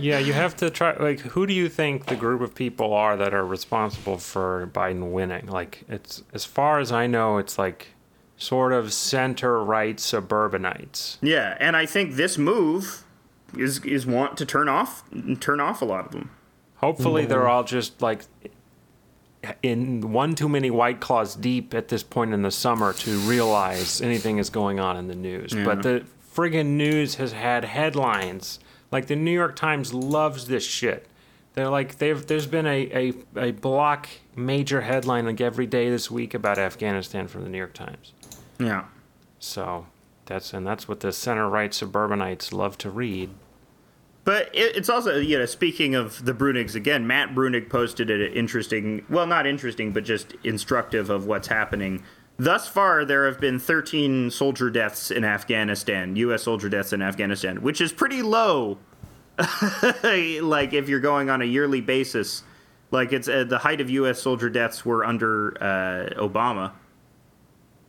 Yeah, 0.00 0.18
you 0.18 0.32
have 0.32 0.56
to 0.56 0.68
try. 0.68 0.96
Like, 0.96 1.20
who 1.20 1.46
do 1.46 1.54
you 1.54 1.68
think 1.68 2.06
the 2.06 2.16
group 2.16 2.40
of 2.40 2.56
people 2.56 2.92
are 2.92 3.16
that 3.16 3.32
are 3.32 3.46
responsible 3.46 4.18
for 4.18 4.68
Biden 4.72 5.12
winning? 5.12 5.46
Like, 5.46 5.84
it's 5.88 6.24
as 6.34 6.44
far 6.44 6.80
as 6.80 6.90
I 6.90 7.06
know, 7.06 7.38
it's 7.38 7.56
like 7.56 7.88
sort 8.36 8.72
of 8.72 8.92
center 8.92 9.62
right 9.62 10.00
suburbanites. 10.00 11.18
yeah, 11.22 11.56
and 11.60 11.76
I 11.76 11.86
think 11.86 12.14
this 12.14 12.36
move 12.36 13.04
is 13.56 13.84
is 13.84 14.06
want 14.06 14.36
to 14.38 14.46
turn 14.46 14.68
off 14.68 15.04
turn 15.38 15.60
off 15.60 15.82
a 15.82 15.84
lot 15.84 16.06
of 16.06 16.12
them. 16.12 16.30
Hopefully, 16.76 17.26
they're 17.26 17.40
mm-hmm. 17.40 17.50
all 17.50 17.64
just 17.64 18.02
like 18.02 18.24
in 19.62 20.12
one 20.12 20.34
too 20.34 20.48
many 20.48 20.70
white 20.70 21.00
claws 21.00 21.34
deep 21.34 21.74
at 21.74 21.88
this 21.88 22.02
point 22.02 22.32
in 22.32 22.42
the 22.42 22.50
summer 22.50 22.92
to 22.92 23.18
realize 23.20 24.00
anything 24.00 24.38
is 24.38 24.50
going 24.50 24.78
on 24.78 24.96
in 24.96 25.08
the 25.08 25.14
news. 25.14 25.52
But 25.54 25.82
the 25.82 26.04
friggin' 26.34 26.76
news 26.76 27.16
has 27.16 27.32
had 27.32 27.64
headlines. 27.64 28.60
Like 28.92 29.06
the 29.06 29.16
New 29.16 29.30
York 29.30 29.56
Times 29.56 29.94
loves 29.94 30.46
this 30.46 30.64
shit. 30.64 31.06
They're 31.54 31.68
like 31.68 31.98
they've 31.98 32.24
there's 32.26 32.46
been 32.46 32.66
a, 32.66 33.12
a, 33.36 33.40
a 33.48 33.50
block 33.52 34.08
major 34.36 34.82
headline 34.82 35.26
like 35.26 35.40
every 35.40 35.66
day 35.66 35.90
this 35.90 36.10
week 36.10 36.34
about 36.34 36.58
Afghanistan 36.58 37.28
from 37.28 37.42
the 37.42 37.48
New 37.48 37.58
York 37.58 37.74
Times. 37.74 38.12
Yeah. 38.58 38.84
So 39.38 39.86
that's 40.26 40.52
and 40.52 40.66
that's 40.66 40.86
what 40.86 41.00
the 41.00 41.12
center 41.12 41.48
right 41.48 41.72
suburbanites 41.72 42.52
love 42.52 42.78
to 42.78 42.90
read. 42.90 43.30
But 44.24 44.54
it, 44.54 44.76
it's 44.76 44.88
also, 44.88 45.18
you 45.18 45.38
know, 45.38 45.46
speaking 45.46 45.94
of 45.94 46.24
the 46.24 46.34
Brunigs 46.34 46.74
again, 46.74 47.06
Matt 47.06 47.34
Brunig 47.34 47.70
posted 47.70 48.10
an 48.10 48.20
interesting, 48.32 49.04
well, 49.08 49.26
not 49.26 49.46
interesting, 49.46 49.92
but 49.92 50.04
just 50.04 50.34
instructive 50.44 51.10
of 51.10 51.26
what's 51.26 51.48
happening. 51.48 52.02
Thus 52.36 52.68
far, 52.68 53.04
there 53.04 53.26
have 53.26 53.40
been 53.40 53.58
13 53.58 54.30
soldier 54.30 54.70
deaths 54.70 55.10
in 55.10 55.24
Afghanistan, 55.24 56.16
U.S. 56.16 56.42
soldier 56.42 56.68
deaths 56.68 56.92
in 56.92 57.02
Afghanistan, 57.02 57.62
which 57.62 57.80
is 57.80 57.92
pretty 57.92 58.22
low. 58.22 58.78
like, 60.02 60.72
if 60.72 60.88
you're 60.88 61.00
going 61.00 61.30
on 61.30 61.42
a 61.42 61.46
yearly 61.46 61.80
basis, 61.80 62.42
like, 62.90 63.12
it's 63.12 63.28
uh, 63.28 63.44
the 63.44 63.58
height 63.58 63.80
of 63.80 63.88
U.S. 63.90 64.20
soldier 64.20 64.50
deaths 64.50 64.84
were 64.84 65.04
under 65.04 65.56
uh, 65.62 66.14
Obama. 66.18 66.72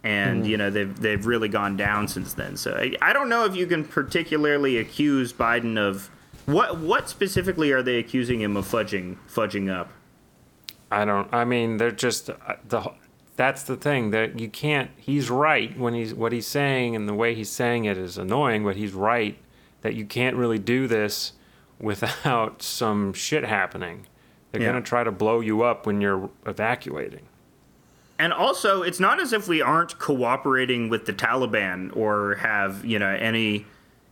And 0.03 0.47
you 0.47 0.57
know 0.57 0.71
they've 0.71 0.99
they've 0.99 1.23
really 1.27 1.47
gone 1.47 1.77
down 1.77 2.07
since 2.07 2.33
then. 2.33 2.57
So 2.57 2.73
I, 2.73 2.95
I 3.03 3.13
don't 3.13 3.29
know 3.29 3.45
if 3.45 3.55
you 3.55 3.67
can 3.67 3.85
particularly 3.85 4.77
accuse 4.79 5.31
Biden 5.31 5.77
of 5.77 6.09
what 6.45 6.77
what 6.79 7.09
specifically 7.09 7.71
are 7.71 7.81
they 7.83 7.97
accusing 7.97 8.41
him 8.41 8.57
of 8.57 8.65
fudging 8.65 9.17
fudging 9.29 9.71
up? 9.73 9.91
I 10.91 11.05
don't. 11.05 11.33
I 11.33 11.45
mean, 11.45 11.77
they're 11.77 11.91
just 11.91 12.29
uh, 12.29 12.35
the. 12.67 12.91
That's 13.37 13.63
the 13.63 13.77
thing 13.77 14.11
that 14.11 14.39
you 14.39 14.49
can't. 14.49 14.91
He's 14.97 15.29
right 15.29 15.77
when 15.79 15.93
he's 15.93 16.13
what 16.13 16.31
he's 16.31 16.47
saying, 16.47 16.95
and 16.95 17.07
the 17.07 17.13
way 17.13 17.33
he's 17.33 17.49
saying 17.49 17.85
it 17.85 17.97
is 17.97 18.17
annoying. 18.17 18.63
But 18.63 18.75
he's 18.75 18.93
right 18.93 19.37
that 19.81 19.95
you 19.95 20.05
can't 20.05 20.35
really 20.35 20.59
do 20.59 20.87
this 20.87 21.33
without 21.79 22.61
some 22.61 23.13
shit 23.13 23.45
happening. 23.45 24.05
They're 24.51 24.61
Yeah. 24.61 24.67
gonna 24.73 24.81
try 24.81 25.03
to 25.03 25.11
blow 25.11 25.39
you 25.39 25.63
up 25.63 25.85
when 25.85 26.01
you're 26.01 26.29
evacuating. 26.45 27.23
And 28.19 28.33
also, 28.33 28.83
it's 28.83 28.99
not 28.99 29.19
as 29.19 29.33
if 29.33 29.47
we 29.47 29.61
aren't 29.63 29.97
cooperating 29.97 30.89
with 30.89 31.05
the 31.07 31.13
Taliban 31.13 31.95
or 31.95 32.35
have 32.35 32.85
you 32.85 32.99
know 32.99 33.09
any 33.09 33.65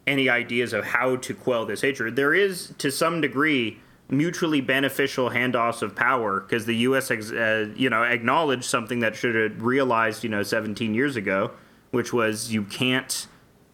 any 0.10 0.28
ideas 0.28 0.74
of 0.74 0.84
how 0.84 1.16
to 1.18 1.34
quell 1.34 1.66
this 1.66 1.82
hatred. 1.82 2.16
There 2.16 2.34
is, 2.34 2.74
to 2.80 2.92
some 2.92 3.22
degree, 3.22 3.80
mutually 4.10 4.60
beneficial 4.60 5.30
handoffs 5.30 5.84
of 5.84 5.96
power 5.96 6.40
because 6.40 6.66
the 6.66 6.76
U.S. 6.78 7.12
Ex- 7.12 7.32
uh, 7.32 7.70
you 7.76 7.90
know 7.90 8.04
acknowledged 8.04 8.66
something 8.66 9.00
that 9.00 9.16
should 9.16 9.36
have 9.36 9.62
realized 9.62 10.24
you 10.24 10.30
know 10.30 10.44
17 10.44 10.94
years 10.94 11.16
ago, 11.16 11.52
which 11.92 12.12
was 12.12 12.52
you 12.52 12.64
can't 12.64 13.28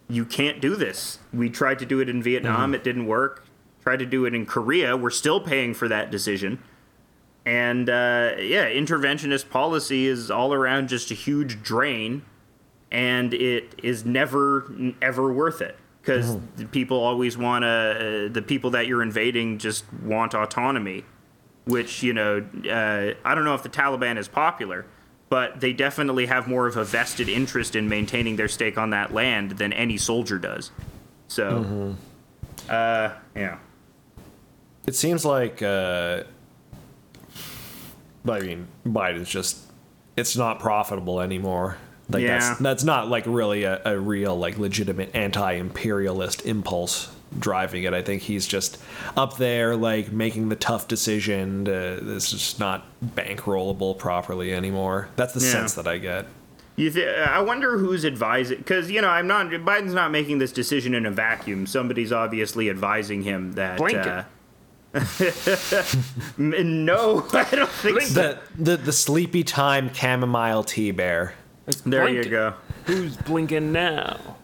you 0.08 0.24
can't 0.24 0.60
do 0.60 0.76
this. 0.76 1.18
We 1.32 1.48
tried 1.48 1.78
to 1.80 1.86
do 1.86 2.00
it 2.00 2.08
in 2.08 2.22
Vietnam, 2.22 2.74
it 2.74 2.84
didn't 2.84 3.06
work. 3.06 3.44
Tried 3.82 4.00
to 4.00 4.06
do 4.06 4.24
it 4.26 4.34
in 4.34 4.46
Korea, 4.46 4.96
we're 4.96 5.10
still 5.10 5.40
paying 5.40 5.72
for 5.72 5.88
that 5.88 6.10
decision. 6.10 6.62
And 7.44 7.88
uh, 7.88 8.32
yeah, 8.38 8.68
interventionist 8.68 9.48
policy 9.48 10.06
is 10.06 10.30
all 10.30 10.52
around 10.52 10.88
just 10.88 11.12
a 11.12 11.14
huge 11.14 11.62
drain, 11.62 12.22
and 12.90 13.32
it 13.32 13.74
is 13.82 14.04
never 14.04 14.70
ever 15.00 15.32
worth 15.32 15.62
it 15.62 15.78
because 16.06 16.38
people 16.70 16.98
always 16.98 17.36
want 17.36 17.64
to. 17.64 18.26
Uh, 18.26 18.32
the 18.32 18.42
people 18.42 18.70
that 18.70 18.86
you're 18.86 19.02
invading 19.02 19.58
just 19.58 19.84
want 20.04 20.34
autonomy, 20.34 21.04
which 21.64 22.02
you 22.02 22.12
know. 22.12 22.46
Uh, 22.68 23.14
I 23.24 23.34
don't 23.34 23.44
know 23.44 23.54
if 23.54 23.62
the 23.62 23.68
Taliban 23.68 24.16
is 24.16 24.28
popular, 24.28 24.86
but 25.28 25.60
they 25.60 25.72
definitely 25.72 26.26
have 26.26 26.46
more 26.46 26.66
of 26.66 26.76
a 26.76 26.84
vested 26.84 27.28
interest 27.28 27.74
in 27.74 27.88
maintaining 27.88 28.36
their 28.36 28.48
stake 28.48 28.78
on 28.78 28.90
that 28.90 29.12
land 29.12 29.52
than 29.52 29.72
any 29.72 29.96
soldier 29.96 30.38
does. 30.38 30.70
So, 31.28 31.96
uh, 32.68 33.10
yeah. 33.34 33.58
It 34.86 34.94
seems 34.94 35.24
like, 35.24 35.60
uh, 35.62 36.22
I 38.28 38.40
mean, 38.40 38.68
Biden's 38.86 39.28
just, 39.28 39.58
it's 40.16 40.36
not 40.36 40.60
profitable 40.60 41.20
anymore. 41.20 41.78
Like 42.08 42.22
Yeah. 42.22 42.38
that's 42.38 42.58
that's 42.60 42.84
not 42.84 43.08
like 43.08 43.24
really 43.26 43.64
a, 43.64 43.80
a 43.84 43.98
real 43.98 44.36
like 44.38 44.58
legitimate 44.58 45.10
anti-imperialist 45.14 46.46
impulse 46.46 47.10
driving 47.38 47.82
it. 47.82 47.92
I 47.92 48.02
think 48.02 48.22
he's 48.22 48.46
just 48.46 48.78
up 49.16 49.36
there 49.38 49.76
like 49.76 50.12
making 50.12 50.48
the 50.48 50.56
tough 50.56 50.86
decision. 50.88 51.64
To, 51.64 51.98
this 52.02 52.32
is 52.32 52.40
just 52.40 52.60
not 52.60 52.84
bankrollable 53.04 53.98
properly 53.98 54.52
anymore. 54.54 55.08
That's 55.16 55.34
the 55.34 55.40
Yeah. 55.44 55.50
sense 55.52 55.74
that 55.74 55.86
I 55.88 55.98
get. 55.98 56.26
You 56.76 56.90
th- 56.90 57.18
I 57.18 57.40
wonder 57.40 57.78
who's 57.78 58.04
advising 58.04 58.58
because 58.58 58.90
you 58.90 59.00
know 59.00 59.08
I'm 59.08 59.26
not 59.26 59.46
Biden's 59.46 59.94
not 59.94 60.10
making 60.12 60.38
this 60.38 60.52
decision 60.52 60.94
in 60.94 61.06
a 61.06 61.10
vacuum. 61.10 61.66
Somebody's 61.66 62.12
obviously 62.12 62.68
advising 62.70 63.22
him 63.22 63.52
that. 63.54 63.78
Blinken. 63.80 64.26
Uh, 64.94 64.94
no, 66.38 67.26
I 67.32 67.44
don't 67.54 67.68
think 67.70 68.00
so. 68.02 68.14
The 68.14 68.38
the 68.58 68.76
the 68.76 68.92
sleepy 68.92 69.42
time 69.42 69.92
chamomile 69.92 70.64
tea 70.64 70.90
bear. 70.90 71.34
There 71.84 72.08
you 72.08 72.24
go. 72.24 72.54
Who's 72.84 73.16
blinking 73.16 73.72
now? 73.72 74.36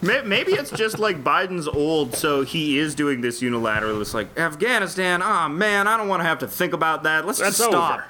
Maybe 0.00 0.52
it's 0.52 0.70
just 0.70 0.98
like 0.98 1.24
Biden's 1.24 1.66
old, 1.66 2.14
so 2.14 2.42
he 2.42 2.78
is 2.78 2.94
doing 2.94 3.20
this 3.20 3.40
unilaterally. 3.40 4.00
It's 4.00 4.14
like 4.14 4.38
Afghanistan. 4.38 5.22
Oh 5.22 5.48
man, 5.48 5.88
I 5.88 5.96
don't 5.96 6.08
want 6.08 6.20
to 6.20 6.24
have 6.26 6.38
to 6.40 6.48
think 6.48 6.72
about 6.72 7.02
that. 7.02 7.26
Let's 7.26 7.40
That's 7.40 7.58
just 7.58 7.70
stop. 7.70 7.94
over. 7.94 8.04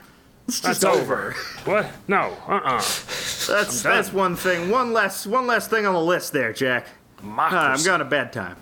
Let's 0.47 0.61
That's 0.61 0.81
just 0.81 1.01
over. 1.01 1.33
What? 1.65 1.91
No. 2.07 2.37
Uh-uh. 2.47 2.77
That's 2.79 3.83
that's 3.83 4.13
one 4.13 4.37
thing. 4.37 4.71
One 4.71 4.93
less 4.93 5.27
one 5.27 5.47
less 5.47 5.67
thing 5.69 5.87
on 5.87 5.95
the 5.95 6.01
list 6.01 6.33
there, 6.33 6.53
Jack. 6.53 6.89
Ah, 7.25 7.73
I'm 7.73 7.83
going 7.83 8.01
to 8.01 8.05
bedtime. 8.05 8.57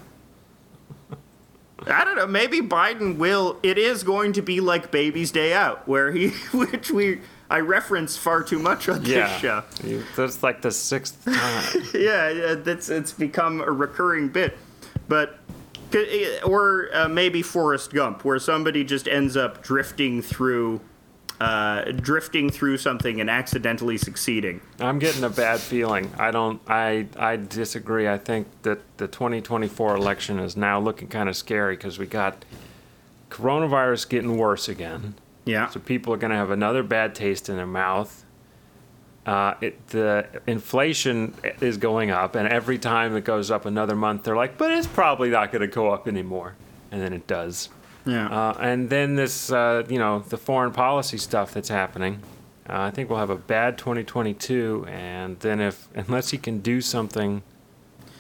I 1.87 2.05
don't 2.05 2.17
know. 2.17 2.27
Maybe 2.27 2.61
Biden 2.61 3.17
will. 3.19 3.59
It 3.63 3.79
is 3.79 4.03
going 4.03 4.33
to 4.35 4.43
be 4.43 4.61
like 4.61 4.91
Baby's 4.91 5.31
Day 5.31 5.53
Out, 5.53 5.87
where 5.87 6.11
he, 6.11 6.29
which 6.53 6.91
we, 6.91 7.21
I 7.49 7.61
reference 7.61 8.17
far 8.17 8.43
too 8.43 8.59
much 8.59 8.89
on 8.89 9.01
this 9.03 9.09
Yeah. 9.13 9.39
show. 9.39 9.63
You- 9.85 10.03
That's 10.17 10.43
like 10.43 10.63
the 10.63 10.71
sixth 10.73 11.25
time. 11.25 11.83
Yeah, 11.95 12.29
yeah, 12.31 12.55
that's 12.55 12.89
it's 12.89 13.13
become 13.13 13.61
a 13.61 13.71
recurring 13.71 14.29
bit, 14.29 14.57
but 15.09 15.39
or 16.45 16.89
uh, 16.93 17.09
maybe 17.09 17.41
Forrest 17.43 17.93
Gump, 17.93 18.25
where 18.25 18.39
somebody 18.39 18.85
just 18.85 19.07
ends 19.09 19.37
up 19.37 19.63
drifting 19.63 20.21
through, 20.21 20.81
uh, 21.41 21.85
drifting 21.93 22.51
through 22.51 22.77
something 22.77 23.21
and 23.21 23.31
accidentally 23.31 23.97
succeeding. 23.97 24.61
I'm 24.81 24.99
getting 24.99 25.25
a 25.25 25.31
bad 25.31 25.61
feeling. 25.61 26.11
I 26.19 26.33
don't. 26.33 26.61
I 26.69 27.07
I 27.17 27.37
disagree. 27.37 28.09
I 28.09 28.19
think 28.19 28.49
that 28.63 28.81
the 28.99 29.07
2024 29.07 29.97
election 29.97 30.39
is 30.39 30.57
now 30.57 30.79
looking 30.81 31.09
kind 31.09 31.29
of 31.29 31.37
scary 31.37 31.77
because 31.77 31.99
we 31.99 32.07
got 32.07 32.45
coronavirus 33.31 34.09
getting 34.09 34.37
worse 34.37 34.69
again. 34.69 35.15
Yeah. 35.47 35.71
So 35.71 35.81
people 35.81 36.13
are 36.13 36.19
going 36.19 36.33
to 36.33 36.37
have 36.37 36.51
another 36.51 36.83
bad 36.83 37.15
taste 37.15 37.49
in 37.49 37.57
their 37.57 37.67
mouth. 37.67 38.25
Uh, 39.25 39.55
it, 39.61 39.89
the 39.89 40.27
inflation 40.47 41.35
is 41.61 41.79
going 41.79 42.11
up, 42.11 42.37
and 42.37 42.47
every 42.47 42.79
time 42.79 43.17
it 43.17 43.25
goes 43.25 43.51
up 43.51 43.65
another 43.65 43.97
month, 43.97 44.23
they're 44.23 44.37
like, 44.37 44.57
"But 44.59 44.71
it's 44.71 44.87
probably 44.87 45.31
not 45.31 45.51
going 45.51 45.63
to 45.63 45.75
go 45.75 45.91
up 45.91 46.07
anymore," 46.07 46.55
and 46.93 47.01
then 47.01 47.13
it 47.13 47.27
does. 47.27 47.71
Yeah. 48.05 48.29
Uh, 48.29 48.57
and 48.61 48.89
then 48.89 49.17
this, 49.17 49.51
uh, 49.51 49.83
you 49.89 49.99
know, 49.99 50.21
the 50.21 50.37
foreign 50.37 50.73
policy 50.73 51.19
stuff 51.19 51.55
that's 51.55 51.69
happening. 51.69 52.23
Uh, 52.69 52.83
I 52.83 52.91
think 52.93 53.11
we'll 53.11 53.19
have 53.19 53.31
a 53.31 53.37
bad 53.37 53.79
2022, 53.79 54.87
and 54.89 55.41
then 55.41 55.61
if 55.61 55.89
unless 55.95 56.31
he 56.31 56.39
can 56.39 56.61
do 56.61 56.81
something 56.81 57.43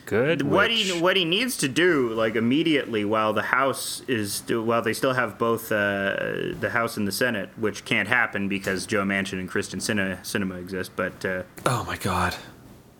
good, 0.06 0.42
what 0.42 0.70
which- 0.70 0.90
he 0.92 1.00
what 1.00 1.16
he 1.16 1.24
needs 1.24 1.56
to 1.58 1.68
do 1.68 2.08
like 2.10 2.34
immediately 2.36 3.04
while 3.04 3.32
the 3.32 3.42
House 3.42 4.00
is 4.08 4.42
while 4.48 4.80
they 4.82 4.92
still 4.94 5.12
have 5.12 5.36
both 5.38 5.70
uh, 5.70 6.54
the 6.60 6.70
House 6.72 6.96
and 6.96 7.06
the 7.06 7.12
Senate, 7.12 7.50
which 7.56 7.84
can't 7.84 8.08
happen 8.08 8.48
because 8.48 8.86
Joe 8.86 9.02
Manchin 9.04 9.38
and 9.40 9.50
Kyrsten 9.50 9.76
Sinema, 9.80 10.20
Sinema 10.20 10.58
exist, 10.58 10.92
but 10.96 11.24
uh, 11.24 11.42
Oh 11.66 11.84
my 11.84 11.96
god. 11.96 12.36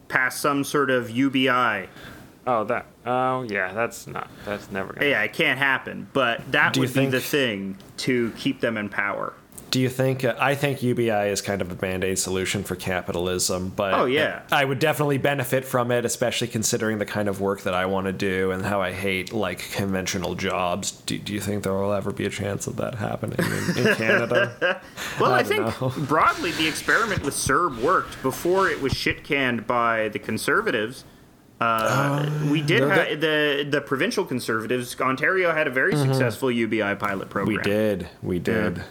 pass 0.09 0.39
some 0.39 0.63
sort 0.65 0.91
of 0.91 1.09
UBI. 1.11 1.89
oh 2.47 2.65
that 2.65 2.87
oh 3.07 3.43
yeah, 3.43 3.73
that's 3.73 4.07
not 4.07 4.29
that's 4.45 4.71
never 4.71 4.93
gonna. 4.93 5.07
Yeah, 5.07 5.23
it 5.23 5.33
can't 5.33 5.59
happen, 5.59 6.09
but 6.13 6.41
that 6.53 6.75
Do 6.75 6.81
would 6.81 6.89
be 6.91 6.93
think- 6.93 7.11
the 7.13 7.21
thing 7.21 7.79
to 7.99 8.33
keep 8.37 8.61
them 8.61 8.77
in 8.77 8.89
power. 8.89 9.33
Do 9.77 9.83
you 9.83 9.91
think? 9.91 10.25
Uh, 10.25 10.35
I 10.39 10.55
think 10.55 10.83
UBI 10.83 11.29
is 11.29 11.43
kind 11.43 11.61
of 11.61 11.71
a 11.71 11.75
band 11.75 12.03
aid 12.03 12.19
solution 12.19 12.65
for 12.65 12.77
capitalism, 12.77 13.75
but 13.77 13.93
Oh, 13.93 14.07
yeah. 14.07 14.41
I 14.51 14.65
would 14.65 14.79
definitely 14.79 15.19
benefit 15.19 15.67
from 15.67 15.91
it, 15.91 16.07
especially 16.07 16.49
considering 16.49 16.97
the 16.97 17.05
kind 17.05 17.29
of 17.29 17.43
work 17.43 17.61
that 17.65 17.75
I 17.75 17.85
want 17.85 18.07
to 18.07 18.13
do 18.15 18.53
and 18.53 18.65
how 18.65 18.81
I 18.81 18.93
hate 18.93 19.35
like 19.35 19.59
conventional 19.73 20.35
jobs. 20.35 20.93
Do, 20.93 21.19
do 21.19 21.35
you 21.35 21.41
think 21.43 21.63
there 21.63 21.75
will 21.75 21.93
ever 21.93 22.11
be 22.11 22.25
a 22.25 22.31
chance 22.31 22.67
of 22.67 22.77
that 22.77 22.95
happening 22.95 23.39
in, 23.39 23.87
in 23.87 23.95
Canada? 23.97 24.81
Well, 25.21 25.33
I, 25.33 25.41
I 25.41 25.43
think 25.43 25.79
know. 25.79 25.93
broadly 26.09 26.53
the 26.53 26.67
experiment 26.67 27.23
with 27.23 27.35
CERB 27.35 27.83
worked 27.83 28.23
before 28.23 28.71
it 28.71 28.81
was 28.81 28.95
shit 28.95 29.25
canned 29.25 29.67
by 29.67 30.09
the 30.09 30.19
conservatives. 30.19 31.05
Uh, 31.61 32.31
we 32.51 32.63
did 32.63 32.81
no, 32.81 32.89
ha- 32.91 33.15
the 33.15 33.67
the 33.69 33.81
provincial 33.83 34.25
conservatives. 34.25 34.99
Ontario 35.01 35.53
had 35.53 35.67
a 35.67 35.71
very 35.71 35.97
successful 35.97 36.51
UBI 36.51 36.95
pilot 36.97 37.29
program. 37.31 37.57
we 37.57 37.63
did, 37.63 38.09
we 38.23 38.39
did. 38.39 38.77
Shit, 38.77 38.85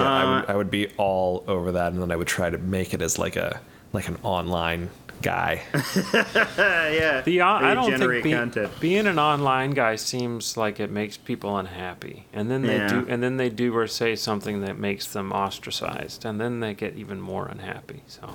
I 0.00 0.22
Uh, 0.22 0.40
would, 0.40 0.50
I 0.50 0.56
would 0.56 0.70
be 0.70 0.88
all 0.96 1.44
over 1.46 1.72
that, 1.72 1.92
and 1.92 2.00
then 2.02 2.10
I 2.10 2.16
would 2.16 2.28
try 2.28 2.50
to 2.50 2.58
make 2.58 2.94
it 2.94 3.02
as 3.02 3.18
like 3.18 3.36
a 3.36 3.60
like 3.92 4.08
an 4.08 4.16
online 4.22 4.88
guy. 5.20 5.62
Uh, 5.74 6.24
yeah. 6.58 7.20
The 7.24 7.40
on- 7.42 7.64
I 7.64 7.74
don't 7.74 7.96
think 7.98 8.54
be- 8.54 8.66
being 8.80 9.06
an 9.06 9.18
online 9.18 9.70
guy 9.72 9.96
seems 9.96 10.56
like 10.56 10.80
it 10.80 10.90
makes 10.90 11.16
people 11.16 11.56
unhappy, 11.58 12.26
and 12.32 12.50
then 12.50 12.62
they 12.62 12.76
Yeah. 12.78 12.88
do, 12.88 13.06
and 13.08 13.22
then 13.22 13.36
they 13.36 13.48
do 13.50 13.76
or 13.76 13.86
say 13.86 14.16
something 14.16 14.62
that 14.62 14.78
makes 14.78 15.06
them 15.06 15.30
ostracized, 15.32 16.24
and 16.24 16.40
then 16.40 16.60
they 16.60 16.74
get 16.74 16.96
even 16.96 17.20
more 17.20 17.46
unhappy. 17.46 18.02
So 18.08 18.34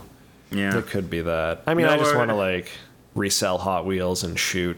Yeah. 0.52 0.78
It 0.78 0.88
could 0.88 1.10
be 1.10 1.22
that. 1.22 1.64
I 1.68 1.74
mean, 1.74 1.88
No, 1.88 1.94
I 1.94 1.98
just 1.98 2.16
want 2.16 2.30
to 2.30 2.36
like 2.36 2.70
resell 3.16 3.58
Hot 3.58 3.86
Wheels 3.86 4.24
and 4.24 4.40
shoot 4.40 4.78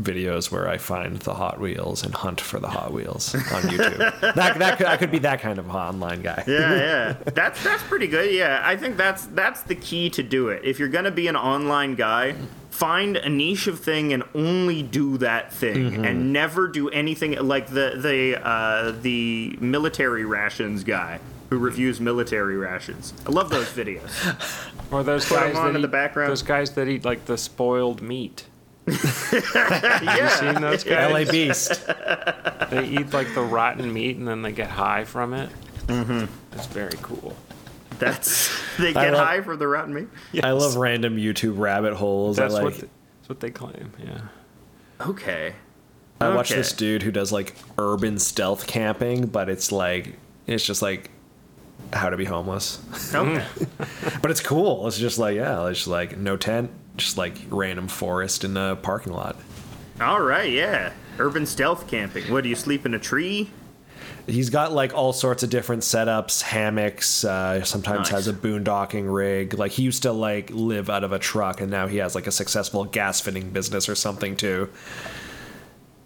videos 0.00 0.50
where 0.50 0.68
I 0.68 0.76
find 0.78 1.16
the 1.18 1.34
Hot 1.34 1.60
Wheels 1.60 2.02
and 2.02 2.12
hunt 2.14 2.40
for 2.40 2.58
the 2.58 2.68
Hot 2.68 2.92
Wheels 2.92 3.34
on 3.34 3.62
YouTube. 3.62 4.20
that 4.34 4.58
that 4.58 4.78
could, 4.78 4.86
I 4.86 4.96
could 4.96 5.10
be 5.10 5.18
that 5.20 5.40
kind 5.40 5.58
of 5.58 5.68
online 5.70 6.22
guy. 6.22 6.42
yeah, 6.46 6.74
yeah. 6.74 7.12
That's 7.32 7.62
that's 7.62 7.82
pretty 7.84 8.08
good. 8.08 8.32
Yeah, 8.34 8.60
I 8.64 8.76
think 8.76 8.96
that's 8.96 9.26
that's 9.26 9.62
the 9.62 9.74
key 9.76 10.10
to 10.10 10.22
do 10.22 10.48
it. 10.48 10.62
If 10.64 10.78
you're 10.78 10.88
gonna 10.88 11.10
be 11.12 11.28
an 11.28 11.36
online 11.36 11.94
guy, 11.94 12.34
find 12.70 13.16
a 13.16 13.28
niche 13.28 13.68
of 13.68 13.78
thing 13.78 14.12
and 14.12 14.24
only 14.34 14.82
do 14.82 15.16
that 15.18 15.52
thing, 15.52 15.74
Mm-hmm. 15.92 16.04
and 16.04 16.32
never 16.32 16.66
do 16.66 16.88
anything 16.90 17.32
like 17.46 17.68
the 17.68 17.92
the 17.96 18.44
uh, 18.44 18.92
the 19.00 19.56
military 19.60 20.24
rations 20.24 20.82
guy 20.82 21.20
who 21.50 21.58
reviews 21.58 22.00
military 22.00 22.56
rations. 22.56 23.14
I 23.26 23.30
love 23.30 23.48
those 23.50 23.68
videos. 23.68 24.10
or 24.90 25.04
those 25.04 25.24
Put 25.26 25.36
'em 25.40 25.52
guys 25.52 25.62
that 25.62 25.76
in 25.76 25.82
the 25.82 25.88
background. 25.88 26.30
those 26.32 26.42
guys 26.42 26.72
that 26.72 26.88
eat 26.88 27.04
like 27.04 27.26
the 27.26 27.38
spoiled 27.38 28.02
meat. 28.02 28.46
yeah, 29.52 30.28
Seen 30.28 30.60
those 30.60 30.84
guys? 30.84 31.12
LA 31.26 31.30
Beast. 31.30 31.84
They 32.70 32.88
eat 32.88 33.12
like 33.12 33.32
the 33.34 33.42
rotten 33.42 33.92
meat 33.92 34.16
and 34.16 34.26
then 34.26 34.42
they 34.42 34.50
get 34.50 34.68
high 34.68 35.04
from 35.04 35.32
it. 35.32 35.48
Mm-hmm. 35.86 36.24
That's 36.50 36.66
very 36.66 36.96
cool. 37.02 37.36
that's 38.00 38.50
they 38.78 38.92
get 38.92 39.12
love- 39.12 39.26
high 39.26 39.40
from 39.42 39.58
the 39.58 39.68
rotten 39.68 39.94
meat. 39.94 40.08
I 40.42 40.50
love 40.52 40.74
random 40.76 41.16
YouTube 41.16 41.58
rabbit 41.58 41.94
holes. 41.94 42.36
That's 42.36 42.52
I 42.54 42.56
like. 42.56 42.64
what 42.64 42.74
th- 42.74 42.90
that's 43.20 43.28
what 43.28 43.40
they 43.40 43.50
claim. 43.50 43.92
Yeah. 44.02 44.20
Okay. 45.00 45.54
I 46.20 46.34
watch 46.34 46.50
okay. 46.50 46.60
this 46.60 46.72
dude 46.72 47.02
who 47.02 47.12
does 47.12 47.30
like 47.32 47.54
urban 47.78 48.18
stealth 48.18 48.66
camping, 48.66 49.26
but 49.26 49.48
it's 49.48 49.70
like 49.70 50.14
it's 50.46 50.64
just 50.64 50.82
like 50.82 51.10
how 51.92 52.10
to 52.10 52.16
be 52.16 52.24
homeless. 52.24 52.80
Okay. 53.14 53.44
But 54.22 54.30
it's 54.30 54.40
cool. 54.40 54.86
It's 54.88 54.98
just 54.98 55.18
like 55.18 55.36
yeah, 55.36 55.66
it's 55.68 55.80
just 55.80 55.88
like 55.88 56.16
no 56.16 56.36
tent, 56.36 56.70
just 56.96 57.16
like 57.18 57.34
random 57.50 57.88
forest 57.88 58.44
in 58.44 58.54
the 58.54 58.76
parking 58.76 59.12
lot. 59.12 59.36
All 60.00 60.20
right. 60.20 60.50
Yeah. 60.50 60.92
Urban 61.18 61.46
stealth 61.46 61.86
camping. 61.86 62.30
What 62.32 62.42
do 62.42 62.48
you 62.50 62.56
sleep 62.56 62.84
in 62.86 62.94
a 62.94 62.98
tree? 62.98 63.50
He's 64.26 64.48
got 64.50 64.72
like 64.72 64.94
all 64.94 65.12
sorts 65.12 65.42
of 65.42 65.50
different 65.50 65.82
setups, 65.82 66.42
hammocks. 66.42 67.24
Uh, 67.24 67.62
sometimes 67.62 68.10
Nice. 68.10 68.10
has 68.10 68.28
a 68.28 68.32
boondocking 68.32 69.12
rig. 69.14 69.54
Like 69.54 69.72
he 69.72 69.82
used 69.82 70.02
to 70.02 70.12
like 70.12 70.50
live 70.50 70.88
out 70.88 71.04
of 71.04 71.12
a 71.12 71.18
truck, 71.18 71.60
and 71.60 71.70
now 71.70 71.86
he 71.86 71.98
has 71.98 72.14
like 72.14 72.26
a 72.26 72.32
successful 72.32 72.84
gas 72.84 73.20
fitting 73.20 73.50
business 73.50 73.88
or 73.88 73.94
something 73.94 74.36
too. 74.36 74.70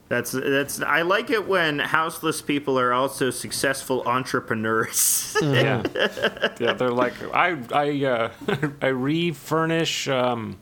That's 0.09 0.33
that's. 0.33 0.81
I 0.81 1.03
like 1.03 1.31
it 1.31 1.47
when 1.47 1.79
houseless 1.79 2.43
people 2.43 2.79
are 2.79 2.93
also 2.93 3.31
successful 3.31 4.03
entrepreneurs. 4.07 5.37
Yeah. 5.41 5.83
yeah. 6.59 6.73
They're 6.73 6.91
like 6.91 7.13
I 7.33 7.57
I 7.73 8.05
uh, 8.05 8.31
I 8.83 8.87
refurnish 8.89 10.09
um, 10.09 10.57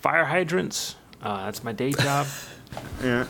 fire 0.00 0.24
hydrants. 0.24 0.96
Uh, 1.22 1.44
that's 1.44 1.62
my 1.64 1.72
day 1.72 1.92
job. 1.92 2.26
Yeah. 3.02 3.24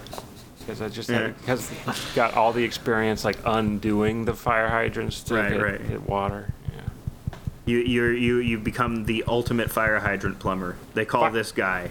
because 0.59 0.83
I 0.83 0.89
just 0.89 1.09
Yeah. 1.09 1.29
because 1.29 1.71
got 2.17 2.35
all 2.35 2.53
the 2.53 2.65
experience 2.65 3.25
like 3.25 3.39
undoing 3.45 4.25
the 4.25 4.35
fire 4.35 4.69
hydrants 4.69 5.23
to 5.25 5.35
Right, 5.35 5.53
hit, 5.53 5.63
right. 5.63 5.81
hit 5.81 6.03
water. 6.09 6.53
Yeah. 6.75 6.81
You 7.67 7.79
you're, 7.79 8.13
you 8.13 8.37
you 8.39 8.59
become 8.59 9.05
the 9.05 9.23
ultimate 9.29 9.71
fire 9.71 10.01
hydrant 10.01 10.41
plumber. 10.41 10.75
They 10.95 11.05
call 11.05 11.23
Fuck. 11.23 11.35
this 11.35 11.53
guy. 11.53 11.91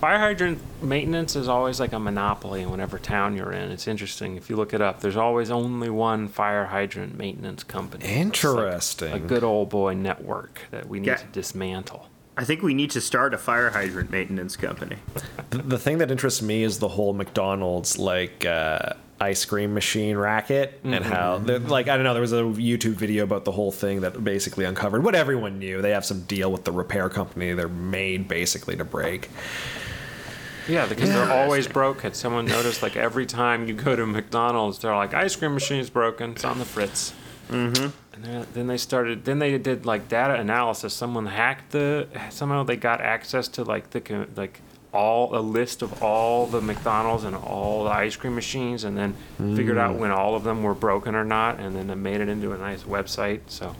Fire 0.00 0.18
hydrant 0.18 0.58
maintenance 0.82 1.36
is 1.36 1.48
always 1.48 1.78
like 1.80 1.92
a 1.92 1.98
monopoly 1.98 2.62
in 2.62 2.70
whatever 2.70 2.98
town 2.98 3.36
you're 3.36 3.52
in. 3.52 3.70
It's 3.70 3.86
interesting. 3.86 4.36
If 4.36 4.48
you 4.48 4.56
look 4.56 4.72
it 4.72 4.80
up, 4.80 5.00
there's 5.00 5.16
always 5.16 5.50
only 5.50 5.90
one 5.90 6.28
fire 6.28 6.64
hydrant 6.66 7.16
maintenance 7.18 7.62
company. 7.62 8.04
It's 8.04 8.12
like 8.14 8.20
Interesting. 8.20 9.12
a 9.12 9.18
good 9.18 9.44
old 9.44 9.68
boy 9.68 9.94
network 9.94 10.62
that 10.70 10.88
we 10.88 11.00
need 11.00 11.08
Yeah. 11.08 11.14
to 11.16 11.26
dismantle. 11.26 12.08
I 12.36 12.44
think 12.44 12.62
we 12.62 12.74
need 12.74 12.90
to 12.90 13.00
start 13.00 13.32
a 13.32 13.38
fire 13.38 13.70
hydrant 13.70 14.10
maintenance 14.10 14.56
company. 14.56 14.96
The, 15.50 15.58
the 15.58 15.78
thing 15.78 15.98
that 15.98 16.10
interests 16.10 16.42
me 16.42 16.62
is 16.62 16.78
the 16.78 16.88
whole 16.88 17.14
McDonald's 17.14 17.98
like 17.98 18.44
uh, 18.44 18.90
ice 19.20 19.44
cream 19.44 19.72
machine 19.72 20.16
racket 20.16 20.80
and 20.84 21.02
how 21.02 21.38
like 21.38 21.88
I 21.88 21.96
don't 21.96 22.04
know. 22.04 22.12
There 22.12 22.20
was 22.20 22.34
a 22.34 22.42
YouTube 22.42 22.94
video 22.94 23.24
about 23.24 23.44
the 23.44 23.52
whole 23.52 23.72
thing 23.72 24.02
that 24.02 24.22
basically 24.22 24.66
uncovered 24.66 25.02
what 25.02 25.14
everyone 25.14 25.58
knew. 25.58 25.80
They 25.80 25.92
have 25.92 26.04
some 26.04 26.22
deal 26.22 26.52
with 26.52 26.64
the 26.64 26.72
repair 26.72 27.08
company. 27.08 27.54
They're 27.54 27.68
made 27.68 28.28
basically 28.28 28.76
to 28.76 28.84
break. 28.84 29.30
Yeah, 30.68 30.86
because 30.86 31.10
they're 31.10 31.30
always 31.30 31.68
broke. 31.68 32.00
Had 32.00 32.16
someone 32.16 32.44
noticed, 32.44 32.82
like 32.82 32.96
every 32.96 33.24
time 33.24 33.68
you 33.68 33.74
go 33.74 33.94
to 33.94 34.04
McDonald's, 34.04 34.80
they're 34.80 34.96
like, 34.96 35.14
ice 35.14 35.36
cream 35.36 35.54
machine's 35.54 35.90
broken. 35.90 36.32
It's 36.32 36.44
on 36.44 36.58
the 36.58 36.64
fritz. 36.64 37.14
Mm-hmm. 37.48 37.90
And 38.16 38.24
then- 38.24 38.46
then 38.54 38.66
they 38.66 38.76
started. 38.78 39.24
Then 39.24 39.38
they 39.38 39.56
did 39.58 39.86
like 39.86 40.08
data 40.08 40.34
analysis. 40.34 40.94
Someone 40.94 41.26
hacked 41.26 41.72
the. 41.72 42.08
Somehow 42.30 42.62
they 42.64 42.76
got 42.76 43.00
access 43.00 43.46
to 43.48 43.62
like 43.62 43.90
the 43.90 44.26
like 44.36 44.60
all 44.92 45.36
a 45.36 45.40
list 45.40 45.82
of 45.82 46.02
all 46.02 46.46
the 46.46 46.60
McDonald's 46.60 47.24
and 47.24 47.36
all 47.36 47.84
the 47.84 47.90
ice 47.90 48.16
cream 48.16 48.34
machines, 48.34 48.84
and 48.84 48.96
then 48.96 49.14
figured 49.36 49.76
out 49.76 49.94
mm. 49.94 49.98
when 49.98 50.10
all 50.10 50.34
of 50.34 50.42
them 50.44 50.62
were 50.62 50.74
broken 50.74 51.14
or 51.14 51.24
not, 51.24 51.60
and 51.60 51.76
then 51.76 51.86
they 51.88 51.94
made 51.94 52.20
it 52.20 52.28
into 52.28 52.52
a 52.52 52.58
nice 52.58 52.82
website. 52.84 53.40
So. 53.46 53.76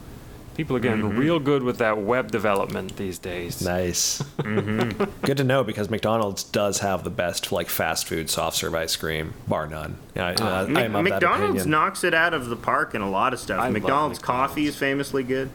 People 0.56 0.76
are 0.76 0.80
getting 0.80 1.06
real 1.10 1.38
good 1.38 1.62
with 1.62 1.78
that 1.78 1.98
web 1.98 2.30
development 2.30 2.96
these 2.96 3.18
days. 3.18 3.60
Nice. 3.60 4.22
Good 4.42 5.36
to 5.36 5.44
know 5.44 5.62
because 5.62 5.90
McDonald's 5.90 6.44
does 6.44 6.78
have 6.78 7.04
the 7.04 7.10
best 7.10 7.52
like 7.52 7.68
fast 7.68 8.06
food 8.06 8.30
soft 8.30 8.56
serve 8.56 8.74
ice 8.74 8.96
cream, 8.96 9.34
bar 9.46 9.66
none. 9.66 9.98
Yeah, 10.14 10.28
I, 10.28 10.32
uh, 10.32 10.66
I 10.74 10.82
am 10.84 10.96
of 10.96 11.04
that 11.04 11.10
McDonald's 11.10 11.60
opinion. 11.62 11.70
knocks 11.70 12.04
it 12.04 12.14
out 12.14 12.32
of 12.32 12.48
the 12.48 12.56
park 12.56 12.94
in 12.94 13.02
a 13.02 13.10
lot 13.10 13.34
of 13.34 13.38
stuff. 13.40 13.60
I 13.60 13.64
love 13.64 13.74
McDonald's 13.74 14.18
McDonald's. 14.18 14.52
coffee 14.52 14.64
is 14.64 14.76
famously 14.76 15.24
good. 15.24 15.50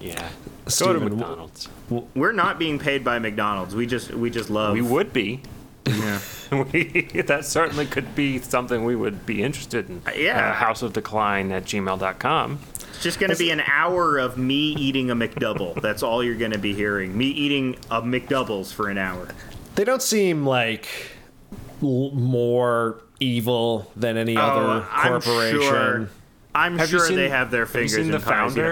Yeah. 0.00 0.14
Go 0.14 0.24
to 0.64 0.70
Steven, 0.70 1.00
w- 1.00 1.16
McDonald's. 1.16 1.68
We're 2.14 2.32
not 2.32 2.58
being 2.58 2.78
paid 2.78 3.04
by 3.04 3.18
McDonald's. 3.18 3.74
We 3.74 3.86
just 3.86 4.12
we 4.14 4.30
just 4.30 4.48
love. 4.48 4.72
We 4.72 4.80
would 4.80 5.12
be. 5.12 5.42
Yeah. 5.86 6.20
we, 6.72 7.02
that 7.26 7.44
certainly 7.44 7.86
could 7.86 8.14
be 8.14 8.38
something 8.38 8.84
we 8.84 8.96
would 8.96 9.26
be 9.26 9.42
interested 9.42 9.88
in. 9.88 10.02
Uh, 10.06 10.12
yeah. 10.16 10.50
Uh, 10.50 10.54
House 10.54 10.82
of 10.82 10.92
Decline 10.92 11.52
at 11.52 11.64
gmail.com. 11.64 12.58
It's 12.96 13.02
just 13.02 13.20
going 13.20 13.30
to 13.30 13.36
be 13.36 13.50
an 13.50 13.60
hour 13.60 14.16
of 14.16 14.38
me 14.38 14.72
eating 14.74 15.10
a 15.10 15.14
McDouble. 15.14 15.80
That's 15.82 16.02
all 16.02 16.24
you're 16.24 16.34
going 16.34 16.52
to 16.52 16.58
be 16.58 16.72
hearing. 16.72 17.16
Me 17.16 17.26
eating 17.26 17.76
a 17.90 18.00
McDoubles 18.00 18.72
for 18.72 18.88
an 18.88 18.96
hour. 18.96 19.28
They 19.74 19.84
don't 19.84 20.00
seem 20.00 20.46
like 20.46 20.88
l- 21.82 22.10
more 22.12 23.02
evil 23.20 23.92
than 23.96 24.16
any 24.16 24.34
oh, 24.38 24.40
other 24.40 24.62
Oh, 24.84 24.88
I'm 24.90 25.08
corporation. 25.20 25.60
sure. 25.60 26.08
I'm 26.54 26.78
Have 26.78 26.88
sure 26.88 27.00
seen- 27.06 27.16
they 27.16 27.28
have 27.28 27.50
their 27.50 27.66
have 27.66 27.74
you 27.74 27.80
fingers 27.80 27.92
seen 27.96 28.06
in 28.06 28.10
the 28.12 28.18
pies, 28.20 28.56
you 28.56 28.62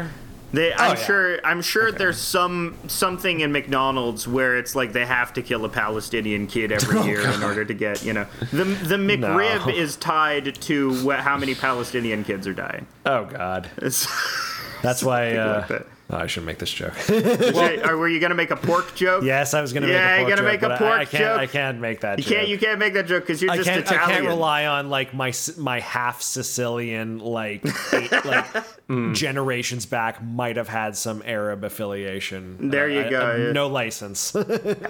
They, 0.54 0.72
I'm 0.72 0.96
yeah. 0.96 1.04
sure. 1.04 1.38
I'm 1.46 1.62
sure 1.62 1.90
there's 1.92 2.18
some 2.18 2.76
something 2.86 3.40
in 3.40 3.50
McDonald's 3.52 4.28
where 4.28 4.56
it's 4.56 4.74
like 4.74 4.92
they 4.92 5.04
have 5.06 5.32
to 5.34 5.42
kill 5.42 5.64
a 5.64 5.68
Palestinian 5.68 6.46
kid 6.46 6.70
every 6.78 6.98
Oh, 6.98 7.04
year 7.04 7.26
in 7.28 7.42
order 7.42 7.64
to 7.64 7.74
get 7.74 8.04
you 8.04 8.12
know 8.12 8.26
the 8.52 8.64
the 8.64 8.96
McRib 8.96 9.66
No. 9.66 9.72
is 9.74 9.96
tied 9.96 10.54
to 10.62 10.94
wh- 11.08 11.18
how 11.20 11.36
many 11.36 11.54
Palestinian 11.54 12.24
kids 12.24 12.46
are 12.46 12.54
dying. 12.54 12.86
Oh 13.04 13.24
God, 13.24 13.68
It's, 13.78 14.06
that's 14.82 15.02
why. 15.02 15.34
Uh, 15.36 15.58
like 15.58 15.68
that. 15.68 15.86
Oh, 16.10 16.16
I 16.16 16.26
shouldn't 16.26 16.46
make 16.46 16.58
this 16.58 16.70
joke. 16.72 16.94
Wait, 17.08 17.86
or 17.86 17.96
were 17.96 18.08
you 18.08 18.20
gonna 18.20 18.34
make 18.34 18.50
a 18.50 18.56
pork 18.56 18.94
joke? 18.94 19.24
yes, 19.24 19.54
I 19.54 19.60
was 19.60 19.72
gonna 19.72 19.88
Yeah, 19.88 20.16
make 20.18 20.28
you're 20.28 20.36
a 20.36 20.36
pork 20.36 20.36
gonna 20.36 20.36
joke, 20.36 20.52
make 20.52 20.62
a 20.62 20.68
but 20.68 20.72
I- 20.72 20.78
pork 20.78 20.92
I, 21.00 21.04
can't. 21.04 21.22
joke? 21.24 21.40
I 21.40 21.46
can't 21.46 21.80
make 21.80 22.00
that. 22.00 22.18
You 22.18 22.24
joke. 22.24 22.32
can't. 22.34 22.48
You 22.48 22.58
can't 22.58 22.78
make 22.78 22.94
that 22.94 23.06
joke 23.06 23.22
because 23.24 23.42
you're 23.42 23.50
I 23.52 23.56
just 23.56 23.68
can't. 23.68 23.90
I 23.90 23.96
can't 24.06 24.26
rely 24.26 24.66
on 24.66 24.90
like 24.90 25.14
my 25.14 25.32
my 25.58 25.80
half 25.80 26.22
Sicilian 26.22 27.18
like 27.18 27.64
eight, 27.92 28.12
like 28.24 28.46
Mm. 28.84 29.14
generations 29.14 29.86
back 29.86 30.22
might 30.22 30.56
have 30.56 30.68
had 30.68 30.94
some 30.94 31.22
Arab 31.24 31.64
affiliation. 31.64 32.68
There 32.68 32.86
you 32.90 33.00
I- 33.04 33.08
go, 33.10 33.20
I- 33.20 33.36
yeah. 33.36 33.52
No 33.52 33.66
license. 33.68 34.36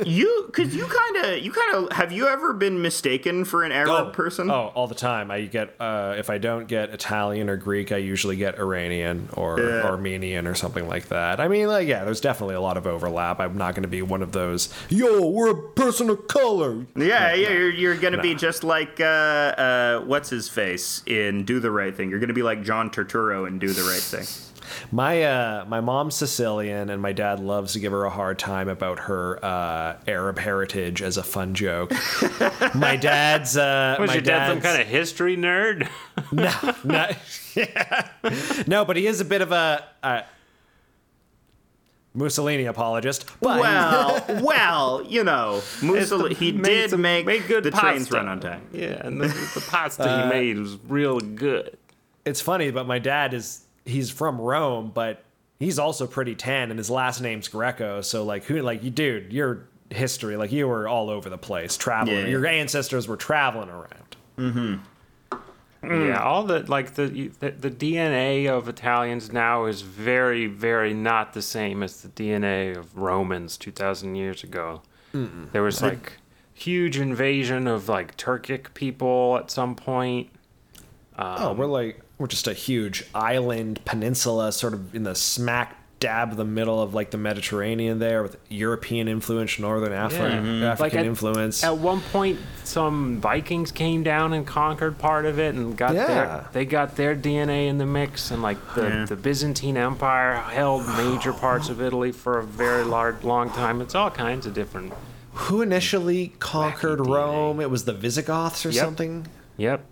You, 0.04 0.44
because 0.46 0.74
you 0.74 0.84
kind 0.86 1.16
of, 1.24 1.38
you 1.44 1.52
kind 1.52 1.74
of, 1.76 1.92
have 1.92 2.10
you 2.12 2.26
ever 2.26 2.52
been 2.52 2.82
mistaken 2.82 3.44
for 3.44 3.62
an 3.62 3.72
Arab 3.72 4.12
person? 4.12 4.50
Oh, 4.50 4.72
all 4.74 4.86
the 4.88 4.94
time. 4.94 5.30
I 5.30 5.42
get 5.42 5.74
uh, 5.80 6.14
if 6.18 6.28
I 6.30 6.38
don't 6.38 6.66
get 6.66 6.90
Italian 6.90 7.48
or 7.48 7.56
Greek, 7.56 7.92
I 7.92 7.96
usually 7.98 8.36
get 8.36 8.58
Iranian 8.58 9.28
or 9.32 9.60
Yeah. 9.60 9.82
Armenian 9.82 10.46
or 10.46 10.54
something 10.54 10.86
like 10.88 11.03
that. 11.08 11.40
I 11.40 11.48
mean, 11.48 11.68
like, 11.68 11.88
yeah, 11.88 12.04
there's 12.04 12.20
definitely 12.20 12.54
a 12.54 12.60
lot 12.60 12.76
of 12.76 12.86
overlap. 12.86 13.40
I'm 13.40 13.56
not 13.56 13.74
going 13.74 13.82
to 13.82 13.88
be 13.88 14.02
one 14.02 14.22
of 14.22 14.32
those. 14.32 14.72
Yo, 14.88 15.28
we're 15.28 15.50
a 15.50 15.70
person 15.70 16.10
of 16.10 16.26
color. 16.26 16.86
Yeah, 16.96 17.34
yeah, 17.34 17.50
you're, 17.50 17.70
you're 17.70 17.96
gonna 17.96 18.20
be 18.20 18.34
just 18.34 18.64
like 18.64 19.00
uh, 19.00 19.04
uh, 19.04 20.00
what's 20.00 20.30
his 20.30 20.48
face 20.48 21.02
in 21.06 21.44
Do 21.44 21.60
the 21.60 21.70
Right 21.70 21.94
Thing. 21.94 22.10
You're 22.10 22.20
gonna 22.20 22.32
be 22.32 22.42
like 22.42 22.62
John 22.62 22.90
Turturro 22.90 23.46
in 23.46 23.58
Do 23.58 23.72
the 23.72 23.82
Right 23.82 24.00
Thing. 24.00 24.26
My 24.90 25.22
uh, 25.22 25.64
my 25.68 25.80
mom's 25.80 26.14
Sicilian, 26.14 26.90
and 26.90 27.00
my 27.00 27.12
dad 27.12 27.40
loves 27.40 27.74
to 27.74 27.80
give 27.80 27.92
her 27.92 28.04
a 28.04 28.10
hard 28.10 28.38
time 28.38 28.68
about 28.68 29.00
her 29.00 29.44
uh, 29.44 29.98
Arab 30.06 30.38
heritage 30.38 31.02
as 31.02 31.16
a 31.16 31.22
fun 31.22 31.54
joke. 31.54 31.92
my 32.74 32.96
dad's 32.96 33.56
uh, 33.56 33.96
Was 33.98 34.08
my 34.08 34.14
your 34.14 34.22
dad 34.22 34.48
some 34.48 34.60
kind 34.60 34.80
of 34.80 34.88
history 34.88 35.36
nerd? 35.36 35.88
no, 36.32 36.74
no, 36.84 37.10
yeah. 37.54 38.08
no, 38.66 38.84
but 38.84 38.96
he 38.96 39.06
is 39.06 39.20
a 39.20 39.24
bit 39.24 39.42
of 39.42 39.52
a, 39.52 39.84
a 40.02 40.24
Mussolini 42.14 42.64
apologist. 42.66 43.26
But 43.40 43.60
Well, 43.60 44.24
well, 44.42 45.02
you 45.06 45.24
know, 45.24 45.62
Mussolini, 45.82 46.34
he 46.34 46.52
did 46.52 46.90
some- 46.90 47.02
make 47.02 47.26
made 47.26 47.46
good 47.48 47.64
the 47.64 47.70
trains 47.72 48.04
pasta. 48.08 48.14
run 48.14 48.28
on 48.28 48.40
time. 48.40 48.62
Yeah, 48.72 49.04
and 49.06 49.20
the, 49.20 49.26
the 49.28 49.64
pasta 49.68 50.04
Uh, 50.04 50.22
he 50.24 50.28
made 50.30 50.58
was 50.58 50.76
real 50.88 51.18
good. 51.20 51.76
it's 52.24 52.40
funny, 52.40 52.70
but 52.70 52.86
my 52.86 52.98
dad 52.98 53.34
is 53.34 53.64
he's 53.84 54.10
from 54.10 54.40
Rome, 54.40 54.92
but 54.94 55.24
he's 55.58 55.78
also 55.78 56.06
pretty 56.06 56.34
tan, 56.34 56.70
and 56.70 56.78
his 56.78 56.88
last 56.90 57.20
name's 57.20 57.48
Greco. 57.48 58.00
So 58.00 58.24
like, 58.24 58.44
who 58.44 58.62
like 58.62 58.82
you, 58.84 58.90
dude? 58.90 59.32
Your 59.32 59.66
history, 59.90 60.36
like 60.36 60.50
you 60.52 60.66
were 60.68 60.88
all 60.88 61.10
over 61.10 61.28
the 61.28 61.38
place, 61.38 61.76
traveling. 61.76 62.16
Yeah. 62.20 62.26
Your 62.28 62.46
ancestors 62.46 63.06
were 63.08 63.16
traveling 63.16 63.68
around. 63.68 64.80
Mm. 65.88 66.08
Yeah, 66.08 66.22
all 66.22 66.44
the 66.44 66.60
like 66.70 66.94
the, 66.94 67.30
the 67.40 67.50
the 67.50 67.70
DNA 67.70 68.48
of 68.48 68.68
Italians 68.68 69.32
now 69.32 69.66
is 69.66 69.82
very, 69.82 70.46
very 70.46 70.94
not 70.94 71.32
the 71.32 71.42
same 71.42 71.82
as 71.82 72.02
the 72.02 72.08
DNA 72.08 72.76
of 72.76 72.96
Romans 72.96 73.56
two 73.56 73.70
thousand 73.72 74.14
years 74.16 74.42
ago. 74.44 74.82
There 75.52 75.62
was 75.62 75.80
like 75.80 76.14
huge 76.54 76.98
invasion 76.98 77.66
of 77.68 77.88
like 77.88 78.16
Turkic 78.16 78.74
people 78.74 79.36
at 79.38 79.50
some 79.50 79.74
point. 79.76 80.30
oh, 81.16 81.52
we're 81.52 81.66
like 81.66 82.00
we're 82.18 82.26
just 82.26 82.48
a 82.48 82.52
huge 82.52 83.04
island 83.14 83.84
peninsula, 83.84 84.50
sort 84.52 84.74
of 84.74 84.94
in 84.94 85.02
the 85.04 85.14
smack 85.14 85.76
dab 86.04 86.36
the 86.36 86.44
middle 86.44 86.82
of 86.82 86.92
like 86.92 87.10
the 87.10 87.16
Mediterranean 87.18 87.98
there, 87.98 88.22
with 88.22 88.36
European 88.50 89.08
influence, 89.08 89.58
Northern 89.58 89.92
Afri- 89.92 90.60
Yeah. 90.60 90.72
African 90.72 90.78
Like 90.80 90.94
at- 90.94 91.06
influence. 91.06 91.64
At 91.64 91.78
one 91.78 92.00
point, 92.12 92.38
some 92.62 93.20
Vikings 93.20 93.72
came 93.72 94.02
down 94.02 94.32
and 94.34 94.46
conquered 94.46 94.98
part 94.98 95.24
of 95.24 95.38
it, 95.38 95.54
and 95.54 95.76
got 95.76 95.94
Yeah. 95.94 96.06
their 96.06 96.44
they 96.52 96.64
got 96.66 96.96
their 96.96 97.14
DNA 97.16 97.68
in 97.68 97.78
the 97.78 97.86
mix, 97.86 98.30
and 98.30 98.42
like 98.42 98.58
the, 98.74 98.82
Yeah. 98.82 99.04
the 99.06 99.16
Byzantine 99.16 99.76
Empire 99.78 100.34
held 100.36 100.86
major 100.96 101.32
parts 101.46 101.68
of 101.70 101.80
Italy 101.80 102.12
for 102.12 102.38
a 102.38 102.44
very 102.44 102.84
large, 102.84 103.24
long 103.24 103.48
time. 103.50 103.80
It's 103.80 103.94
all 103.94 104.10
kinds 104.10 104.44
of 104.46 104.52
different. 104.54 104.92
Who 105.34 105.62
initially 105.62 106.34
conquered 106.38 106.98
DNA. 107.00 107.14
Rome? 107.14 107.60
It 107.60 107.70
was 107.70 107.86
the 107.86 107.92
Visigoths 107.94 108.64
or 108.66 108.70
Yep. 108.70 108.84
something. 108.84 109.26
Yep. 109.56 109.84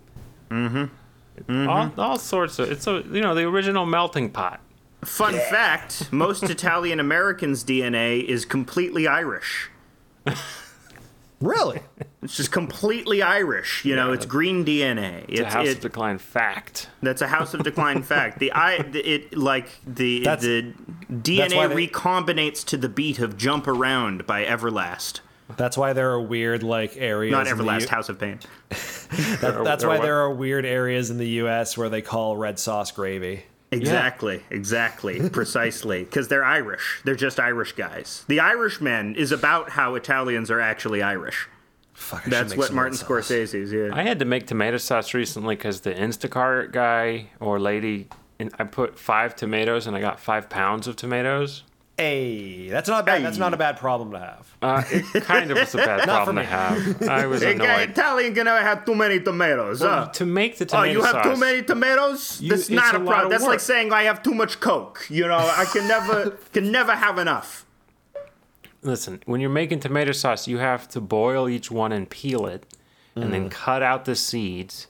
Mm-hmm. 0.51 1.67
All, 1.67 1.91
all 1.97 2.17
sorts 2.19 2.59
of. 2.59 2.71
It's 2.71 2.85
a 2.87 3.03
you 3.11 3.21
know 3.21 3.33
the 3.33 3.43
original 3.43 3.85
melting 3.87 4.29
pot. 4.29 4.59
Fun 5.05 5.33
fact: 5.33 6.11
most 6.11 6.43
Italian 6.43 6.99
Americans' 6.99 7.63
DNA 7.63 8.23
is 8.23 8.45
completely 8.45 9.07
Irish. 9.07 9.69
Really? 11.41 11.81
It's 12.21 12.37
just 12.37 12.53
completely 12.53 13.21
Irish. 13.21 13.83
You 13.83 13.97
know, 13.97 14.07
Yeah. 14.09 14.13
it's 14.13 14.25
green 14.25 14.63
DNA. 14.63 15.25
It's 15.27 15.41
a 15.41 15.43
It's 15.43 15.53
house 15.53 15.67
it, 15.67 15.75
of 15.75 15.79
decline 15.81 16.17
fact. 16.17 16.89
That's 17.01 17.21
a 17.21 17.27
House 17.27 17.53
of 17.53 17.63
Decline 17.63 18.01
fact. 18.13 18.39
The 18.39 18.53
I 18.53 18.77
the- 18.81 19.05
it 19.05 19.37
like 19.37 19.67
the 19.85 20.23
That's- 20.23 20.41
the 20.45 20.71
DNA 21.11 21.67
they- 21.67 21.87
recombinates 21.87 22.63
to 22.67 22.77
the 22.77 22.87
beat 22.87 23.19
of 23.19 23.35
"Jump 23.35 23.67
Around" 23.67 24.25
by 24.25 24.45
Everlast. 24.45 25.19
That's 25.57 25.77
why 25.77 25.91
there 25.91 26.09
are 26.11 26.21
weird 26.21 26.63
like 26.63 26.95
areas. 26.95 27.33
Not 27.33 27.47
Everlast, 27.47 27.81
U- 27.81 27.87
House 27.89 28.07
of 28.07 28.17
Pain. 28.19 28.39
that- 28.69 29.61
that's 29.65 29.83
or 29.83 29.89
why 29.89 29.97
what? 29.97 30.01
there 30.03 30.19
are 30.21 30.31
weird 30.31 30.65
areas 30.65 31.09
in 31.09 31.17
the 31.17 31.27
U.S. 31.43 31.77
where 31.77 31.89
they 31.89 32.01
call 32.01 32.37
red 32.37 32.57
sauce 32.57 32.91
gravy. 32.91 33.43
Exactly, 33.73 34.43
exactly, 34.49 35.29
precisely. 35.31 36.03
Because 36.03 36.27
they're 36.27 36.43
Irish. 36.45 37.01
They're 37.03 37.15
just 37.15 37.39
Irish 37.39 37.73
guys. 37.73 38.25
The 38.27 38.39
Irishman 38.39 39.15
is 39.15 39.31
about 39.31 39.71
how 39.71 39.95
Italians 39.95 40.49
are 40.51 40.59
actually 40.59 41.01
Irish. 41.01 41.47
Fuck, 41.93 42.27
I 42.27 42.29
That's 42.29 42.49
make 42.51 42.59
what 42.59 42.67
some 42.67 42.75
Martin 42.75 42.93
red 42.93 42.99
sauce. 42.99 43.29
Scorsese's. 43.29 43.71
Yeah. 43.71 43.89
I 43.93 44.03
had 44.03 44.19
to 44.19 44.25
make 44.25 44.47
tomato 44.47 44.77
sauce 44.77 45.13
recently 45.13 45.55
because 45.55 45.81
the 45.81 45.93
Instacart 45.93 46.71
guy 46.71 47.27
or 47.39 47.59
lady, 47.59 48.07
and 48.39 48.53
I 48.57 48.63
put 48.63 48.97
five 48.97 49.35
tomatoes 49.35 49.85
and 49.87 49.95
I 49.95 50.01
got 50.01 50.19
five 50.19 50.49
pounds 50.49 50.87
of 50.87 50.95
tomatoes. 50.95 51.63
Hey, 51.97 52.69
that's 52.69 52.89
not 52.89 53.05
bad. 53.05 53.23
That's 53.23 53.37
not 53.37 53.53
a 53.53 53.57
bad 53.57 53.77
problem 53.77 54.11
to 54.13 54.19
have. 54.19 54.57
Uh, 54.63 54.83
it 54.91 55.23
kind 55.23 55.51
of 55.51 55.59
was 55.59 55.75
a 55.75 55.77
bad 55.77 56.01
problem 56.01 56.37
to 56.37 56.43
have. 56.43 57.03
I 57.03 57.27
was 57.27 57.43
Hey. 57.43 57.53
Italian 57.55 58.33
can 58.33 58.45
never 58.45 58.61
have 58.61 58.83
too 58.83 58.95
many 58.95 59.19
tomatoes. 59.19 59.81
Well, 59.81 60.05
huh? 60.05 60.11
to 60.13 60.25
make 60.25 60.57
the 60.57 60.67
Oh, 60.75 60.83
you 60.83 61.03
have 61.03 61.11
sauce, 61.11 61.25
too 61.35 61.39
many 61.39 61.61
tomatoes? 61.61 62.41
You- 62.41 62.49
That's 62.49 62.61
it's 62.63 62.69
not 62.71 62.95
a 62.95 63.01
a 63.01 63.05
problem. 63.05 63.29
That's 63.29 63.43
work. 63.43 63.51
like 63.51 63.59
saying 63.59 63.93
I 63.93 64.03
have 64.03 64.23
too 64.23 64.33
much 64.33 64.59
Coke. 64.59 65.05
You 65.09 65.27
know, 65.27 65.37
I 65.37 65.65
can 65.71 65.87
never 65.87 66.31
can 66.51 66.71
never 66.71 66.93
have 66.93 67.19
enough. 67.19 67.65
Listen, 68.81 69.21
when 69.25 69.39
you're 69.39 69.49
making 69.51 69.79
tomato 69.79 70.11
sauce, 70.13 70.47
you 70.47 70.57
have 70.57 70.87
to 70.89 70.99
boil 70.99 71.47
each 71.47 71.69
one 71.71 71.91
and 71.91 72.09
peel 72.09 72.47
it, 72.47 72.65
and 73.15 73.25
Mm. 73.25 73.31
then 73.31 73.49
cut 73.49 73.83
out 73.83 74.05
the 74.05 74.15
seeds 74.15 74.87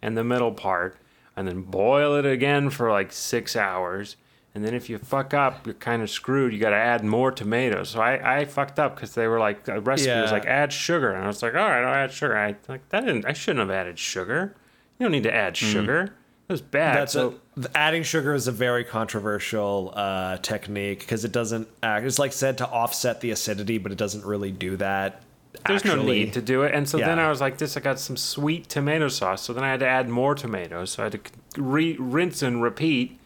and 0.00 0.16
the 0.16 0.24
middle 0.24 0.52
part, 0.52 0.96
and 1.36 1.46
then 1.46 1.62
boil 1.62 2.16
it 2.16 2.24
again 2.26 2.70
for 2.70 2.90
like 2.90 3.12
six 3.12 3.54
hours. 3.54 4.16
And 4.56 4.64
then 4.64 4.72
if 4.72 4.88
you 4.88 4.96
fuck 4.96 5.34
up, 5.34 5.66
you're 5.66 5.74
kind 5.74 6.02
of 6.02 6.08
screwed. 6.08 6.54
You 6.54 6.58
got 6.58 6.70
to 6.70 6.76
add 6.76 7.04
more 7.04 7.30
tomatoes. 7.30 7.90
So 7.90 8.00
I, 8.00 8.38
I 8.38 8.44
fucked 8.46 8.78
up 8.78 8.96
because 8.96 9.12
they 9.12 9.26
were 9.26 9.38
like 9.38 9.64
the 9.64 9.82
recipe 9.82 10.18
was 10.18 10.32
like 10.32 10.46
add 10.46 10.72
sugar, 10.72 11.12
and 11.12 11.22
I 11.22 11.26
was 11.26 11.42
like, 11.42 11.52
all 11.52 11.60
right, 11.60 11.84
I'll 11.84 11.94
add 11.94 12.10
sugar. 12.10 12.38
I 12.38 12.56
like 12.66 12.88
that 12.88 13.04
didn't. 13.04 13.26
I 13.26 13.34
shouldn't 13.34 13.60
have 13.60 13.70
added 13.70 13.98
sugar. 13.98 14.56
You 14.98 15.04
don't 15.04 15.12
need 15.12 15.24
to 15.24 15.34
add 15.34 15.58
sugar. 15.58 16.14
It 16.48 16.52
was 16.52 16.62
bad. 16.62 16.96
That's 16.96 17.12
so 17.12 17.34
a, 17.62 17.76
adding 17.76 18.02
sugar 18.02 18.32
is 18.32 18.48
a 18.48 18.52
very 18.52 18.82
controversial 18.82 19.92
uh, 19.94 20.38
technique 20.38 21.00
because 21.00 21.26
it 21.26 21.32
doesn't 21.32 21.68
act. 21.82 22.06
It's 22.06 22.18
like 22.18 22.32
said 22.32 22.56
to 22.56 22.66
offset 22.66 23.20
the 23.20 23.32
acidity, 23.32 23.76
but 23.76 23.92
it 23.92 23.98
doesn't 23.98 24.24
really 24.24 24.52
do 24.52 24.78
that. 24.78 25.22
There's 25.66 25.84
no 25.84 26.02
need 26.02 26.32
to 26.32 26.40
do 26.40 26.62
it. 26.62 26.74
And 26.74 26.88
so 26.88 26.96
then 26.96 27.18
I 27.18 27.28
was 27.28 27.42
like, 27.42 27.58
this, 27.58 27.76
I 27.76 27.80
got 27.80 27.98
some 27.98 28.16
sweet 28.16 28.70
tomato 28.70 29.08
sauce. 29.08 29.42
So 29.42 29.52
then 29.52 29.64
I 29.64 29.70
had 29.70 29.80
to 29.80 29.86
add 29.86 30.08
more 30.08 30.34
tomatoes. 30.34 30.92
So 30.92 31.02
I 31.02 31.10
had 31.10 31.12
to 31.12 31.60
re- 31.60 31.96
rinse 31.98 32.40
and 32.40 32.62
repeat. 32.62 33.18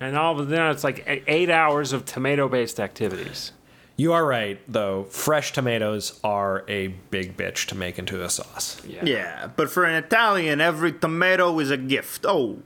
And 0.00 0.16
all 0.16 0.38
of 0.38 0.48
then 0.48 0.70
it's 0.70 0.84
like 0.84 1.00
e- 1.08 1.22
eight 1.26 1.50
hours 1.50 1.92
of 1.92 2.04
tomato 2.04 2.48
based 2.48 2.78
activities. 2.78 3.52
You 3.96 4.12
are 4.12 4.24
right, 4.24 4.60
though. 4.68 5.04
Fresh 5.04 5.52
tomatoes 5.52 6.20
are 6.22 6.64
a 6.68 6.88
big 7.10 7.36
bitch 7.36 7.66
to 7.66 7.74
make 7.74 7.98
into 7.98 8.22
a 8.22 8.30
sauce. 8.30 8.80
Yeah. 8.86 9.04
Yeah, 9.04 9.48
but 9.56 9.70
for 9.70 9.84
an 9.84 9.96
Italian, 9.96 10.60
every 10.60 10.92
tomato 10.92 11.58
is 11.58 11.72
a 11.72 11.76
gift. 11.76 12.24
Oh, 12.28 12.58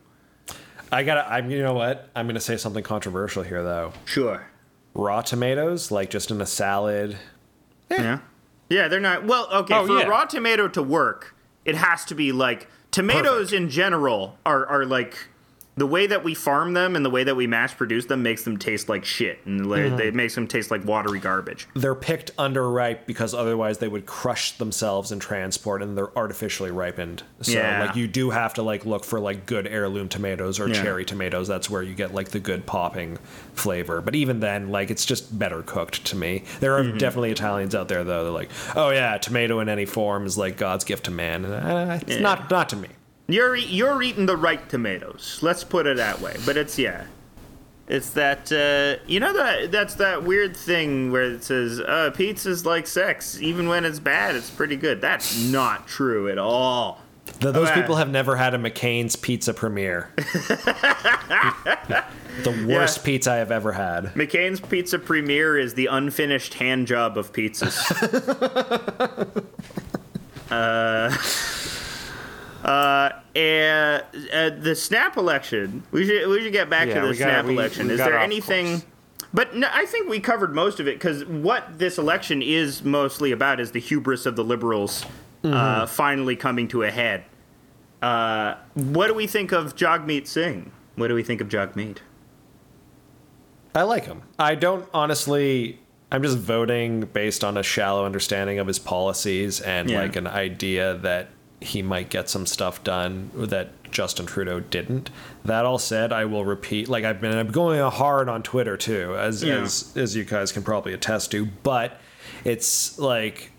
I 0.91 1.05
gotta. 1.05 1.27
I'm. 1.33 1.51
You 1.51 1.63
know 1.63 1.73
what? 1.73 2.11
I'm 2.15 2.27
gonna 2.27 2.39
say 2.41 2.59
something 2.59 2.85
controversial 2.85 3.43
here, 3.43 3.63
though. 3.63 3.93
sure. 4.05 4.47
Raw 4.95 5.23
tomatoes, 5.23 5.91
like 5.91 6.11
just 6.11 6.31
in 6.31 6.39
a 6.43 6.47
salad. 6.47 7.17
Yeah. 7.91 8.19
Yeah, 8.69 8.89
they're 8.89 9.01
not. 9.01 9.25
Well, 9.25 9.49
okay, 9.53 9.75
Oh, 9.75 9.87
for 9.87 9.99
yeah. 9.99 10.05
a 10.05 10.09
raw 10.09 10.25
tomato 10.27 10.69
to 10.69 10.83
work, 10.83 11.35
it 11.65 11.77
has 11.77 12.05
to 12.07 12.15
be 12.15 12.31
like 12.31 12.69
tomatoes 12.91 13.55
in 13.55 13.71
general 13.71 14.37
are 14.45 14.67
are 14.67 14.85
like 14.85 15.17
the 15.75 15.87
way 15.87 16.07
that 16.07 16.23
we 16.23 16.35
farm 16.35 16.75
them 16.75 16.95
and 16.97 17.05
the 17.05 17.09
way 17.11 17.25
that 17.25 17.35
we 17.35 17.47
mass 17.47 17.73
produce 17.73 18.05
them 18.07 18.23
makes 18.23 18.45
them 18.45 18.59
taste 18.59 18.89
like 18.91 19.05
shit 19.05 19.39
and 19.47 19.63
Mm-hmm. 19.63 20.01
it 20.01 20.15
makes 20.15 20.35
them 20.35 20.47
taste 20.47 20.71
like 20.71 20.85
watery 20.85 21.19
garbage. 21.19 21.67
They're 21.75 21.95
picked 21.95 22.37
underripe 22.37 23.07
because 23.07 23.33
otherwise 23.33 23.79
they 23.79 23.89
would 23.89 24.05
crush 24.05 24.53
themselves 24.53 25.13
in 25.13 25.19
transport, 25.19 25.83
and 25.83 25.97
they're 25.97 26.17
artificially 26.17 26.71
ripened. 26.71 27.23
So 27.41 27.53
Yeah. 27.53 27.85
like 27.87 27.97
you 27.97 28.07
do 28.07 28.31
have 28.31 28.53
to 28.55 28.63
like 28.63 28.85
look 28.85 29.05
for 29.05 29.19
like 29.19 29.47
good 29.47 29.67
heirloom 29.67 30.09
tomatoes 30.09 30.61
or 30.61 30.69
Yeah. 30.69 30.83
cherry 30.83 31.05
tomatoes. 31.07 31.49
That's 31.49 31.71
where 31.71 31.83
you 31.83 31.95
get 31.95 32.13
like 32.13 32.29
the 32.29 32.41
good 32.41 32.67
popping 32.67 33.19
flavor. 33.55 34.01
But 34.03 34.15
even 34.15 34.41
then, 34.41 34.71
like 34.71 34.91
it's 34.91 35.07
just 35.07 35.39
better 35.39 35.63
cooked 35.63 36.05
to 36.07 36.17
me. 36.17 36.45
There 36.61 36.77
are 36.77 36.83
Mm-hmm. 36.83 36.99
definitely 36.99 37.31
Italians 37.31 37.75
out 37.75 37.89
there 37.89 38.05
though. 38.05 38.25
They're 38.25 38.33
like, 38.33 38.51
oh 38.77 38.91
yeah, 38.91 39.17
tomato 39.19 39.61
in 39.61 39.69
any 39.69 39.87
form 39.87 40.27
is 40.27 40.37
like 40.37 40.57
God's 40.59 40.85
gift 40.85 41.05
to 41.05 41.11
man. 41.11 41.45
And, 41.47 41.55
uh, 41.55 41.99
it's 42.03 42.17
Yeah. 42.17 42.21
not 42.21 42.51
not 42.51 42.69
to 42.71 42.77
me. 42.77 42.89
You're 43.33 43.57
you're 43.57 44.03
eating 44.03 44.27
the 44.27 44.37
right 44.37 44.69
tomatoes. 44.69 45.39
Let's 45.41 45.65
put 45.65 45.87
it 45.87 45.97
that 45.97 46.21
way. 46.21 46.37
But 46.45 46.59
it's 46.59 46.79
yeah. 46.79 47.07
It's 47.89 48.11
that 48.11 48.53
uh, 48.53 49.03
you 49.07 49.21
know 49.21 49.33
that 49.33 49.73
that's 49.73 49.95
that 49.95 50.23
weird 50.23 50.55
thing 50.57 51.11
where 51.11 51.23
it 51.25 51.43
says 51.43 51.81
uh, 51.81 52.11
pizza's 52.15 52.67
like 52.67 52.87
sex. 52.87 53.41
Even 53.41 53.69
when 53.69 53.85
it's 53.87 53.99
bad, 53.99 54.37
it's 54.37 54.51
pretty 54.51 54.77
good. 54.77 55.01
That's 55.01 55.43
not 55.51 55.89
true 55.89 56.29
at 56.29 56.37
all. 56.39 57.01
Th- 57.41 57.55
those 57.55 57.69
Okay. 57.71 57.81
people 57.81 57.97
have 57.97 58.11
never 58.11 58.37
had 58.37 58.53
a 58.55 58.59
McCain's 58.59 59.17
pizza 59.17 59.55
premiere. 59.55 60.11
the 62.43 62.67
worst 62.69 63.05
pizza 63.05 63.33
I 63.33 63.37
have 63.37 63.51
ever 63.51 63.73
had. 63.73 64.07
McCain's 64.15 64.61
Pizza 64.61 64.99
premiere 64.99 65.59
is 65.59 65.75
the 65.75 65.87
unfinished 65.87 66.55
hand 66.55 66.87
job 66.87 67.17
of 67.17 67.33
pizzas. 67.33 67.79
uh, 70.51 71.17
uh, 72.65 73.11
and 73.35 74.03
uh, 74.33 74.51
the 74.51 74.75
snap 74.75 75.17
election. 75.17 75.83
We 75.91 76.07
should 76.07 76.29
we 76.29 76.43
should 76.43 76.53
get 76.53 76.71
back 76.71 76.89
Yeah, 76.89 76.95
to 76.95 77.01
the 77.03 77.09
we 77.13 77.17
got- 77.19 77.25
snap 77.25 77.45
election. 77.47 77.87
we 77.89 77.95
Is 77.95 77.99
there 77.99 78.19
anything? 78.19 78.67
course. 78.67 78.87
But 79.35 79.57
no, 79.57 79.69
I 79.73 79.87
think 79.87 80.09
we 80.11 80.21
covered 80.21 80.55
most 80.55 80.79
of 80.79 80.87
it 80.87 80.97
because 80.97 81.25
what 81.25 81.79
this 81.79 81.97
election 81.97 82.43
is 82.43 82.83
mostly 82.85 83.33
about 83.33 83.61
is 83.61 83.73
the 83.73 83.81
hubris 83.81 84.27
of 84.27 84.37
the 84.37 84.45
liberals 84.45 85.05
Mm-hmm. 85.43 85.55
uh, 85.57 85.87
finally 85.87 86.37
coming 86.37 86.69
to 86.69 86.85
a 86.85 86.91
head. 86.93 87.25
Uh, 88.01 88.55
what 88.75 89.09
do 89.09 89.15
we 89.15 89.27
think 89.27 89.51
of 89.51 89.75
Jagmeet 89.75 90.29
Singh? 90.29 90.71
What 90.95 91.09
do 91.09 91.17
we 91.17 91.25
think 91.25 91.41
of 91.41 91.49
Jagmeet? 91.49 91.97
I 93.75 93.83
like 93.83 94.05
him. 94.05 94.23
I 94.39 94.55
don't 94.55 94.89
honestly. 94.95 95.81
I'm 96.13 96.23
just 96.23 96.37
voting 96.39 97.01
based 97.07 97.43
on 97.43 97.57
a 97.57 97.63
shallow 97.63 98.05
understanding 98.05 98.59
of 98.59 98.67
his 98.67 98.79
policies 98.79 99.61
and 99.61 99.89
Yeah. 99.91 100.03
like 100.03 100.15
an 100.15 100.27
idea 100.27 100.95
that 100.99 101.31
he 101.63 101.83
might 101.83 102.11
get 102.11 102.29
some 102.29 102.47
stuff 102.47 102.83
done 102.85 103.31
that 103.35 103.71
Justin 103.91 104.27
Trudeau 104.27 104.61
didn't. 104.61 105.11
That 105.45 105.65
all 105.65 105.79
said, 105.79 106.13
I 106.13 106.25
will 106.25 106.45
repeat. 106.45 106.89
Like 106.89 107.05
I've 107.05 107.21
been, 107.21 107.37
I'm 107.37 107.51
going 107.51 107.81
hard 107.91 108.29
on 108.29 108.43
Twitter 108.43 108.77
too, 108.77 109.17
as 109.17 109.43
Yeah. 109.43 109.61
as 109.63 109.93
as 109.97 110.17
you 110.17 110.25
guys 110.25 110.53
can 110.53 110.63
probably 110.63 110.93
attest 110.95 111.31
to. 111.33 111.47
But 111.47 112.01
it's 112.45 112.99
like 112.99 113.53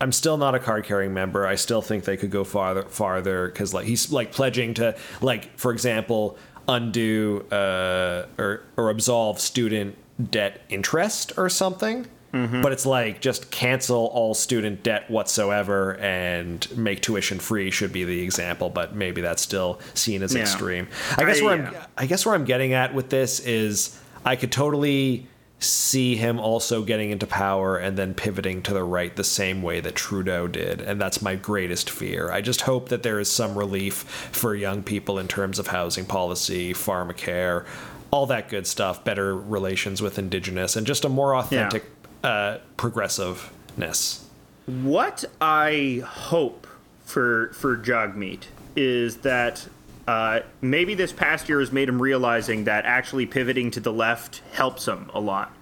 I'm 0.00 0.12
still 0.12 0.36
not 0.36 0.54
a 0.54 0.58
card 0.58 0.84
carrying 0.84 1.14
member. 1.14 1.46
I 1.46 1.54
still 1.54 1.80
think 1.82 2.04
they 2.04 2.16
could 2.16 2.30
go 2.30 2.44
farther 2.44 2.82
farther 2.84 3.46
because 3.48 3.72
like 3.74 3.86
he's 3.86 4.12
like 4.12 4.32
pledging 4.32 4.74
to 4.74 4.96
like 5.20 5.56
for 5.58 5.72
example 5.72 6.36
undo 6.68 7.44
uh, 7.52 8.26
or 8.38 8.62
or 8.76 8.90
absolve 8.90 9.40
student 9.40 9.96
debt 10.30 10.60
interest 10.68 11.32
or 11.36 11.48
something. 11.48 12.06
Mm-hmm. 12.34 12.62
But 12.62 12.72
it's 12.72 12.84
like 12.84 13.20
just 13.20 13.50
cancel 13.50 14.06
all 14.12 14.34
student 14.34 14.82
debt 14.82 15.08
whatsoever 15.10 15.96
and 15.98 16.66
make 16.76 17.00
tuition 17.00 17.38
free 17.38 17.70
should 17.70 17.92
be 17.92 18.04
the 18.04 18.20
example. 18.22 18.68
But 18.70 18.94
maybe 18.94 19.20
that's 19.20 19.40
still 19.42 19.80
seen 19.94 20.22
as 20.22 20.34
Yeah. 20.34 20.42
extreme. 20.42 20.88
I 21.16 21.24
guess 21.24 21.40
I- 21.40 21.44
where 21.44 21.56
yeah. 21.56 21.68
I'm 21.68 21.86
I 21.96 22.06
guess 22.06 22.26
where 22.26 22.34
I'm 22.34 22.44
getting 22.44 22.72
at 22.72 22.92
with 22.92 23.08
this 23.10 23.40
is 23.40 23.98
I 24.24 24.36
could 24.36 24.50
totally 24.52 25.26
see 25.60 26.16
him 26.16 26.38
also 26.40 26.82
getting 26.82 27.10
into 27.10 27.26
power 27.26 27.76
and 27.78 27.96
then 27.96 28.12
pivoting 28.12 28.60
to 28.62 28.74
the 28.74 28.82
right 28.82 29.14
the 29.16 29.24
same 29.24 29.62
way 29.62 29.80
that 29.80 29.94
Trudeau 29.94 30.46
did. 30.46 30.80
And 30.82 31.00
that's 31.00 31.22
my 31.22 31.36
greatest 31.36 31.88
fear. 31.88 32.30
I 32.30 32.40
just 32.42 32.62
hope 32.62 32.88
that 32.90 33.02
there 33.02 33.18
is 33.20 33.30
some 33.30 33.56
relief 33.56 33.94
for 34.32 34.54
young 34.54 34.82
people 34.82 35.18
in 35.18 35.26
terms 35.28 35.58
of 35.58 35.68
housing 35.68 36.04
policy, 36.04 36.74
pharmacare, 36.74 37.64
all 38.10 38.26
that 38.26 38.48
good 38.48 38.66
stuff, 38.66 39.04
better 39.04 39.34
relations 39.34 40.02
with 40.02 40.18
Indigenous, 40.18 40.76
and 40.76 40.86
just 40.86 41.04
a 41.04 41.08
more 41.08 41.34
authentic 41.34 41.84
uh, 42.24 42.58
progressiveness. 42.76 44.28
What 44.66 45.24
I 45.40 46.02
hope 46.04 46.66
for 47.04 47.52
for 47.52 47.76
Jagmeet 47.76 48.46
is 48.74 49.18
that 49.18 49.68
uh, 50.08 50.40
maybe 50.60 50.94
this 50.94 51.12
past 51.12 51.48
year 51.48 51.60
has 51.60 51.70
made 51.70 51.88
him 51.88 52.00
realizing 52.00 52.64
that 52.64 52.84
actually 52.86 53.26
pivoting 53.26 53.70
to 53.72 53.80
the 53.80 53.92
left 53.92 54.42
helps 54.52 54.88
him 54.88 55.10
a 55.14 55.20
lot 55.20 55.52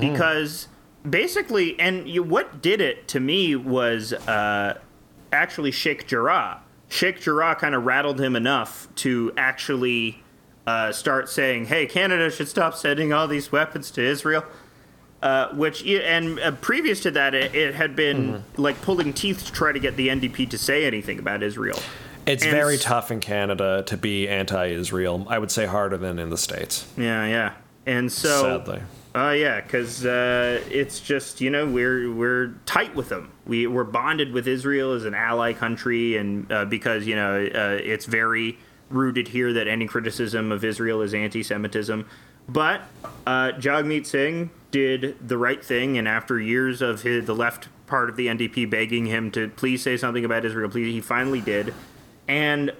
because 0.00 0.68
basically, 1.08 1.78
and 1.78 2.08
you, 2.08 2.22
what 2.22 2.60
did 2.60 2.80
it 2.80 3.06
to 3.08 3.20
me 3.20 3.54
was 3.54 4.12
uh, 4.12 4.78
actually 5.32 5.70
Sheikh 5.70 6.08
Jarrah. 6.08 6.60
Sheikh 6.88 7.20
Jarrah 7.20 7.54
kind 7.54 7.74
of 7.74 7.84
rattled 7.84 8.20
him 8.20 8.36
enough 8.36 8.88
to 8.96 9.32
actually 9.36 10.22
uh, 10.66 10.92
start 10.92 11.28
saying, 11.28 11.66
"Hey, 11.66 11.86
Canada 11.86 12.30
should 12.30 12.48
stop 12.48 12.74
sending 12.74 13.12
all 13.12 13.28
these 13.28 13.52
weapons 13.52 13.90
to 13.92 14.02
Israel." 14.02 14.44
Uh, 15.26 15.52
which 15.54 15.84
and 15.84 16.38
uh, 16.38 16.52
previous 16.52 17.00
to 17.00 17.10
that, 17.10 17.34
it, 17.34 17.52
it 17.52 17.74
had 17.74 17.96
been 17.96 18.44
like 18.56 18.80
pulling 18.82 19.12
teeth 19.12 19.44
to 19.44 19.50
try 19.50 19.72
to 19.72 19.80
get 19.80 19.96
the 19.96 20.06
NDP 20.06 20.48
to 20.50 20.56
say 20.56 20.84
anything 20.84 21.18
about 21.18 21.42
Israel. 21.42 21.80
It's 22.26 22.44
And 22.44 22.52
very 22.52 22.78
tough 22.78 23.10
in 23.10 23.18
Canada 23.18 23.82
to 23.88 23.96
be 23.96 24.28
anti-Israel. 24.28 25.26
I 25.28 25.40
would 25.40 25.50
say 25.50 25.66
harder 25.66 25.96
than 25.96 26.20
in 26.20 26.30
the 26.30 26.38
states. 26.38 26.86
Yeah, 26.96 27.26
yeah, 27.26 27.54
and 27.86 28.12
so 28.12 28.40
Sadly. 28.40 28.82
Uh, 29.16 29.30
yeah, 29.30 29.60
because 29.62 30.06
uh, 30.06 30.62
it's 30.70 31.00
just 31.00 31.40
you 31.40 31.50
know 31.50 31.66
we're 31.66 32.12
we're 32.12 32.54
tight 32.64 32.94
with 32.94 33.08
them. 33.08 33.32
We 33.46 33.66
we're 33.66 33.82
bonded 33.82 34.32
with 34.32 34.46
Israel 34.46 34.92
as 34.92 35.06
an 35.06 35.14
ally 35.14 35.54
country, 35.54 36.18
and 36.18 36.52
uh, 36.52 36.66
because 36.66 37.04
you 37.04 37.16
know 37.16 37.34
uh, 37.34 37.80
it's 37.82 38.04
very 38.04 38.58
rooted 38.90 39.26
here 39.26 39.52
that 39.54 39.66
any 39.66 39.88
criticism 39.88 40.52
of 40.52 40.62
Israel 40.62 41.02
is 41.02 41.14
anti-Semitism. 41.14 42.06
But 42.48 42.82
uh, 43.26 43.52
Jagmeet 43.58 44.06
Singh 44.06 44.50
did 44.80 45.16
the 45.26 45.38
right 45.38 45.64
thing, 45.64 45.96
and 45.96 46.06
after 46.06 46.38
years 46.38 46.82
of 46.82 47.00
his, 47.02 47.24
the 47.24 47.34
left 47.34 47.68
part 47.86 48.10
of 48.10 48.16
the 48.16 48.26
NDP 48.26 48.68
begging 48.68 49.06
him 49.06 49.30
to 49.30 49.48
please 49.48 49.82
say 49.82 49.96
something 49.96 50.24
about 50.24 50.44
Israel. 50.44 50.68
Please, 50.68 50.92
he 50.92 51.00
finally 51.00 51.40
did, 51.40 51.72
and 52.28 52.72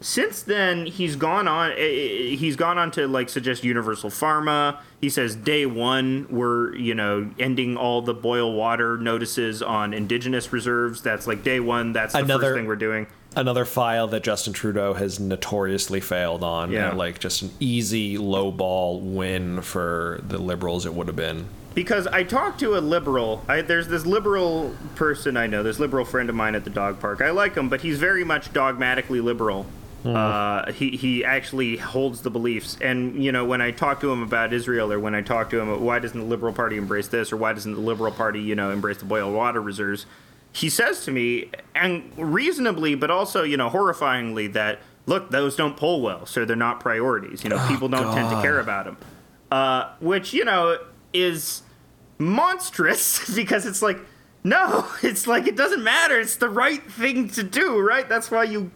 since 0.00 0.42
then 0.42 0.84
he's 0.86 1.16
gone 1.16 1.48
on. 1.48 1.70
eh, 1.72 1.74
eh, 1.76 2.36
He's 2.36 2.54
gone 2.54 2.76
on 2.78 2.90
to 2.92 3.08
like 3.08 3.28
suggest 3.30 3.64
universal 3.64 4.10
pharma. 4.10 4.78
He 5.00 5.08
says 5.08 5.34
day 5.34 5.64
one 5.66 6.26
we're 6.30 6.76
you 6.76 6.94
know 6.94 7.30
ending 7.38 7.76
all 7.76 8.02
the 8.02 8.14
boil 8.14 8.52
water 8.52 8.98
notices 8.98 9.62
on 9.62 9.94
indigenous 9.94 10.52
reserves. 10.52 11.00
That's 11.02 11.26
like 11.26 11.42
day 11.42 11.60
one. 11.60 11.92
That's 11.94 12.12
the 12.12 12.20
Another- 12.20 12.48
first 12.48 12.56
thing 12.58 12.66
we're 12.66 12.76
doing. 12.76 13.06
Another 13.36 13.64
file 13.64 14.08
that 14.08 14.22
Justin 14.24 14.52
Trudeau 14.52 14.94
has 14.94 15.20
notoriously 15.20 16.00
failed 16.00 16.42
on. 16.42 16.72
Yeah. 16.72 16.92
like 16.92 17.20
just 17.20 17.42
an 17.42 17.50
easy 17.60 18.18
low 18.18 18.50
ball 18.50 19.00
win 19.00 19.60
for 19.62 20.20
the 20.26 20.38
liberals. 20.38 20.86
It 20.86 20.94
would 20.94 21.06
have 21.06 21.16
been. 21.16 21.46
because 21.74 22.06
I 22.08 22.24
talked 22.24 22.58
to 22.60 22.76
a 22.76 22.80
liberal. 22.80 23.44
I, 23.46 23.60
there's 23.60 23.86
this 23.86 24.04
liberal 24.04 24.74
person 24.96 25.36
I 25.36 25.46
know, 25.46 25.62
this 25.62 25.78
liberal 25.78 26.04
friend 26.04 26.28
of 26.28 26.34
mine 26.34 26.56
at 26.56 26.64
the 26.64 26.70
dog 26.70 26.98
park. 26.98 27.20
I 27.20 27.30
like 27.30 27.54
him, 27.54 27.68
but 27.68 27.82
he's 27.82 27.98
very 27.98 28.24
much 28.24 28.52
dogmatically 28.52 29.20
liberal. 29.20 29.66
Uh, 30.04 30.72
he 30.72 30.90
he 30.96 31.24
actually 31.24 31.76
holds 31.76 32.22
the 32.22 32.30
beliefs, 32.30 32.78
and 32.80 33.22
you 33.22 33.30
know 33.30 33.44
when 33.44 33.60
I 33.60 33.72
talk 33.72 34.00
to 34.00 34.10
him 34.10 34.22
about 34.22 34.52
Israel, 34.54 34.90
or 34.92 34.98
when 34.98 35.14
I 35.14 35.20
talk 35.22 35.50
to 35.50 35.60
him, 35.60 35.84
why 35.84 35.98
doesn't 35.98 36.18
the 36.18 36.24
Liberal 36.24 36.52
Party 36.52 36.76
embrace 36.78 37.08
this, 37.08 37.30
or 37.30 37.36
why 37.36 37.52
doesn't 37.52 37.74
the 37.74 37.80
Liberal 37.80 38.12
Party, 38.12 38.40
you 38.40 38.54
know, 38.54 38.70
embrace 38.70 38.98
the 38.98 39.04
boil 39.04 39.30
water 39.32 39.60
reserves? 39.60 40.06
He 40.52 40.70
says 40.70 41.04
to 41.04 41.10
me, 41.10 41.50
and 41.74 42.10
reasonably, 42.16 42.94
but 42.94 43.10
also 43.10 43.42
you 43.42 43.56
know 43.56 43.70
horrifyingly, 43.70 44.52
that 44.52 44.80
look, 45.06 45.30
those 45.30 45.56
don't 45.56 45.76
pull 45.76 46.00
well, 46.02 46.26
so 46.26 46.44
they're 46.44 46.56
not 46.56 46.80
priorities. 46.80 47.44
You 47.44 47.50
know, 47.50 47.66
people 47.68 47.88
don't 47.88 48.14
tend 48.14 48.30
to 48.30 48.40
care 48.42 48.60
about 48.60 48.84
them, 48.84 48.96
uh, 49.50 49.92
which 50.00 50.32
you 50.32 50.44
know 50.44 50.78
is 51.12 51.62
monstrous 52.18 53.34
because 53.34 53.64
it's 53.64 53.80
like 53.80 53.98
no 54.44 54.86
it's 55.02 55.26
like 55.26 55.46
it 55.46 55.56
doesn't 55.56 55.82
matter. 55.82 56.18
It's 56.18 56.36
the 56.36 56.48
right 56.48 56.82
thing 56.90 57.28
to 57.30 57.42
do 57.42 57.80
right? 57.80 58.08
That's 58.08 58.30
why 58.30 58.44
you 58.44 58.70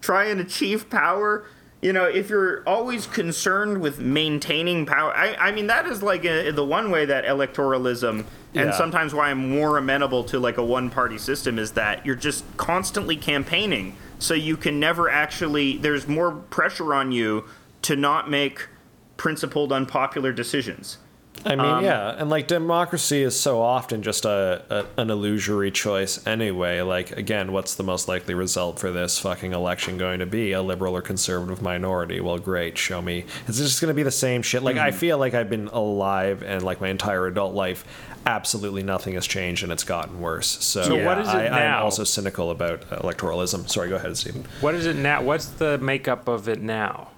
try 0.00 0.26
and 0.26 0.40
achieve 0.40 0.88
power. 0.90 1.44
You 1.80 1.92
know 1.92 2.04
if 2.04 2.28
you're 2.28 2.62
always 2.66 3.06
concerned 3.06 3.80
with 3.80 4.00
maintaining 4.00 4.84
power 4.84 5.16
i, 5.16 5.36
I 5.36 5.52
mean 5.52 5.68
that 5.68 5.86
is 5.86 6.02
like 6.02 6.24
a, 6.24 6.50
the 6.50 6.64
one 6.64 6.90
way 6.90 7.04
that 7.04 7.24
electoralism 7.24 8.24
and 8.54 8.74
sometimes 8.74 9.14
why 9.14 9.30
i'm 9.30 9.50
more 9.50 9.76
amenable 9.76 10.24
to 10.24 10.38
like 10.38 10.56
a 10.56 10.64
one 10.64 10.90
party 10.90 11.18
system 11.18 11.58
is 11.58 11.72
that 11.72 12.04
you're 12.04 12.14
just 12.14 12.44
constantly 12.56 13.16
campaigning 13.16 13.96
so 14.18 14.34
you 14.34 14.56
can 14.56 14.80
never 14.80 15.08
actually 15.08 15.76
there's 15.78 16.08
more 16.08 16.32
pressure 16.32 16.94
on 16.94 17.12
you 17.12 17.44
to 17.82 17.94
not 17.94 18.30
make 18.30 18.68
principled 19.16 19.72
unpopular 19.72 20.32
decisions 20.32 20.98
I 21.44 21.50
mean, 21.50 21.60
Um, 21.60 21.84
yeah, 21.84 22.14
and 22.18 22.28
like 22.28 22.46
democracy 22.48 23.22
is 23.22 23.38
so 23.38 23.62
often 23.62 24.02
just 24.02 24.24
a, 24.24 24.62
a 24.70 25.00
an 25.00 25.10
illusory 25.10 25.70
choice 25.70 26.26
anyway. 26.26 26.80
Like 26.80 27.12
again, 27.12 27.52
what's 27.52 27.76
the 27.76 27.84
most 27.84 28.08
likely 28.08 28.34
result 28.34 28.78
for 28.78 28.90
this 28.90 29.18
fucking 29.18 29.52
election 29.52 29.98
going 29.98 30.18
to 30.18 30.26
be? 30.26 30.52
A 30.52 30.62
liberal 30.62 30.96
or 30.96 31.02
conservative 31.02 31.62
minority? 31.62 32.20
Well, 32.20 32.38
great, 32.38 32.76
show 32.76 33.00
me. 33.00 33.24
Is 33.46 33.60
it 33.60 33.64
just 33.64 33.80
going 33.80 33.88
to 33.88 33.94
be 33.94 34.02
the 34.02 34.10
same 34.10 34.42
shit? 34.42 34.62
Like 34.62 34.76
I 34.76 34.90
feel 34.90 35.18
like 35.18 35.34
I've 35.34 35.48
been 35.50 35.68
alive 35.68 36.42
and 36.42 36.62
like 36.62 36.80
my 36.80 36.88
entire 36.88 37.26
adult 37.26 37.54
life, 37.54 37.84
absolutely 38.26 38.82
nothing 38.82 39.14
has 39.14 39.26
changed 39.26 39.62
and 39.62 39.70
it's 39.72 39.84
gotten 39.84 40.20
worse. 40.20 40.48
So, 40.64 40.82
So 40.82 41.04
what 41.04 41.18
is 41.18 41.28
it 41.28 41.34
I, 41.34 41.76
I'm 41.76 41.82
also 41.84 42.04
cynical 42.04 42.50
about 42.50 42.82
electoralism. 42.90 43.68
Sorry, 43.70 43.88
go 43.88 43.96
ahead, 43.96 44.16
Stephen. 44.16 44.44
What 44.60 44.74
is 44.74 44.86
it 44.86 44.96
now? 44.96 45.22
What's 45.22 45.46
the 45.46 45.78
makeup 45.78 46.26
of 46.28 46.48
it 46.48 46.60
now? 46.60 47.10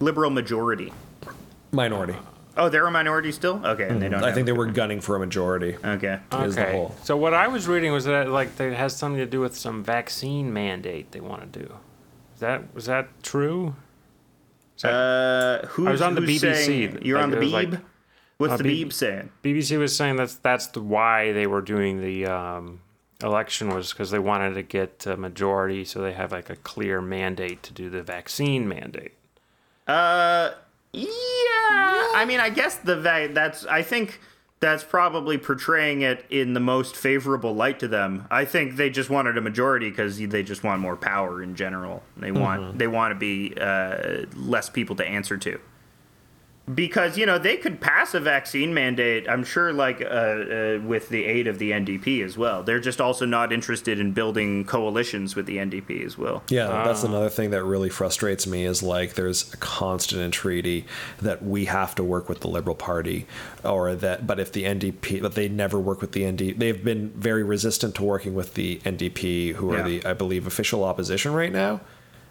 liberal 0.00 0.30
majority. 0.30 0.92
Minority. 1.72 2.14
Oh, 2.58 2.68
they're 2.68 2.86
a 2.86 2.90
minority 2.90 3.30
still. 3.32 3.64
Okay, 3.64 3.88
and 3.88 4.02
they 4.02 4.08
don't. 4.08 4.22
I 4.24 4.32
think 4.32 4.46
they 4.46 4.52
were 4.52 4.66
gunning 4.66 5.00
for 5.00 5.14
a 5.14 5.18
majority. 5.20 5.76
Okay. 5.84 6.18
Is 6.42 6.56
the 6.56 6.62
Okay. 6.62 6.72
whole- 6.72 6.94
So 7.04 7.16
what 7.16 7.32
I 7.32 7.46
was 7.48 7.68
reading 7.68 7.92
was 7.92 8.04
that 8.06 8.28
like 8.28 8.58
it 8.60 8.74
has 8.74 8.96
something 8.96 9.18
to 9.20 9.26
do 9.26 9.40
with 9.40 9.56
some 9.56 9.82
vaccine 9.84 10.52
mandate 10.52 11.12
they 11.12 11.20
want 11.20 11.52
to 11.52 11.58
do. 11.60 11.72
Is 12.34 12.40
that 12.40 12.74
was 12.74 12.86
that 12.86 13.08
true? 13.22 13.76
Uh, 14.84 15.66
who's, 15.68 15.86
I 15.88 15.90
was 15.90 16.02
on 16.02 16.14
the 16.14 16.20
who's 16.20 16.42
BBC, 16.42 16.64
Saying, 16.64 16.98
you're 17.02 17.16
like, 17.18 17.24
on 17.24 17.30
the 17.30 17.36
it 17.38 17.40
was 17.44 17.52
Beeb. 17.52 17.70
like- 17.72 17.80
What's 18.38 18.52
Uh, 18.52 18.56
the 18.58 18.62
B- 18.64 18.84
Beeb 18.84 18.92
saying? 18.92 19.30
BBC 19.42 19.76
was 19.78 19.96
saying 19.96 20.14
that's 20.16 20.36
that's 20.36 20.68
the 20.68 20.80
why 20.80 21.32
they 21.32 21.48
were 21.48 21.60
doing 21.60 22.00
the 22.00 22.26
um, 22.26 22.80
election 23.20 23.68
was 23.70 23.92
because 23.92 24.12
they 24.12 24.20
wanted 24.20 24.54
to 24.54 24.62
get 24.62 25.04
a 25.06 25.16
majority, 25.16 25.84
so 25.84 26.00
they 26.00 26.12
have 26.12 26.30
like 26.30 26.48
a 26.48 26.54
clear 26.56 27.00
mandate 27.02 27.62
to 27.64 27.72
do 27.72 27.90
the 27.90 28.00
vaccine 28.02 28.68
mandate. 28.68 29.14
Uh, 29.88 30.50
yeah. 30.92 32.12
I 32.14 32.24
mean, 32.26 32.40
I 32.40 32.50
guess 32.50 32.76
the 32.76 32.96
that's. 33.32 33.66
I 33.66 33.82
think 33.82 34.20
that's 34.60 34.82
probably 34.82 35.38
portraying 35.38 36.02
it 36.02 36.24
in 36.30 36.52
the 36.52 36.60
most 36.60 36.96
favorable 36.96 37.54
light 37.54 37.78
to 37.80 37.88
them. 37.88 38.26
I 38.30 38.44
think 38.44 38.76
they 38.76 38.90
just 38.90 39.08
wanted 39.08 39.38
a 39.38 39.40
majority 39.40 39.90
because 39.90 40.18
they 40.18 40.42
just 40.42 40.64
want 40.64 40.80
more 40.80 40.96
power 40.96 41.42
in 41.42 41.54
general. 41.54 42.02
They 42.16 42.32
want 42.32 42.78
they 42.78 42.88
want 42.88 43.12
to 43.12 43.18
be 43.18 43.54
uh, 43.60 44.26
less 44.34 44.68
people 44.68 44.96
to 44.96 45.06
answer 45.06 45.36
to. 45.38 45.60
Because 46.74 47.16
you 47.16 47.24
know 47.24 47.38
they 47.38 47.56
could 47.56 47.80
pass 47.80 48.12
a 48.14 48.20
vaccine 48.20 48.74
mandate 48.74 49.26
i'm 49.28 49.42
sure 49.42 49.72
like 49.72 50.02
uh, 50.02 50.04
uh, 50.04 50.78
with 50.84 51.08
the 51.08 51.24
aid 51.24 51.46
of 51.46 51.58
the 51.58 51.70
ndp 51.70 52.22
as 52.22 52.36
well 52.36 52.62
they're 52.62 52.78
just 52.80 53.00
also 53.00 53.24
not 53.24 53.52
interested 53.52 53.98
in 53.98 54.12
building 54.12 54.64
coalitions 54.64 55.34
with 55.34 55.46
the 55.46 55.56
ndp 55.56 56.04
as 56.04 56.18
well 56.18 56.42
Yeah, 56.50 56.66
that's 56.84 57.04
another 57.04 57.30
thing 57.30 57.50
that 57.50 57.64
really 57.64 57.88
frustrates 57.88 58.46
me 58.46 58.64
is 58.64 58.82
like 58.82 59.14
there's 59.14 59.52
a 59.54 59.56
constant 59.58 60.20
entreaty 60.20 60.84
that 61.22 61.42
we 61.42 61.64
have 61.66 61.94
to 61.94 62.04
work 62.04 62.28
with 62.28 62.40
the 62.40 62.48
Liberal 62.48 62.76
Party, 62.76 63.26
or 63.64 63.94
that, 63.96 64.26
but 64.26 64.38
if 64.38 64.52
the 64.52 64.64
NDP, 64.64 65.22
but 65.22 65.34
they 65.34 65.48
never 65.48 65.78
work 65.78 66.00
with 66.00 66.12
the 66.12 66.22
NDP. 66.22 66.58
They've 66.58 66.84
been 66.84 67.10
very 67.10 67.42
resistant 67.42 67.94
to 67.96 68.04
working 68.04 68.34
with 68.34 68.54
the 68.54 68.76
NDP, 68.84 69.54
who 69.54 69.72
are 69.72 69.78
Yeah. 69.78 69.82
the, 70.00 70.04
I 70.06 70.12
believe, 70.14 70.46
official 70.46 70.84
opposition 70.84 71.32
right 71.32 71.52
now. 71.52 71.80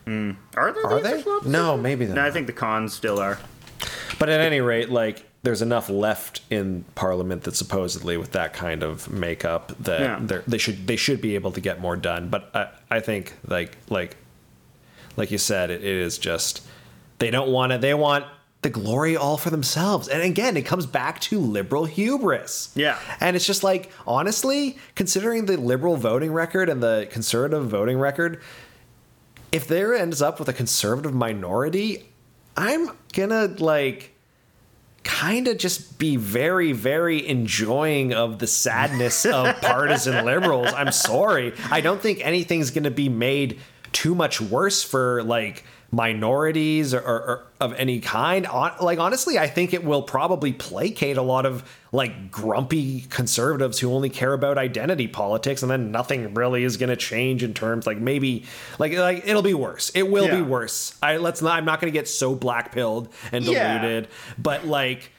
are 0.07 0.71
there 0.71 0.85
Are 0.85 0.99
the 1.01 1.39
they? 1.43 1.49
No, 1.49 1.77
maybe 1.77 2.05
they're 2.05 2.15
no 2.15 2.25
i 2.25 2.31
think 2.31 2.47
the 2.47 2.53
cons 2.53 2.93
still 2.93 3.19
are 3.19 3.37
But 4.19 4.29
at 4.29 4.39
any 4.41 4.61
rate, 4.61 4.89
like 4.89 5.25
there's 5.43 5.61
enough 5.61 5.89
left 5.89 6.41
in 6.49 6.83
Parliament 6.95 7.43
that 7.43 7.55
supposedly 7.55 8.17
with 8.17 8.31
that 8.31 8.53
kind 8.53 8.83
of 8.83 9.09
makeup 9.11 9.71
that 9.81 10.01
Yeah. 10.01 10.19
they're 10.21 10.59
should 10.59 10.87
they 10.87 10.95
should 10.95 11.21
be 11.21 11.35
able 11.35 11.51
to 11.51 11.61
get 11.61 11.79
more 11.79 11.95
done. 11.95 12.29
But 12.29 12.49
I 12.53 12.67
I 12.97 12.99
think 12.99 13.33
like 13.47 13.77
like 13.89 14.17
like 15.15 15.31
you 15.31 15.37
said, 15.37 15.69
it, 15.69 15.83
it 15.83 15.95
is 15.95 16.17
just 16.17 16.65
they 17.19 17.31
don't 17.31 17.49
want 17.49 17.71
it. 17.71 17.81
They 17.81 17.93
want 17.93 18.25
the 18.63 18.69
glory 18.71 19.15
all 19.15 19.37
for 19.37 19.51
themselves. 19.51 20.07
And 20.07 20.21
again, 20.23 20.57
it 20.57 20.63
comes 20.63 20.85
back 20.87 21.19
to 21.21 21.39
liberal 21.39 21.85
hubris. 21.85 22.71
Yeah. 22.75 22.97
And 23.19 23.35
it's 23.35 23.45
just 23.45 23.63
like 23.63 23.91
honestly, 24.07 24.77
considering 24.95 25.45
the 25.45 25.57
liberal 25.57 25.95
voting 25.95 26.33
record 26.33 26.67
and 26.67 26.81
the 26.81 27.07
conservative 27.11 27.67
voting 27.69 27.99
record, 27.99 28.41
if 29.51 29.67
there 29.67 29.93
ends 29.93 30.21
up 30.21 30.39
with 30.39 30.49
a 30.49 30.53
conservative 30.53 31.13
minority, 31.13 32.09
I'm 32.57 32.89
gonna 33.13 33.45
like 33.59 34.13
kind 35.03 35.47
of 35.47 35.57
just 35.57 35.99
be 35.99 36.15
very, 36.17 36.73
very 36.73 37.25
enjoying 37.25 38.13
of 38.13 38.39
the 38.39 38.47
sadness 38.47 39.25
of 39.25 39.55
partisan 39.61 40.25
liberals. 40.25 40.73
I'm 40.73 40.91
sorry. 40.91 41.53
I 41.71 41.81
don't 41.81 42.01
think 42.01 42.25
anything's 42.25 42.71
gonna 42.71 42.91
be 42.91 43.07
made 43.07 43.59
too 43.93 44.15
much 44.15 44.41
worse 44.41 44.83
for 44.83 45.23
like 45.23 45.63
minorities 45.91 46.93
or, 46.93 46.99
or, 46.99 47.47
of 47.59 47.73
any 47.73 47.99
kind. 47.99 48.45
On, 48.47 48.71
like 48.81 48.99
honestly, 48.99 49.39
I 49.39 49.47
think 49.47 49.73
it 49.73 49.83
will 49.83 50.01
probably 50.01 50.53
placate 50.53 51.17
a 51.17 51.21
lot 51.21 51.45
of 51.45 51.63
like 51.91 52.29
grumpy 52.29 53.01
conservatives 53.09 53.79
who 53.79 53.91
only 53.93 54.09
care 54.09 54.33
about 54.33 54.57
identity 54.57 55.07
politics, 55.07 55.61
and 55.61 55.71
then 55.71 55.91
nothing 55.91 56.33
really 56.33 56.63
is 56.63 56.77
going 56.77 56.89
to 56.89 56.95
change 56.95 57.43
in 57.43 57.53
terms 57.53 57.87
like 57.87 57.97
maybe 57.97 58.45
like 58.79 58.93
like 58.93 59.27
it'll 59.27 59.41
be 59.41 59.53
worse. 59.53 59.89
It 59.95 60.09
will 60.09 60.29
be 60.29 60.41
worse. 60.41 60.97
I 61.01 61.17
let's 61.17 61.41
not. 61.41 61.57
I'm 61.57 61.65
not 61.65 61.79
going 61.81 61.91
to 61.91 61.97
get 61.97 62.07
so 62.07 62.35
black 62.35 62.71
pilled 62.71 63.11
and 63.31 63.45
Yeah. 63.45 63.79
diluted, 63.79 64.09
but 64.37 64.65
like. 64.65 65.11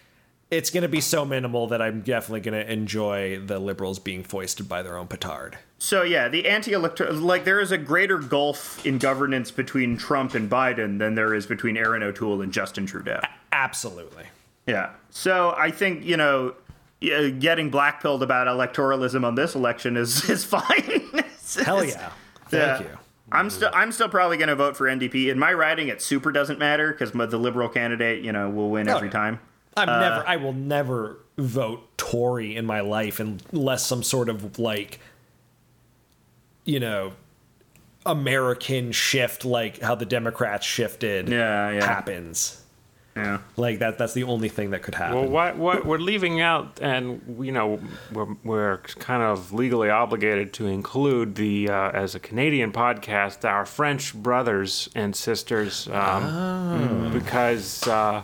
It's 0.50 0.70
going 0.70 0.80
to 0.80 0.88
be 0.88 1.02
so 1.02 1.26
minimal 1.26 1.66
that 1.66 1.82
I'm 1.82 2.00
definitely 2.00 2.40
going 2.40 2.64
to 2.64 2.72
enjoy 2.72 3.38
the 3.38 3.58
liberals 3.58 3.98
being 3.98 4.22
foisted 4.24 4.66
by 4.66 4.82
their 4.82 4.96
own 4.96 5.06
petard. 5.06 5.58
So 5.78 6.02
yeah, 6.02 6.28
the 6.28 6.46
anti-electoral 6.46 7.14
like 7.14 7.44
there 7.44 7.60
is 7.60 7.70
a 7.70 7.78
greater 7.78 8.18
gulf 8.18 8.84
in 8.84 8.98
governance 8.98 9.50
between 9.50 9.96
Trump 9.96 10.34
and 10.34 10.50
Biden 10.50 10.98
than 10.98 11.14
there 11.14 11.34
is 11.34 11.46
between 11.46 11.76
Erin 11.76 12.02
O'Toole 12.02 12.42
and 12.42 12.52
Justin 12.52 12.84
Trudeau. 12.86 13.20
Absolutely. 13.52 14.24
Yeah. 14.66 14.90
So 15.10 15.54
I 15.56 15.70
think 15.70 16.04
you 16.04 16.16
know, 16.16 16.54
yeah, 17.00 17.16
uh, 17.16 17.30
getting 17.30 17.70
blackpilled 17.70 18.22
about 18.22 18.48
electoralism 18.48 19.24
on 19.24 19.36
this 19.36 19.54
election 19.54 19.96
is 19.96 20.28
is 20.30 20.44
fine. 20.44 20.62
It's- 21.14 21.54
Hell 21.54 21.84
yeah. 21.84 22.10
Thank 22.50 22.80
yeah. 22.84 22.90
you. 22.92 22.98
I'm 23.30 23.50
still 23.50 23.70
I'm 23.74 23.92
still 23.92 24.08
probably 24.08 24.36
going 24.36 24.48
to 24.48 24.56
vote 24.56 24.76
for 24.76 24.86
NDP. 24.86 25.28
In 25.28 25.38
my 25.38 25.52
riding, 25.52 25.88
it 25.88 26.00
super 26.00 26.32
doesn't 26.32 26.58
matter 26.58 26.92
because 26.92 27.12
the 27.12 27.38
liberal 27.38 27.68
candidate, 27.68 28.24
you 28.24 28.32
know, 28.32 28.48
will 28.50 28.70
win 28.70 28.88
Oh, 28.88 28.96
every 28.96 29.10
time. 29.10 29.38
I'm 29.76 29.88
uh, 29.88 30.00
never. 30.00 30.24
I 30.26 30.36
will 30.36 30.52
never 30.54 31.18
vote 31.36 31.96
Tory 31.98 32.56
in 32.56 32.66
my 32.66 32.80
life 32.80 33.20
unless 33.20 33.86
some 33.86 34.02
sort 34.02 34.28
of 34.28 34.58
like, 34.58 34.98
you 36.68 36.78
know, 36.78 37.12
American 38.04 38.92
shift, 38.92 39.46
like 39.46 39.80
how 39.80 39.94
the 39.94 40.04
Democrats 40.04 40.66
shifted, 40.66 41.26
Yeah, 41.28 41.70
yeah. 41.70 41.84
happens. 41.86 42.62
Yeah. 43.16 43.38
Like 43.56 43.78
that 43.80 43.96
that's 43.98 44.12
the 44.12 44.24
only 44.24 44.48
thing 44.50 44.70
that 44.70 44.82
could 44.82 44.94
happen. 44.94 45.16
Well, 45.16 45.28
what 45.28 45.56
what 45.56 45.86
we're 45.86 45.98
leaving 45.98 46.40
out, 46.40 46.78
and 46.80 47.20
you 47.40 47.50
know, 47.52 47.80
we're 48.12 48.36
we're 48.44 48.76
kind 48.98 49.22
of 49.22 49.52
legally 49.52 49.88
obligated 49.90 50.52
to 50.54 50.66
include 50.66 51.34
the 51.34 51.70
uh, 51.70 51.90
as 51.90 52.14
a 52.14 52.20
Canadian 52.20 52.70
podcast 52.70 53.48
our 53.48 53.64
French 53.66 54.14
brothers 54.14 54.88
and 54.94 55.16
sisters, 55.16 55.88
um, 55.88 57.10
because 57.12 57.88
uh, 57.88 58.22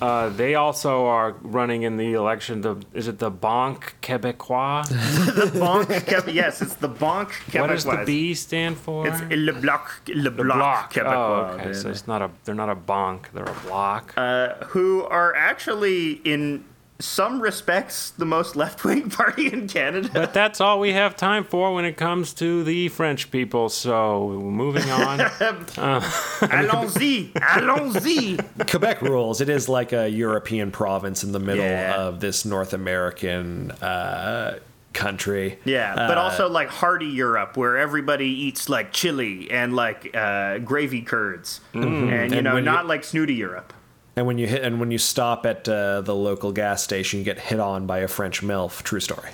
uh, 0.00 0.28
they 0.30 0.54
also 0.54 1.06
are 1.06 1.32
running 1.42 1.82
in 1.82 1.96
the 1.96 2.12
election. 2.14 2.60
The 2.62 2.76
is 2.94 3.08
it 3.08 3.18
the 3.18 3.30
Banque 3.30 3.94
Québécois? 4.02 4.84
The 5.52 5.58
Banque 5.58 5.88
Québé- 6.06 6.34
yes, 6.34 6.62
it's 6.62 6.74
the 6.76 6.88
Banque 6.88 7.32
Québécoise. 7.50 7.60
what 7.60 7.70
does 7.70 7.84
the 7.84 8.02
B 8.06 8.34
stand 8.34 8.76
for? 8.78 9.06
It's 9.06 9.20
Le 9.30 9.52
Bloc, 9.52 10.00
Le 10.08 10.30
the 10.30 10.42
Bloc. 10.42 10.92
Québécois. 10.92 11.50
Oh, 11.52 11.54
okay. 11.60 11.72
So 11.74 11.90
it's 11.90 12.06
not 12.06 12.22
a. 12.22 12.30
They're 12.44 12.54
not 12.54 12.70
a 12.70 12.74
banque. 12.74 13.30
They're 13.34 13.44
a 13.44 13.60
block. 13.66 14.14
uh, 14.16 14.54
who 14.66 15.04
are 15.04 15.34
actually, 15.34 16.20
in 16.24 16.64
some 16.98 17.40
respects, 17.42 18.10
the 18.10 18.24
most 18.24 18.56
left 18.56 18.82
wing 18.84 19.10
party 19.20 19.52
in 19.52 19.68
Canada. 19.68 20.08
But 20.12 20.32
that's 20.32 20.60
all 20.60 20.80
we 20.80 20.92
have 20.92 21.14
time 21.16 21.44
for 21.44 21.74
when 21.74 21.84
it 21.84 21.96
comes 21.96 22.32
to 22.34 22.64
the 22.64 22.88
French 22.88 23.30
people. 23.30 23.68
So 23.68 24.28
moving 24.40 24.88
on. 24.90 25.20
allons-y, 25.78 27.30
allons-y. 27.40 28.38
Quebec 28.68 29.02
rules. 29.02 29.40
It 29.40 29.48
is 29.48 29.68
like 29.68 29.92
a 29.92 30.08
European 30.08 30.70
province 30.70 31.22
in 31.24 31.32
the 31.32 31.38
middle 31.40 31.64
Yeah. 31.64 31.94
of 31.96 32.20
this 32.20 32.44
North 32.44 32.72
American 32.72 33.70
uh, 33.72 34.58
country. 34.92 35.58
Yeah, 35.64 35.94
but 35.94 36.16
Uh, 36.18 36.22
also 36.22 36.48
like 36.48 36.68
hearty 36.68 37.06
Europe, 37.06 37.56
where 37.56 37.76
everybody 37.76 38.26
eats 38.28 38.68
like 38.68 38.92
chili 38.92 39.50
and 39.50 39.74
like 39.76 40.16
uh, 40.16 40.58
gravy 40.58 41.02
curds, 41.02 41.60
and 41.74 41.82
you 41.84 41.90
Mm-hmm. 41.90 42.12
And 42.34 42.44
know, 42.44 42.54
when 42.54 42.64
you- 42.64 42.70
not 42.70 42.86
like 42.86 43.04
snooty 43.04 43.34
Europe. 43.34 43.72
And 44.16 44.26
when 44.26 44.38
you 44.38 44.46
hit 44.46 44.62
and 44.62 44.80
when 44.80 44.90
you 44.90 44.96
stop 44.96 45.44
at 45.44 45.68
uh, 45.68 46.00
the 46.00 46.14
local 46.14 46.50
gas 46.50 46.82
station, 46.82 47.18
you 47.18 47.24
get 47.24 47.38
hit 47.38 47.60
on 47.60 47.86
by 47.86 47.98
a 47.98 48.08
French 48.08 48.42
milf. 48.42 48.82
True 48.82 49.00
story. 49.00 49.30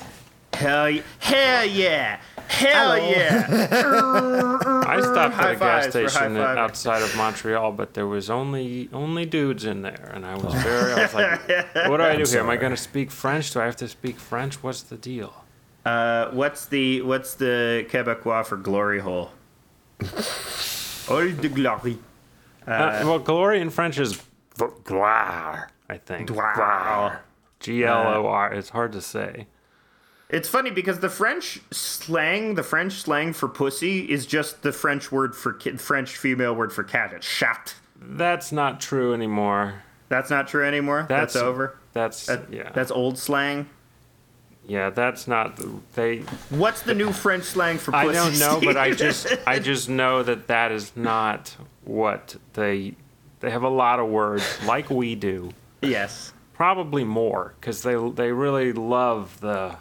Hell, 0.55 0.85
y- 0.85 1.03
hell 1.21 1.65
yeah, 1.65 2.21
hell 2.49 2.99
yeah. 2.99 3.47
I 4.87 5.01
stopped 5.01 5.35
High 5.35 5.51
at 5.51 5.57
a 5.57 5.59
gas 5.59 5.89
station 5.91 6.37
outside 6.37 7.03
of 7.03 7.17
Montreal, 7.17 7.73
but 7.73 7.95
there 7.95 8.07
was 8.07 8.29
only 8.29 8.89
only 8.93 9.25
dudes 9.25 9.65
in 9.65 9.83
there, 9.83 10.11
and 10.13 10.27
I 10.27 10.35
was 10.35 10.53
very. 10.55 10.93
I 10.93 11.03
was 11.03 11.15
like, 11.15 11.49
"What 11.89 11.99
do 11.99 12.03
I 12.03 12.17
do 12.17 12.25
here? 12.29 12.41
Am 12.41 12.51
I 12.51 12.57
going 12.57 12.73
to 12.73 12.77
speak 12.77 13.11
French? 13.11 13.53
Do 13.53 13.61
I 13.61 13.65
have 13.65 13.77
to 13.77 13.89
speak 13.89 14.19
French? 14.19 14.63
What's 14.63 14.83
the 14.83 14.97
deal?" 14.97 15.33
Uh, 15.87 16.31
what's 16.33 16.67
the 16.67 17.03
what's 17.03 17.35
the 17.35 17.87
Quebecois 17.89 18.45
for 18.47 18.57
glory 18.57 18.99
hole? 19.01 19.31
Ol 21.09 21.33
de 21.33 21.49
glory. 21.49 21.99
Uh, 22.67 23.03
well, 23.05 23.19
glory 23.19 23.61
in 23.61 23.71
French 23.71 23.99
is 23.99 24.23
v- 24.57 24.67
gloire, 24.85 25.69
I 25.89 25.97
think. 25.99 26.29
Gloire. 26.29 27.21
G 27.61 27.85
L 27.85 28.07
O 28.09 28.27
R. 28.27 28.53
It's 28.53 28.71
hard 28.71 28.93
to 28.93 29.01
say. 29.01 29.47
It's 30.29 30.49
funny 30.49 30.71
because 30.71 31.01
the 31.01 31.11
French 31.11 31.61
slang, 31.71 32.55
the 32.55 32.63
French 32.63 32.95
slang 32.95 33.33
for 33.35 33.49
pussy, 33.49 34.11
is 34.11 34.25
just 34.27 34.63
the 34.63 34.73
French 34.73 35.13
word 35.13 35.37
for 35.37 35.53
ki- 35.53 35.77
French 35.77 36.17
female 36.17 36.55
word 36.55 36.73
for 36.73 36.83
cat. 36.83 37.13
It's 37.13 37.29
chat. 37.29 37.75
That's 38.01 38.51
not 38.51 38.81
true 38.81 39.13
anymore. 39.15 39.83
That's 40.09 40.31
not 40.31 40.49
true 40.49 40.65
anymore. 40.65 41.07
That's, 41.09 41.35
That's- 41.35 41.37
over. 41.49 41.77
That's 41.93 42.27
That- 42.27 42.51
yeah. 42.53 42.71
That's 42.73 42.91
old 42.91 43.19
slang. 43.19 43.69
yeah. 44.67 44.89
That's 44.91 45.29
not. 45.29 45.61
They. 45.95 46.21
What's 46.49 46.81
the 46.83 46.95
new 46.95 47.13
French 47.13 47.45
slang 47.45 47.77
for 47.79 47.93
pussy? 47.93 48.09
I 48.09 48.13
don't 48.13 48.39
know, 48.39 48.61
but 48.65 48.77
I 48.79 48.91
just 48.93 49.27
I 49.47 49.59
just 49.59 49.89
know 49.91 50.23
that 50.23 50.47
that 50.49 50.73
is 50.73 50.93
not 50.97 51.55
what 51.85 52.37
they 52.55 52.95
they 53.43 53.51
have 53.51 53.63
a 53.65 53.69
lot 53.69 54.01
of 54.01 54.09
words 54.09 54.43
like 54.67 54.89
we 54.89 55.15
do. 55.15 55.51
yes. 55.83 56.33
Probably 56.55 57.05
more 57.05 57.53
because 57.61 57.83
they 57.83 57.97
they 58.15 58.33
really 58.33 58.73
love 58.73 59.39
the 59.41 59.77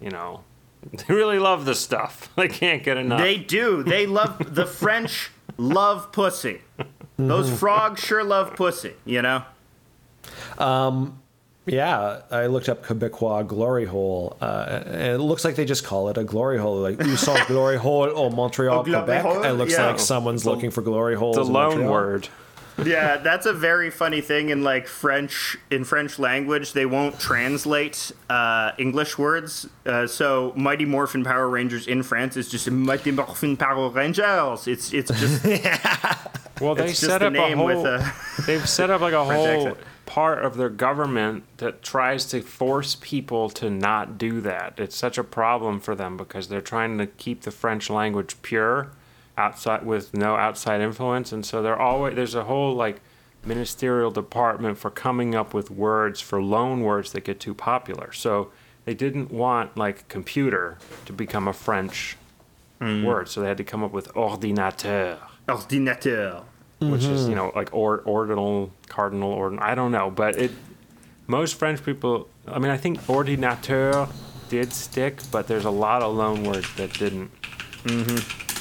you 0.00 0.10
know 0.10 0.44
they 0.92 1.12
really 1.14 1.38
love 1.40 1.64
the 1.64 1.74
stuff. 1.74 2.30
They 2.36 2.48
can't 2.48 2.84
get 2.84 2.96
enough. 2.96 3.18
They 3.20 3.36
do. 3.38 3.82
They 3.82 4.06
love 4.06 4.54
the 4.54 4.66
French. 4.66 5.30
Love 5.58 6.12
pussy. 6.12 6.60
Those 7.18 7.50
frogs 7.58 8.00
sure 8.02 8.22
love 8.22 8.54
pussy. 8.54 8.92
You 9.06 9.22
know. 9.22 9.42
Um, 10.58 11.20
Yeah, 11.64 12.20
I 12.30 12.46
looked 12.46 12.68
up 12.68 12.84
Quebecois 12.84 13.46
glory 13.46 13.86
hole. 13.86 14.36
Uh, 14.40 14.82
and 14.86 15.12
it 15.12 15.18
looks 15.18 15.44
like 15.44 15.56
they 15.56 15.64
just 15.64 15.84
call 15.84 16.08
it 16.10 16.18
a 16.18 16.24
glory 16.24 16.58
hole. 16.58 16.76
Like 16.76 17.02
you 17.02 17.16
saw 17.16 17.42
glory 17.46 17.76
hole 17.78 18.08
or 18.10 18.30
Montreal, 18.30 18.80
Oh, 18.80 18.82
Quebec. 18.84 19.22
hole? 19.22 19.42
It 19.42 19.52
looks 19.52 19.72
Yeah. 19.72 19.86
like 19.86 19.98
someone's 19.98 20.44
looking 20.46 20.70
for 20.70 20.82
glory 20.82 21.16
holes. 21.16 21.36
the 21.36 21.42
in 21.42 21.52
lone 21.52 21.68
Montreal. 21.70 21.90
word. 21.92 22.28
Yeah, 22.84 23.16
that's 23.16 23.46
a 23.46 23.52
very 23.54 23.90
funny 23.90 24.20
thing 24.20 24.50
in 24.50 24.62
like 24.62 24.86
French 24.86 25.56
in 25.70 25.84
French 25.84 26.18
language. 26.18 26.72
They 26.72 26.84
won't 26.86 27.18
translate 27.18 28.12
uh, 28.28 28.72
English 28.78 29.16
words. 29.16 29.66
Uh, 29.86 30.06
so 30.06 30.52
Mighty 30.56 30.84
Morphin 30.84 31.24
Power 31.24 31.48
Rangers 31.48 31.86
in 31.86 32.02
France 32.02 32.36
is 32.36 32.48
just 32.50 32.70
Mighty 32.70 33.12
Morphin 33.12 33.56
Power 33.56 33.88
Rangers. 33.88 34.66
It's 34.68 34.92
it's 34.92 35.10
just 35.18 35.44
yeah. 35.46 36.18
Well, 36.60 36.74
they 36.74 36.90
it's 36.90 37.00
just 37.00 37.10
set 37.10 37.18
the 37.20 37.26
up 37.26 37.32
a 37.32 37.36
name 37.36 37.58
whole. 37.58 37.66
with 37.66 37.78
a 37.86 38.12
They've 38.46 38.68
set 38.68 38.90
up 38.90 39.00
like 39.00 39.14
a 39.14 39.24
French 39.24 39.40
whole 39.46 39.68
accent. 39.68 39.86
part 40.04 40.44
of 40.44 40.56
their 40.56 40.70
government 40.70 41.44
that 41.58 41.82
tries 41.82 42.26
to 42.26 42.42
force 42.42 42.96
people 43.00 43.48
to 43.50 43.70
not 43.70 44.18
do 44.18 44.40
that. 44.42 44.74
It's 44.78 44.96
such 44.96 45.16
a 45.16 45.24
problem 45.24 45.80
for 45.80 45.94
them 45.94 46.16
because 46.18 46.48
they're 46.48 46.60
trying 46.60 46.98
to 46.98 47.06
keep 47.06 47.42
the 47.42 47.50
French 47.50 47.88
language 47.88 48.36
pure 48.42 48.90
outside 49.38 49.84
with 49.84 50.14
no 50.14 50.34
outside 50.36 50.80
influence 50.80 51.30
and 51.32 51.44
so 51.44 51.62
they're 51.62 51.78
always 51.78 52.14
there's 52.14 52.34
a 52.34 52.44
whole 52.44 52.74
like 52.74 53.00
ministerial 53.44 54.10
department 54.10 54.76
for 54.78 54.90
coming 54.90 55.34
up 55.34 55.54
with 55.54 55.70
words 55.70 56.20
for 56.20 56.42
loan 56.42 56.80
words 56.80 57.12
that 57.12 57.22
get 57.22 57.38
too 57.38 57.54
popular. 57.54 58.12
So 58.12 58.50
they 58.84 58.94
didn't 58.94 59.30
want 59.30 59.76
like 59.76 60.08
computer 60.08 60.78
to 61.04 61.12
become 61.12 61.46
a 61.48 61.52
French 61.52 62.16
Mm. 62.80 63.04
word, 63.04 63.26
so 63.30 63.40
they 63.40 63.48
had 63.48 63.56
to 63.56 63.64
come 63.64 63.82
up 63.82 63.90
with 63.92 64.08
ordinateur 64.14 65.16
ordinateur. 65.48 66.42
which 66.80 67.04
is 67.04 67.20
Mm-hmm. 67.22 67.30
you 67.30 67.36
know 67.36 67.52
like 67.56 67.70
or, 67.72 68.00
ordinal 68.04 68.70
cardinal 68.88 69.32
ordinal 69.32 69.64
i 69.64 69.74
don't 69.74 69.92
know 69.92 70.10
but 70.10 70.36
it 70.36 70.50
most 71.26 71.54
french 71.58 71.82
people 71.82 72.28
i 72.46 72.58
mean 72.58 72.70
i 72.70 72.76
think 72.76 72.98
ordinateur 73.08 74.06
did 74.50 74.74
stick 74.74 75.20
but 75.30 75.46
there's 75.48 75.64
a 75.64 75.70
lot 75.70 76.02
of 76.02 76.14
loan 76.14 76.44
words 76.44 76.68
that 76.76 76.92
didn't 76.98 77.30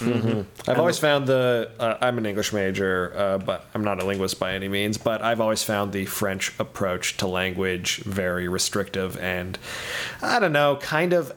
I've 0.02 0.80
always 0.80 0.98
found 0.98 1.28
the. 1.28 1.72
Uh, 1.80 1.98
I'm 2.02 2.18
an 2.18 2.26
English 2.26 2.52
major, 2.54 3.14
uh, 3.16 3.38
but 3.38 3.66
I'm 3.74 3.84
not 3.84 4.02
a 4.02 4.06
linguist 4.06 4.40
by 4.40 4.54
any 4.54 4.68
means. 4.68 4.98
But 4.98 5.22
I've 5.22 5.42
always 5.42 5.64
found 5.64 5.92
the 5.94 6.06
French 6.06 6.54
approach 6.60 7.18
to 7.18 7.28
language 7.28 7.98
very 8.04 8.48
restrictive 8.48 9.18
and, 9.20 9.58
I 10.22 10.40
don't 10.40 10.54
know, 10.54 10.78
kind 10.78 11.14
of 11.14 11.32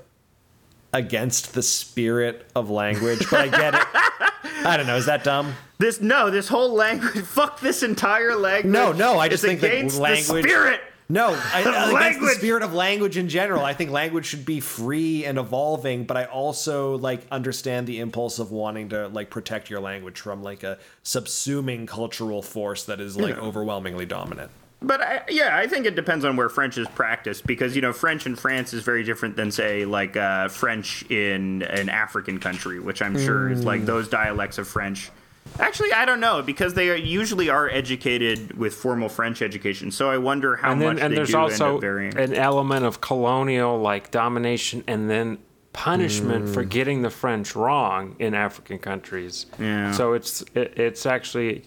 against 0.92 1.54
the 1.54 1.62
spirit 1.62 2.46
of 2.54 2.70
language. 2.70 3.26
But 3.30 3.40
I 3.40 3.48
get 3.48 3.74
it. 3.74 3.86
I 4.64 4.76
don't 4.76 4.86
know. 4.86 4.96
Is 4.96 5.06
that 5.06 5.24
dumb? 5.24 5.54
This 5.78 6.00
no, 6.00 6.30
this 6.30 6.48
whole 6.48 6.72
language. 6.72 7.18
Fuck 7.24 7.60
this 7.60 7.82
entire 7.82 8.34
language. 8.34 8.72
No, 8.72 8.92
no, 8.92 9.18
I 9.18 9.28
just 9.28 9.44
think 9.44 9.60
that 9.60 9.72
language- 9.98 10.44
the 10.44 10.48
spirit. 10.48 10.80
No, 11.10 11.28
I, 11.54 11.60
against 12.10 12.20
the 12.26 12.28
spirit 12.36 12.62
of 12.62 12.74
language 12.74 13.16
in 13.16 13.28
general. 13.30 13.64
I 13.64 13.72
think 13.72 13.90
language 13.90 14.26
should 14.26 14.44
be 14.44 14.60
free 14.60 15.24
and 15.24 15.38
evolving, 15.38 16.04
but 16.04 16.16
I 16.18 16.24
also 16.26 16.98
like 16.98 17.22
understand 17.30 17.86
the 17.86 18.00
impulse 18.00 18.38
of 18.38 18.50
wanting 18.52 18.90
to 18.90 19.08
like 19.08 19.30
protect 19.30 19.70
your 19.70 19.80
language 19.80 20.20
from 20.20 20.42
like 20.42 20.62
a 20.64 20.78
subsuming 21.04 21.88
cultural 21.88 22.42
force 22.42 22.84
that 22.84 23.00
is 23.00 23.16
like 23.16 23.36
Yeah. 23.36 23.40
overwhelmingly 23.40 24.04
dominant. 24.06 24.50
But 24.80 25.00
I, 25.02 25.22
yeah, 25.28 25.56
I 25.56 25.66
think 25.66 25.86
it 25.86 25.96
depends 25.96 26.24
on 26.24 26.36
where 26.36 26.48
French 26.48 26.78
is 26.78 26.86
practiced 26.88 27.44
because 27.46 27.74
you 27.74 27.82
know 27.82 27.92
French 27.92 28.26
in 28.26 28.36
France 28.36 28.72
is 28.72 28.84
very 28.84 29.02
different 29.02 29.34
than 29.34 29.50
say 29.50 29.84
like 29.84 30.16
uh, 30.16 30.48
French 30.48 31.02
in 31.10 31.62
an 31.62 31.88
African 31.88 32.38
country, 32.38 32.78
which 32.78 33.02
I'm 33.02 33.18
sure 33.18 33.50
is 33.50 33.62
Mm. 33.62 33.64
like 33.64 33.86
those 33.86 34.08
dialects 34.08 34.58
of 34.58 34.68
French. 34.68 35.10
Actually, 35.58 35.92
I 35.92 36.04
don't 36.04 36.20
know 36.20 36.42
because 36.42 36.74
they 36.74 36.88
are, 36.90 36.96
usually 36.96 37.48
are 37.48 37.68
educated 37.68 38.56
with 38.56 38.74
formal 38.74 39.08
French 39.08 39.42
education. 39.42 39.90
So 39.90 40.08
I 40.10 40.18
wonder 40.18 40.56
how 40.56 40.72
and 40.72 40.80
then 40.80 40.94
much 40.94 41.02
and 41.02 41.12
they 41.12 41.16
there's 41.16 41.30
do 41.30 41.36
end 41.36 41.42
also 41.52 41.74
up 41.76 41.80
varying. 41.80 42.16
an 42.16 42.32
element 42.34 42.84
of 42.84 43.00
colonial 43.00 43.78
like 43.80 44.10
domination 44.10 44.84
and 44.86 45.08
then 45.10 45.38
punishment 45.72 46.48
for 46.48 46.64
getting 46.64 47.02
the 47.02 47.10
french 47.10 47.54
wrong 47.54 48.16
in 48.18 48.34
african 48.34 48.78
countries 48.78 49.46
Yeah. 49.60 49.92
so 49.92 50.14
it's 50.14 50.42
it, 50.54 50.76
it's 50.76 51.06
actually 51.06 51.66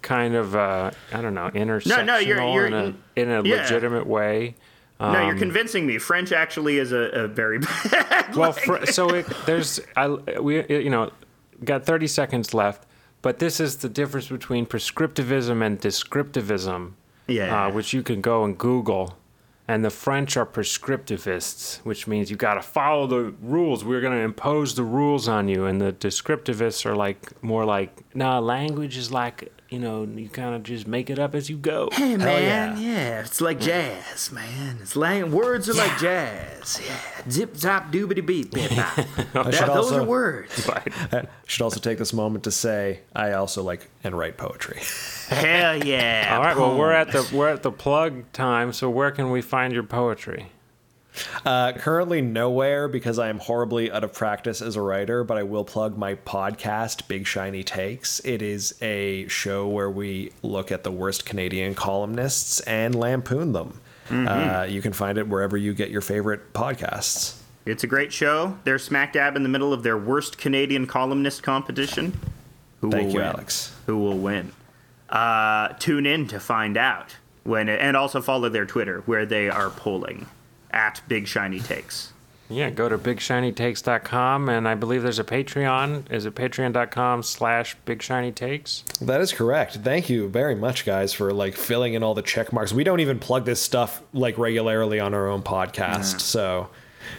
kind 0.00 0.34
of 0.34 0.56
uh, 0.56 0.90
i 1.12 1.20
don't 1.20 1.34
know 1.34 1.48
intersectional 1.54 2.06
no, 2.06 2.16
you're- 2.18 2.52
you're- 2.52 2.66
in 2.66 2.72
a, 2.74 2.94
in 3.14 3.30
a 3.30 3.42
yeah. 3.48 3.62
legitimate 3.62 4.06
way 4.06 4.56
no, 4.98 5.06
um, 5.08 5.26
you're 5.26 5.36
convincing 5.38 5.84
me. 5.84 5.98
French 5.98 6.30
actually 6.30 6.78
is 6.78 6.92
a, 6.92 6.96
a 6.96 7.26
very 7.28 7.58
bad. 7.90 8.34
well 8.36 8.52
fr- 8.52 8.86
so 8.86 9.08
it, 9.10 9.26
there's 9.46 9.80
I, 9.96 10.08
we 10.08 10.64
you 10.68 10.90
know 10.90 11.10
got 11.64 11.84
30 11.84 12.06
seconds 12.08 12.54
left 12.54 12.86
but 13.22 13.38
this 13.38 13.60
is 13.60 13.76
the 13.78 13.88
difference 13.88 14.28
between 14.28 14.66
prescriptivism 14.66 15.64
and 15.64 15.80
descriptivism 15.80 16.92
Yeah. 17.28 17.66
uh, 17.66 17.70
which 17.72 17.92
you 17.92 18.02
can 18.02 18.20
go 18.20 18.44
and 18.44 18.58
google. 18.58 19.16
And 19.68 19.84
the 19.84 19.90
french 19.90 20.36
are 20.36 20.44
prescriptivists 20.44 21.78
which 21.84 22.06
means 22.06 22.30
you've 22.30 22.38
got 22.38 22.54
to 22.54 22.62
follow 22.62 23.06
the 23.06 23.32
rules. 23.40 23.84
We're 23.84 24.00
going 24.00 24.12
to 24.18 24.24
impose 24.24 24.74
the 24.74 24.82
rules 24.82 25.28
on 25.28 25.48
you. 25.48 25.66
And 25.66 25.80
the 25.80 25.92
descriptivists 25.92 26.84
are 26.84 26.96
like 26.96 27.42
more 27.42 27.64
like 27.64 27.90
no 28.14 28.40
language 28.40 28.96
is 28.96 29.10
like 29.10 29.52
you 29.72 29.78
know, 29.78 30.04
you 30.04 30.28
kind 30.28 30.54
of 30.54 30.62
just 30.62 30.86
make 30.86 31.08
it 31.08 31.18
up 31.18 31.34
as 31.34 31.48
you 31.48 31.56
go. 31.56 31.88
Hey 31.92 32.16
man, 32.16 32.76
yeah. 32.76 32.78
yeah. 32.78 33.20
it's 33.20 33.40
like 33.40 33.58
jazz, 33.58 34.30
man. 34.30 34.78
It's 34.82 34.94
lang- 34.96 35.32
words 35.32 35.68
are 35.68 35.74
like 35.74 35.98
jazz. 35.98 36.80
Yeah, 36.84 37.30
zip 37.30 37.54
zop 37.54 37.90
doobity 37.90 38.24
beep. 38.24 38.52
bip, 38.52 38.70
bop. 38.76 38.96
That- 39.32 39.54
should 39.54 39.68
those 39.68 39.90
also- 39.90 40.02
are 40.02 40.06
words. 40.06 40.70
Should 41.46 41.62
also 41.64 41.80
take 41.80 41.98
this 41.98 42.12
moment 42.14 42.44
to 42.44 42.50
say 42.50 43.00
I 43.14 43.32
also 43.32 43.62
like 43.62 43.88
and 44.04 44.16
write 44.16 44.38
poetry. 44.38 44.80
Hell 45.28 45.84
yeah. 45.84 46.34
All 46.34 46.42
right, 46.42 46.56
well, 46.56 46.78
we're 46.78 46.92
at 46.92 47.12
the 47.12 47.28
we're 47.34 47.48
at 47.50 47.62
the 47.62 47.70
plug 47.72 48.30
time. 48.32 48.72
So 48.72 48.88
where 48.88 49.10
can 49.10 49.30
we 49.30 49.42
find 49.42 49.74
your 49.74 49.82
poetry? 49.82 50.50
Uh, 51.44 51.72
currently 51.72 52.22
nowhere 52.22 52.88
because 52.88 53.18
I 53.18 53.28
am 53.28 53.38
horribly 53.38 53.90
out 53.90 54.04
of 54.04 54.12
practice 54.12 54.62
as 54.62 54.76
a 54.76 54.80
writer, 54.80 55.24
but 55.24 55.36
I 55.36 55.42
will 55.42 55.64
plug 55.64 55.98
my 55.98 56.14
podcast, 56.14 57.08
Big 57.08 57.26
Shiny 57.26 57.62
Takes. 57.62 58.20
It 58.20 58.42
is 58.42 58.74
a 58.80 59.26
show 59.28 59.68
where 59.68 59.90
we 59.90 60.32
look 60.42 60.72
at 60.72 60.84
the 60.84 60.90
worst 60.90 61.26
Canadian 61.26 61.74
columnists 61.74 62.60
and 62.60 62.94
lampoon 62.94 63.52
them. 63.52 63.80
Uh, 64.10 64.66
you 64.68 64.82
can 64.82 64.92
find 64.92 65.16
it 65.16 65.26
wherever 65.26 65.56
you 65.56 65.72
get 65.72 65.90
your 65.90 66.02
favorite 66.02 66.52
podcasts. 66.52 67.38
It's 67.64 67.84
a 67.84 67.86
great 67.86 68.12
show. 68.12 68.58
They're 68.64 68.78
smack 68.78 69.12
dab 69.12 69.36
in 69.36 69.42
the 69.42 69.48
middle 69.48 69.72
of 69.72 69.82
their 69.82 69.96
worst 69.96 70.36
Canadian 70.36 70.86
columnist 70.86 71.42
competition. 71.42 72.18
Who 72.80 72.90
Thank 72.90 73.06
will 73.06 73.12
you, 73.12 73.18
win? 73.20 73.26
Alex. 73.28 73.74
Who 73.86 73.98
will 73.98 74.18
win? 74.18 74.52
Uh, 75.08 75.68
tune 75.78 76.04
in 76.04 76.26
to 76.28 76.40
find 76.40 76.76
out 76.76 77.16
when, 77.44 77.68
and 77.68 77.96
also 77.96 78.20
follow 78.20 78.48
their 78.48 78.66
Twitter 78.66 79.02
where 79.06 79.24
they 79.24 79.48
are 79.48 79.70
polling 79.70 80.26
at 80.72 81.00
Big 81.08 81.26
Shiny 81.26 81.60
Takes. 81.60 82.12
Yeah, 82.52 82.68
go 82.68 82.88
to 82.88 82.98
bigshinytakes.com, 82.98 84.48
and 84.50 84.68
I 84.68 84.74
believe 84.74 85.02
there's 85.02 85.18
a 85.18 85.24
Patreon. 85.24 86.10
Is 86.12 86.26
it 86.26 86.34
patreon.com 86.34 87.22
slash 87.22 87.76
bigshinytakes? 87.86 88.98
That 88.98 89.22
is 89.22 89.32
correct. 89.32 89.76
Thank 89.76 90.10
you 90.10 90.28
very 90.28 90.54
much, 90.54 90.84
guys, 90.84 91.14
for 91.14 91.32
like 91.32 91.54
filling 91.54 91.94
in 91.94 92.02
all 92.02 92.14
the 92.14 92.22
check 92.22 92.52
marks. 92.52 92.72
We 92.72 92.84
don't 92.84 93.00
even 93.00 93.18
plug 93.18 93.46
this 93.46 93.60
stuff 93.62 94.02
like 94.12 94.36
regularly 94.36 95.00
on 95.00 95.14
our 95.14 95.28
own 95.28 95.42
podcast, 95.42 96.20
so 96.20 96.68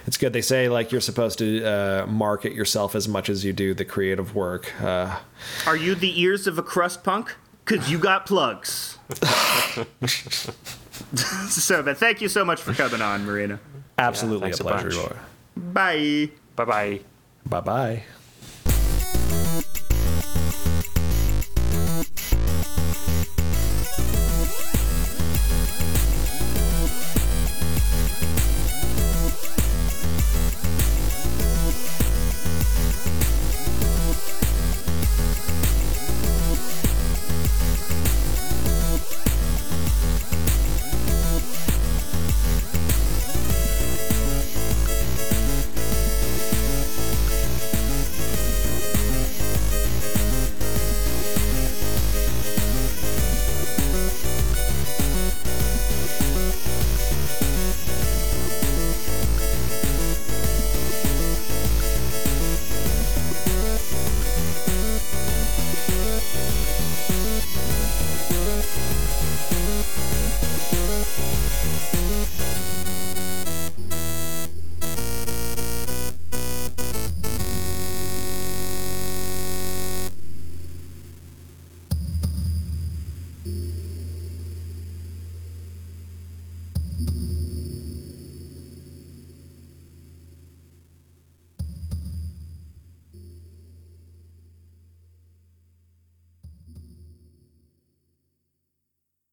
it's 0.05 0.17
good. 0.17 0.33
They 0.33 0.41
say 0.41 0.69
like 0.69 0.91
you're 0.91 1.01
supposed 1.01 1.39
to 1.39 1.63
uh, 1.65 2.05
market 2.07 2.53
yourself 2.53 2.93
as 2.93 3.07
much 3.07 3.29
as 3.29 3.43
you 3.43 3.53
do 3.53 3.73
the 3.73 3.85
creative 3.85 4.35
work. 4.35 4.71
Uh, 4.81 5.19
Are 5.65 5.77
you 5.77 5.95
the 5.95 6.21
ears 6.21 6.45
of 6.45 6.59
a 6.59 6.63
crust 6.63 7.03
punk? 7.03 7.35
Cause 7.65 7.89
you 7.89 7.97
got 7.97 8.25
plugs. 8.25 8.97
so, 11.49 11.83
but 11.83 11.97
thank 11.97 12.21
you 12.21 12.27
so 12.29 12.45
much 12.45 12.61
for 12.61 12.73
coming 12.73 13.01
on, 13.01 13.25
Marina. 13.25 13.59
absolutely 13.97 14.47
thanks 14.51 14.59
a 14.59 14.63
a 14.63 14.67
pleasure. 14.67 14.89
bunch. 14.89 15.73
Bye. 15.73 16.29
Bye 16.55 16.65
bye. 16.65 16.99
Bye 17.45 17.61
bye. 17.61 18.03